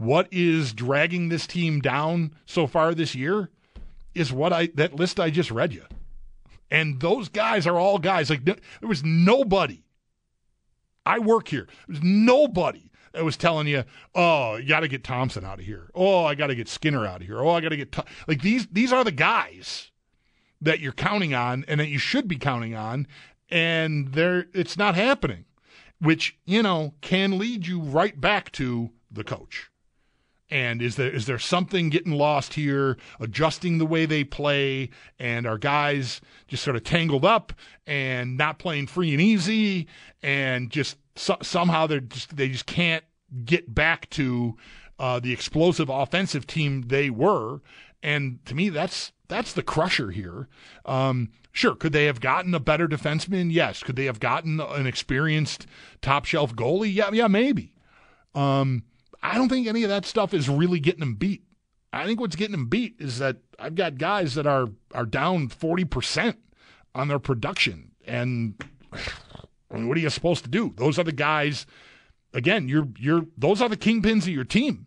what 0.00 0.28
is 0.30 0.72
dragging 0.72 1.28
this 1.28 1.46
team 1.46 1.78
down 1.78 2.34
so 2.46 2.66
far 2.66 2.94
this 2.94 3.14
year 3.14 3.50
is 4.14 4.32
what 4.32 4.50
I 4.50 4.70
that 4.74 4.94
list 4.94 5.20
I 5.20 5.28
just 5.28 5.50
read 5.50 5.74
you. 5.74 5.84
And 6.70 7.00
those 7.00 7.28
guys 7.28 7.66
are 7.66 7.76
all 7.78 7.98
guys 7.98 8.30
like 8.30 8.46
there 8.46 8.56
was 8.82 9.04
nobody. 9.04 9.82
I 11.04 11.18
work 11.18 11.48
here. 11.48 11.68
There's 11.86 12.02
nobody 12.02 12.90
that 13.12 13.24
was 13.24 13.36
telling 13.36 13.66
you, 13.66 13.84
"Oh, 14.14 14.56
you 14.56 14.66
got 14.66 14.80
to 14.80 14.88
get 14.88 15.04
Thompson 15.04 15.44
out 15.44 15.58
of 15.58 15.66
here. 15.66 15.90
Oh, 15.94 16.24
I 16.24 16.34
got 16.34 16.46
to 16.46 16.54
get 16.54 16.68
Skinner 16.68 17.04
out 17.04 17.20
of 17.20 17.26
here. 17.26 17.40
Oh, 17.40 17.50
I 17.50 17.60
got 17.60 17.68
to 17.68 17.76
get 17.76 17.94
like 18.26 18.40
these. 18.40 18.68
These 18.68 18.94
are 18.94 19.04
the 19.04 19.12
guys 19.12 19.90
that 20.62 20.80
you're 20.80 20.92
counting 20.92 21.34
on 21.34 21.66
and 21.68 21.78
that 21.78 21.88
you 21.88 21.98
should 21.98 22.26
be 22.26 22.36
counting 22.36 22.74
on, 22.74 23.06
and 23.50 24.14
there 24.14 24.46
it's 24.54 24.78
not 24.78 24.94
happening, 24.94 25.44
which 26.00 26.38
you 26.46 26.62
know 26.62 26.94
can 27.02 27.38
lead 27.38 27.66
you 27.66 27.80
right 27.80 28.18
back 28.18 28.50
to 28.52 28.92
the 29.10 29.24
coach. 29.24 29.69
And 30.50 30.82
is 30.82 30.96
there 30.96 31.10
is 31.10 31.26
there 31.26 31.38
something 31.38 31.90
getting 31.90 32.12
lost 32.12 32.54
here, 32.54 32.96
adjusting 33.20 33.78
the 33.78 33.86
way 33.86 34.04
they 34.04 34.24
play, 34.24 34.90
and 35.18 35.46
our 35.46 35.58
guys 35.58 36.20
just 36.48 36.64
sort 36.64 36.76
of 36.76 36.82
tangled 36.82 37.24
up 37.24 37.52
and 37.86 38.36
not 38.36 38.58
playing 38.58 38.88
free 38.88 39.12
and 39.12 39.20
easy, 39.20 39.86
and 40.22 40.70
just 40.70 40.96
so, 41.14 41.36
somehow 41.42 41.86
they 41.86 42.00
just 42.00 42.36
they 42.36 42.48
just 42.48 42.66
can't 42.66 43.04
get 43.44 43.72
back 43.74 44.10
to 44.10 44.56
uh, 44.98 45.20
the 45.20 45.32
explosive 45.32 45.88
offensive 45.88 46.46
team 46.46 46.82
they 46.88 47.10
were. 47.10 47.60
And 48.02 48.44
to 48.46 48.54
me, 48.54 48.68
that's 48.70 49.12
that's 49.28 49.52
the 49.52 49.62
crusher 49.62 50.10
here. 50.10 50.48
Um, 50.84 51.30
sure, 51.52 51.74
could 51.74 51.92
they 51.92 52.06
have 52.06 52.20
gotten 52.20 52.54
a 52.54 52.60
better 52.60 52.88
defenseman? 52.88 53.52
Yes. 53.52 53.82
Could 53.82 53.96
they 53.96 54.06
have 54.06 54.20
gotten 54.20 54.60
an 54.60 54.86
experienced 54.86 55.66
top 56.02 56.24
shelf 56.24 56.54
goalie? 56.54 56.92
Yeah, 56.92 57.10
yeah, 57.12 57.28
maybe. 57.28 57.72
Um, 58.34 58.84
I 59.22 59.34
don't 59.36 59.48
think 59.48 59.66
any 59.66 59.82
of 59.82 59.90
that 59.90 60.06
stuff 60.06 60.32
is 60.32 60.48
really 60.48 60.80
getting 60.80 61.00
them 61.00 61.14
beat. 61.14 61.42
I 61.92 62.06
think 62.06 62.20
what's 62.20 62.36
getting 62.36 62.52
them 62.52 62.68
beat 62.68 62.96
is 62.98 63.18
that 63.18 63.38
I've 63.58 63.74
got 63.74 63.98
guys 63.98 64.34
that 64.34 64.46
are 64.46 64.68
are 64.94 65.06
down 65.06 65.48
forty 65.48 65.84
percent 65.84 66.38
on 66.94 67.08
their 67.08 67.18
production, 67.18 67.92
and 68.06 68.54
I 69.70 69.74
mean, 69.74 69.88
what 69.88 69.96
are 69.96 70.00
you 70.00 70.10
supposed 70.10 70.44
to 70.44 70.50
do? 70.50 70.72
Those 70.76 70.98
are 70.98 71.04
the 71.04 71.12
guys. 71.12 71.66
Again, 72.32 72.68
you're 72.68 72.88
you're 72.98 73.26
those 73.36 73.60
are 73.60 73.68
the 73.68 73.76
kingpins 73.76 74.22
of 74.22 74.28
your 74.28 74.44
team. 74.44 74.86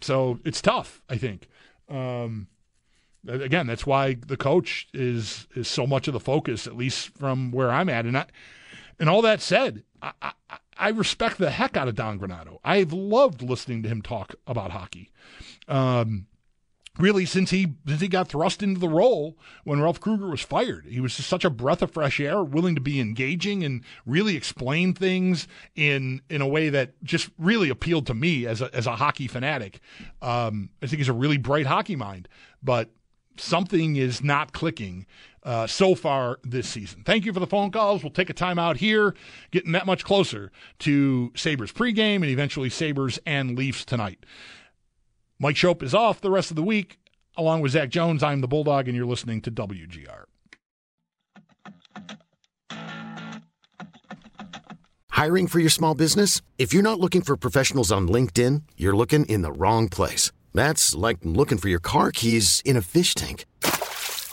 So 0.00 0.38
it's 0.44 0.60
tough. 0.60 1.02
I 1.08 1.16
think. 1.16 1.48
Um, 1.88 2.48
again, 3.26 3.66
that's 3.66 3.86
why 3.86 4.14
the 4.14 4.36
coach 4.36 4.88
is 4.92 5.46
is 5.54 5.68
so 5.68 5.86
much 5.86 6.06
of 6.06 6.14
the 6.14 6.20
focus, 6.20 6.66
at 6.66 6.76
least 6.76 7.16
from 7.16 7.50
where 7.50 7.70
I'm 7.70 7.88
at. 7.88 8.04
And 8.04 8.16
I, 8.16 8.26
and 8.98 9.08
all 9.08 9.22
that 9.22 9.40
said, 9.40 9.84
I, 10.02 10.12
I, 10.22 10.32
I 10.80 10.88
respect 10.88 11.38
the 11.38 11.50
heck 11.50 11.76
out 11.76 11.88
of 11.88 11.94
Don 11.94 12.18
Granato. 12.18 12.58
I've 12.64 12.92
loved 12.92 13.42
listening 13.42 13.82
to 13.82 13.88
him 13.88 14.00
talk 14.00 14.34
about 14.46 14.70
hockey. 14.70 15.10
Um, 15.68 16.26
really, 16.98 17.26
since 17.26 17.50
he 17.50 17.74
since 17.86 18.00
he 18.00 18.08
got 18.08 18.28
thrust 18.28 18.62
into 18.62 18.80
the 18.80 18.88
role 18.88 19.36
when 19.64 19.80
Ralph 19.80 20.00
Krueger 20.00 20.28
was 20.28 20.40
fired, 20.40 20.86
he 20.86 20.98
was 20.98 21.14
just 21.14 21.28
such 21.28 21.44
a 21.44 21.50
breath 21.50 21.82
of 21.82 21.92
fresh 21.92 22.18
air, 22.18 22.42
willing 22.42 22.74
to 22.74 22.80
be 22.80 22.98
engaging 22.98 23.62
and 23.62 23.84
really 24.06 24.36
explain 24.36 24.94
things 24.94 25.46
in 25.76 26.22
in 26.30 26.40
a 26.40 26.48
way 26.48 26.70
that 26.70 27.00
just 27.04 27.30
really 27.38 27.68
appealed 27.68 28.06
to 28.06 28.14
me 28.14 28.46
as 28.46 28.62
a 28.62 28.74
as 28.74 28.86
a 28.86 28.96
hockey 28.96 29.28
fanatic. 29.28 29.80
Um, 30.22 30.70
I 30.82 30.86
think 30.86 30.98
he's 30.98 31.08
a 31.08 31.12
really 31.12 31.38
bright 31.38 31.66
hockey 31.66 31.94
mind, 31.94 32.26
but 32.62 32.90
something 33.36 33.96
is 33.96 34.22
not 34.22 34.52
clicking 34.52 35.06
uh, 35.42 35.66
so 35.66 35.94
far 35.94 36.38
this 36.44 36.68
season. 36.68 37.02
Thank 37.04 37.24
you 37.24 37.32
for 37.32 37.40
the 37.40 37.46
phone 37.46 37.70
calls. 37.70 38.02
We'll 38.02 38.12
take 38.12 38.30
a 38.30 38.34
time 38.34 38.58
out 38.58 38.76
here, 38.76 39.14
getting 39.50 39.72
that 39.72 39.86
much 39.86 40.04
closer 40.04 40.52
to 40.80 41.32
Sabres 41.34 41.72
pregame 41.72 42.16
and 42.16 42.26
eventually 42.26 42.70
Sabres 42.70 43.18
and 43.26 43.56
Leafs 43.56 43.84
tonight. 43.84 44.24
Mike 45.38 45.56
Schopp 45.56 45.82
is 45.82 45.94
off 45.94 46.20
the 46.20 46.30
rest 46.30 46.50
of 46.50 46.56
the 46.56 46.62
week. 46.62 46.98
Along 47.36 47.60
with 47.60 47.72
Zach 47.72 47.88
Jones, 47.88 48.22
I'm 48.22 48.40
the 48.40 48.48
Bulldog, 48.48 48.88
and 48.88 48.96
you're 48.96 49.06
listening 49.06 49.40
to 49.42 49.50
WGR. 49.50 50.24
Hiring 55.10 55.46
for 55.46 55.58
your 55.58 55.70
small 55.70 55.94
business? 55.94 56.42
If 56.58 56.74
you're 56.74 56.82
not 56.82 56.98
looking 56.98 57.22
for 57.22 57.36
professionals 57.36 57.92
on 57.92 58.08
LinkedIn, 58.08 58.62
you're 58.76 58.96
looking 58.96 59.24
in 59.26 59.42
the 59.42 59.52
wrong 59.52 59.88
place. 59.88 60.32
That's 60.52 60.94
like 60.94 61.18
looking 61.22 61.58
for 61.58 61.68
your 61.68 61.78
car 61.78 62.10
keys 62.10 62.62
in 62.64 62.76
a 62.76 62.82
fish 62.82 63.14
tank. 63.14 63.44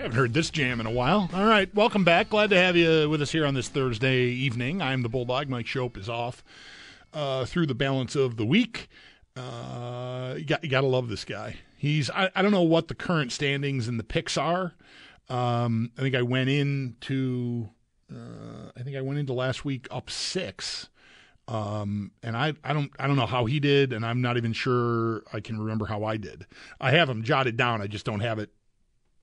I 0.00 0.04
haven't 0.04 0.16
heard 0.16 0.32
this 0.32 0.48
jam 0.48 0.80
in 0.80 0.86
a 0.86 0.90
while. 0.90 1.28
All 1.34 1.44
right, 1.44 1.72
welcome 1.74 2.04
back. 2.04 2.30
Glad 2.30 2.48
to 2.50 2.56
have 2.56 2.74
you 2.74 3.10
with 3.10 3.20
us 3.20 3.32
here 3.32 3.44
on 3.44 3.52
this 3.52 3.68
Thursday 3.68 4.28
evening. 4.28 4.80
I'm 4.80 5.02
the 5.02 5.10
Bulldog. 5.10 5.50
Mike 5.50 5.66
Schopp 5.66 5.98
is 5.98 6.08
off 6.08 6.42
uh, 7.12 7.44
through 7.44 7.66
the 7.66 7.74
balance 7.74 8.16
of 8.16 8.38
the 8.38 8.46
week. 8.46 8.88
Uh, 9.36 10.36
you 10.38 10.46
got 10.46 10.62
to 10.62 10.86
love 10.86 11.10
this 11.10 11.26
guy. 11.26 11.56
He's 11.76 12.08
I, 12.08 12.30
I 12.34 12.40
don't 12.40 12.50
know 12.50 12.62
what 12.62 12.88
the 12.88 12.94
current 12.94 13.30
standings 13.30 13.88
in 13.88 13.98
the 13.98 14.02
picks 14.02 14.38
are. 14.38 14.72
Um, 15.28 15.92
I 15.98 16.00
think 16.00 16.14
I 16.14 16.22
went 16.22 16.48
into 16.48 17.68
uh, 18.10 18.70
I 18.74 18.82
think 18.82 18.96
I 18.96 19.02
went 19.02 19.18
into 19.18 19.34
last 19.34 19.66
week 19.66 19.86
up 19.90 20.08
six. 20.08 20.88
Um, 21.46 22.12
and 22.22 22.38
I, 22.38 22.54
I 22.64 22.72
don't 22.72 22.90
I 22.98 23.06
don't 23.06 23.16
know 23.16 23.26
how 23.26 23.44
he 23.44 23.60
did, 23.60 23.92
and 23.92 24.06
I'm 24.06 24.22
not 24.22 24.38
even 24.38 24.54
sure 24.54 25.24
I 25.30 25.40
can 25.40 25.60
remember 25.60 25.84
how 25.84 26.04
I 26.04 26.16
did. 26.16 26.46
I 26.80 26.92
have 26.92 27.10
him 27.10 27.22
jotted 27.22 27.58
down. 27.58 27.82
I 27.82 27.86
just 27.86 28.06
don't 28.06 28.20
have 28.20 28.38
it 28.38 28.50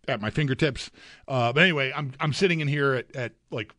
at 0.08 0.22
my 0.22 0.30
fingertips. 0.30 0.91
Uh, 1.28 1.51
but 1.53 1.64
anyway, 1.64 1.91
I'm 1.95 2.14
I'm 2.20 2.34
sitting 2.34 2.60
in 2.60 2.68
here 2.68 2.93
at, 2.93 3.16
at 3.16 3.32
like 3.51 3.74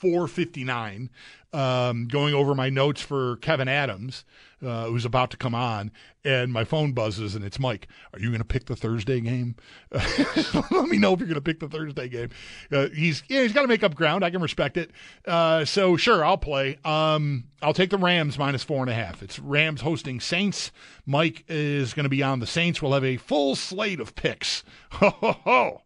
4:59, 0.00 1.08
um, 1.52 2.06
going 2.06 2.34
over 2.34 2.54
my 2.54 2.68
notes 2.68 3.00
for 3.00 3.36
Kevyn 3.38 3.68
Adams, 3.68 4.24
uh, 4.64 4.86
who's 4.86 5.04
about 5.04 5.30
to 5.30 5.36
come 5.36 5.54
on, 5.54 5.90
and 6.24 6.52
my 6.52 6.64
phone 6.64 6.92
buzzes 6.92 7.34
and 7.34 7.44
it's 7.44 7.58
Mike. 7.58 7.88
Are 8.12 8.20
you 8.20 8.28
going 8.28 8.40
to 8.40 8.44
pick 8.44 8.66
the 8.66 8.76
Thursday 8.76 9.20
game? 9.20 9.56
Let 9.90 10.88
me 10.88 10.98
know 10.98 11.12
if 11.12 11.20
you're 11.20 11.28
going 11.28 11.34
to 11.34 11.40
pick 11.40 11.60
the 11.60 11.68
Thursday 11.68 12.08
game. 12.08 12.28
Uh, 12.70 12.88
he's 12.88 13.22
yeah, 13.28 13.42
he's 13.42 13.52
got 13.52 13.62
to 13.62 13.68
make 13.68 13.82
up 13.82 13.94
ground. 13.94 14.24
I 14.24 14.30
can 14.30 14.42
respect 14.42 14.76
it. 14.76 14.90
Uh, 15.26 15.64
so 15.64 15.96
sure, 15.96 16.24
I'll 16.24 16.38
play. 16.38 16.78
Um, 16.84 17.44
I'll 17.62 17.74
take 17.74 17.90
the 17.90 17.98
Rams 17.98 18.38
minus 18.38 18.62
four 18.62 18.82
and 18.82 18.90
a 18.90 18.94
half. 18.94 19.22
It's 19.22 19.38
Rams 19.38 19.80
hosting 19.80 20.20
Saints. 20.20 20.70
Mike 21.06 21.44
is 21.48 21.94
going 21.94 22.04
to 22.04 22.10
be 22.10 22.22
on 22.22 22.40
the 22.40 22.46
Saints. 22.46 22.82
We'll 22.82 22.92
have 22.92 23.04
a 23.04 23.16
full 23.16 23.56
slate 23.56 24.00
of 24.00 24.14
picks. 24.14 24.64
Ho 24.92 25.10
ho 25.10 25.32
ho! 25.44 25.82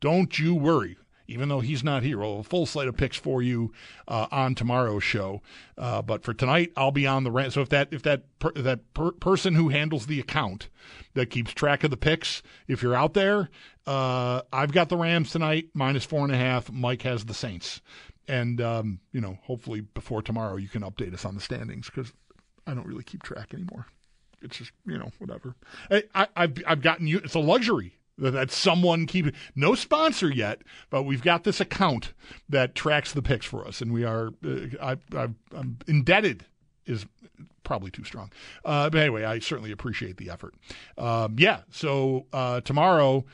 Don't 0.00 0.38
you 0.38 0.54
worry 0.54 0.96
even 1.32 1.48
though 1.48 1.60
he's 1.60 1.82
not 1.82 2.02
here. 2.02 2.18
We'll 2.18 2.40
a 2.40 2.44
full 2.44 2.66
slate 2.66 2.88
of 2.88 2.96
picks 2.96 3.16
for 3.16 3.42
you 3.42 3.72
uh, 4.06 4.26
on 4.30 4.54
tomorrow's 4.54 5.02
show. 5.02 5.40
Uh, 5.78 6.02
but 6.02 6.22
for 6.22 6.34
tonight, 6.34 6.72
I'll 6.76 6.92
be 6.92 7.06
on 7.06 7.24
the 7.24 7.30
rant. 7.30 7.54
So 7.54 7.62
if 7.62 7.70
that 7.70 7.88
if 7.90 8.02
that 8.02 8.24
per, 8.38 8.52
that 8.52 8.92
per, 8.92 9.12
person 9.12 9.54
who 9.54 9.70
handles 9.70 10.06
the 10.06 10.20
account 10.20 10.68
that 11.14 11.30
keeps 11.30 11.52
track 11.52 11.84
of 11.84 11.90
the 11.90 11.96
picks, 11.96 12.42
if 12.68 12.82
you're 12.82 12.94
out 12.94 13.14
there, 13.14 13.48
uh, 13.86 14.42
I've 14.52 14.72
got 14.72 14.90
the 14.90 14.96
Rams 14.96 15.30
tonight 15.30 15.68
minus 15.74 16.04
four 16.04 16.24
and 16.24 16.32
a 16.32 16.38
half. 16.38 16.70
Mike 16.70 17.02
has 17.02 17.24
the 17.24 17.34
Saints, 17.34 17.80
and 18.28 18.60
um, 18.60 19.00
you 19.12 19.20
know 19.20 19.38
hopefully 19.42 19.80
before 19.80 20.22
tomorrow 20.22 20.56
you 20.56 20.68
can 20.68 20.82
update 20.82 21.14
us 21.14 21.24
on 21.24 21.34
the 21.34 21.40
standings 21.40 21.88
because 21.88 22.12
I 22.66 22.74
don't 22.74 22.86
really 22.86 23.04
keep 23.04 23.22
track 23.22 23.54
anymore. 23.54 23.86
It's 24.42 24.58
just 24.58 24.72
you 24.86 24.98
know 24.98 25.10
whatever. 25.18 25.54
I, 25.90 26.04
I, 26.14 26.28
I've 26.36 26.54
I've 26.66 26.82
gotten 26.82 27.06
you. 27.06 27.18
It's 27.18 27.34
a 27.34 27.40
luxury 27.40 27.96
that 28.18 28.50
someone 28.50 29.06
keep 29.06 29.34
no 29.54 29.74
sponsor 29.74 30.30
yet, 30.30 30.62
but 30.90 31.04
we've 31.04 31.22
got 31.22 31.44
this 31.44 31.60
account 31.60 32.12
that 32.48 32.74
tracks 32.74 33.12
the 33.12 33.22
picks 33.22 33.46
for 33.46 33.66
us, 33.66 33.80
and 33.80 33.92
we 33.92 34.04
are 34.04 34.30
uh, 34.44 34.96
I, 35.14 35.28
I'm 35.54 35.78
indebted 35.86 36.44
is 36.86 37.06
probably 37.64 37.90
too 37.90 38.04
strong. 38.04 38.30
Uh, 38.64 38.90
but 38.90 39.00
anyway, 39.00 39.24
I 39.24 39.38
certainly 39.38 39.72
appreciate 39.72 40.16
the 40.16 40.30
effort. 40.30 40.54
Um, 40.98 41.36
yeah, 41.38 41.60
so 41.70 42.26
uh, 42.32 42.60
tomorrow, 42.60 43.24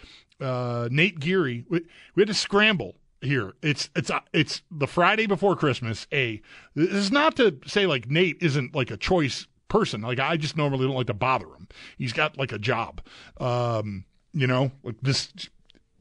uh, 0.41 0.89
Nate 0.91 1.19
Geary, 1.19 1.65
we, 1.69 1.81
we, 2.15 2.21
had 2.21 2.29
to 2.29 2.35
scramble 2.35 2.97
here. 3.21 3.55
It's 3.63 3.91
it's 3.97 4.11
uh, 4.11 4.21
it's 4.33 4.63
the 4.71 4.87
Friday 4.87 5.27
before 5.27 5.57
Christmas. 5.57 6.07
A 6.13 6.41
this 6.75 6.93
is 6.93 7.11
not 7.11 7.37
to 7.37 7.59
say 7.67 7.87
like 7.87 8.09
Nate 8.09 8.37
isn't 8.41 8.75
like 8.75 8.91
a 8.91 8.97
choice 8.97 9.47
person. 9.69 10.03
Like 10.03 10.21
I 10.21 10.37
just 10.37 10.57
normally 10.57 10.87
don't 10.87 10.97
like 10.97 11.07
to 11.09 11.15
bother 11.15 11.47
him. 11.47 11.69
He's 11.97 12.13
got 12.13 12.39
like 12.39 12.53
a 12.53 12.59
job. 12.59 13.01
Um, 13.39 14.05
you 14.33 14.47
know, 14.47 14.71
like 14.83 14.97
this, 15.03 15.33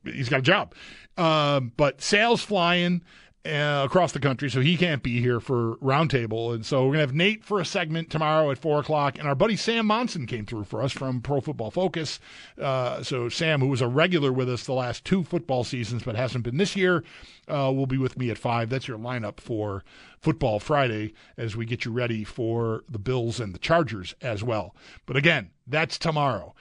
he's 0.03 0.29
got 0.29 0.39
a 0.39 0.43
job. 0.43 0.73
Uh, 1.17 1.59
but 1.59 2.01
sales 2.01 2.43
flying 2.43 3.01
uh, 3.47 3.83
across 3.85 4.11
the 4.11 4.19
country, 4.19 4.49
so 4.49 4.59
he 4.59 4.75
can't 4.75 5.01
be 5.01 5.21
here 5.21 5.39
for 5.39 5.77
roundtable. 5.77 6.53
And 6.53 6.65
so 6.65 6.85
we're 6.85 6.93
gonna 6.93 7.01
have 7.01 7.15
Nate 7.15 7.43
for 7.43 7.59
a 7.59 7.65
segment 7.65 8.09
tomorrow 8.09 8.51
at 8.51 8.57
four 8.57 8.79
o'clock, 8.79 9.17
and 9.17 9.27
our 9.27 9.35
buddy 9.35 9.55
Sam 9.55 9.87
Monson 9.87 10.25
came 10.25 10.45
through 10.45 10.65
for 10.65 10.81
us 10.81 10.91
from 10.91 11.21
Pro 11.21 11.39
Football 11.39 11.71
Focus. 11.71 12.19
Uh, 12.61 13.01
so 13.03 13.29
Sam, 13.29 13.61
who 13.61 13.67
was 13.67 13.81
a 13.81 13.87
regular 13.87 14.33
with 14.33 14.49
us 14.49 14.65
the 14.65 14.73
last 14.73 15.05
two 15.05 15.23
football 15.23 15.63
seasons 15.63 16.03
but 16.03 16.15
hasn't 16.15 16.43
been 16.43 16.57
this 16.57 16.75
year, 16.75 17.03
uh, 17.47 17.71
will 17.73 17.87
be 17.87 17.97
with 17.97 18.17
me 18.17 18.29
at 18.29 18.37
five. 18.37 18.69
That's 18.69 18.87
your 18.87 18.97
lineup 18.97 19.39
for 19.39 19.83
Football 20.19 20.59
Friday 20.59 21.13
as 21.37 21.55
we 21.55 21.65
get 21.65 21.85
you 21.85 21.91
ready 21.91 22.23
for 22.23 22.83
the 22.89 22.99
Bills 22.99 23.39
and 23.39 23.53
the 23.53 23.59
Chargers 23.59 24.13
as 24.21 24.43
well. 24.43 24.75
But 25.05 25.15
again, 25.15 25.51
that's 25.65 25.97
tomorrow 25.97 26.53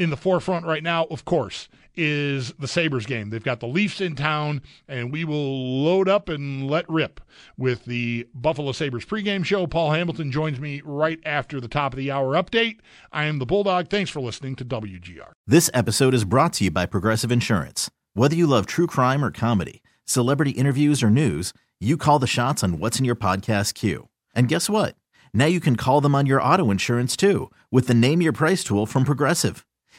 in 0.00 0.08
the 0.08 0.16
forefront 0.16 0.64
right 0.64 0.82
now, 0.82 1.04
of 1.10 1.26
course, 1.26 1.68
is 1.94 2.52
the 2.54 2.66
Sabres 2.66 3.04
game. 3.04 3.28
They've 3.28 3.44
got 3.44 3.60
the 3.60 3.66
Leafs 3.66 4.00
in 4.00 4.14
town, 4.16 4.62
and 4.88 5.12
we 5.12 5.24
will 5.24 5.84
load 5.84 6.08
up 6.08 6.30
and 6.30 6.66
let 6.66 6.88
rip 6.88 7.20
with 7.58 7.84
the 7.84 8.26
Buffalo 8.34 8.72
Sabres 8.72 9.04
pregame 9.04 9.44
show. 9.44 9.66
Paul 9.66 9.90
Hamilton 9.90 10.32
joins 10.32 10.58
me 10.58 10.80
right 10.86 11.20
after 11.26 11.60
the 11.60 11.68
top 11.68 11.92
of 11.92 11.98
the 11.98 12.10
hour 12.10 12.32
update. 12.32 12.78
I 13.12 13.24
am 13.24 13.38
the 13.38 13.46
Bulldog. 13.46 13.90
Thanks 13.90 14.10
for 14.10 14.20
listening 14.20 14.56
to 14.56 14.64
WGR. 14.64 15.32
This 15.46 15.68
episode 15.74 16.14
is 16.14 16.24
brought 16.24 16.54
to 16.54 16.64
you 16.64 16.70
by 16.70 16.86
Progressive 16.86 17.30
Insurance. 17.30 17.90
Whether 18.14 18.36
you 18.36 18.46
love 18.46 18.64
true 18.64 18.86
crime 18.86 19.22
or 19.22 19.30
comedy, 19.30 19.82
celebrity 20.06 20.52
interviews 20.52 21.02
or 21.02 21.10
news, 21.10 21.52
you 21.78 21.98
call 21.98 22.18
the 22.18 22.26
shots 22.26 22.64
on 22.64 22.78
what's 22.78 22.98
in 22.98 23.04
your 23.04 23.16
podcast 23.16 23.74
queue. 23.74 24.08
And 24.34 24.48
guess 24.48 24.70
what? 24.70 24.96
Now 25.34 25.46
you 25.46 25.60
can 25.60 25.76
call 25.76 26.00
them 26.00 26.14
on 26.14 26.24
your 26.24 26.42
auto 26.42 26.70
insurance 26.70 27.16
too 27.16 27.50
with 27.70 27.86
the 27.86 27.94
Name 27.94 28.22
Your 28.22 28.32
Price 28.32 28.64
tool 28.64 28.86
from 28.86 29.04
Progressive. 29.04 29.66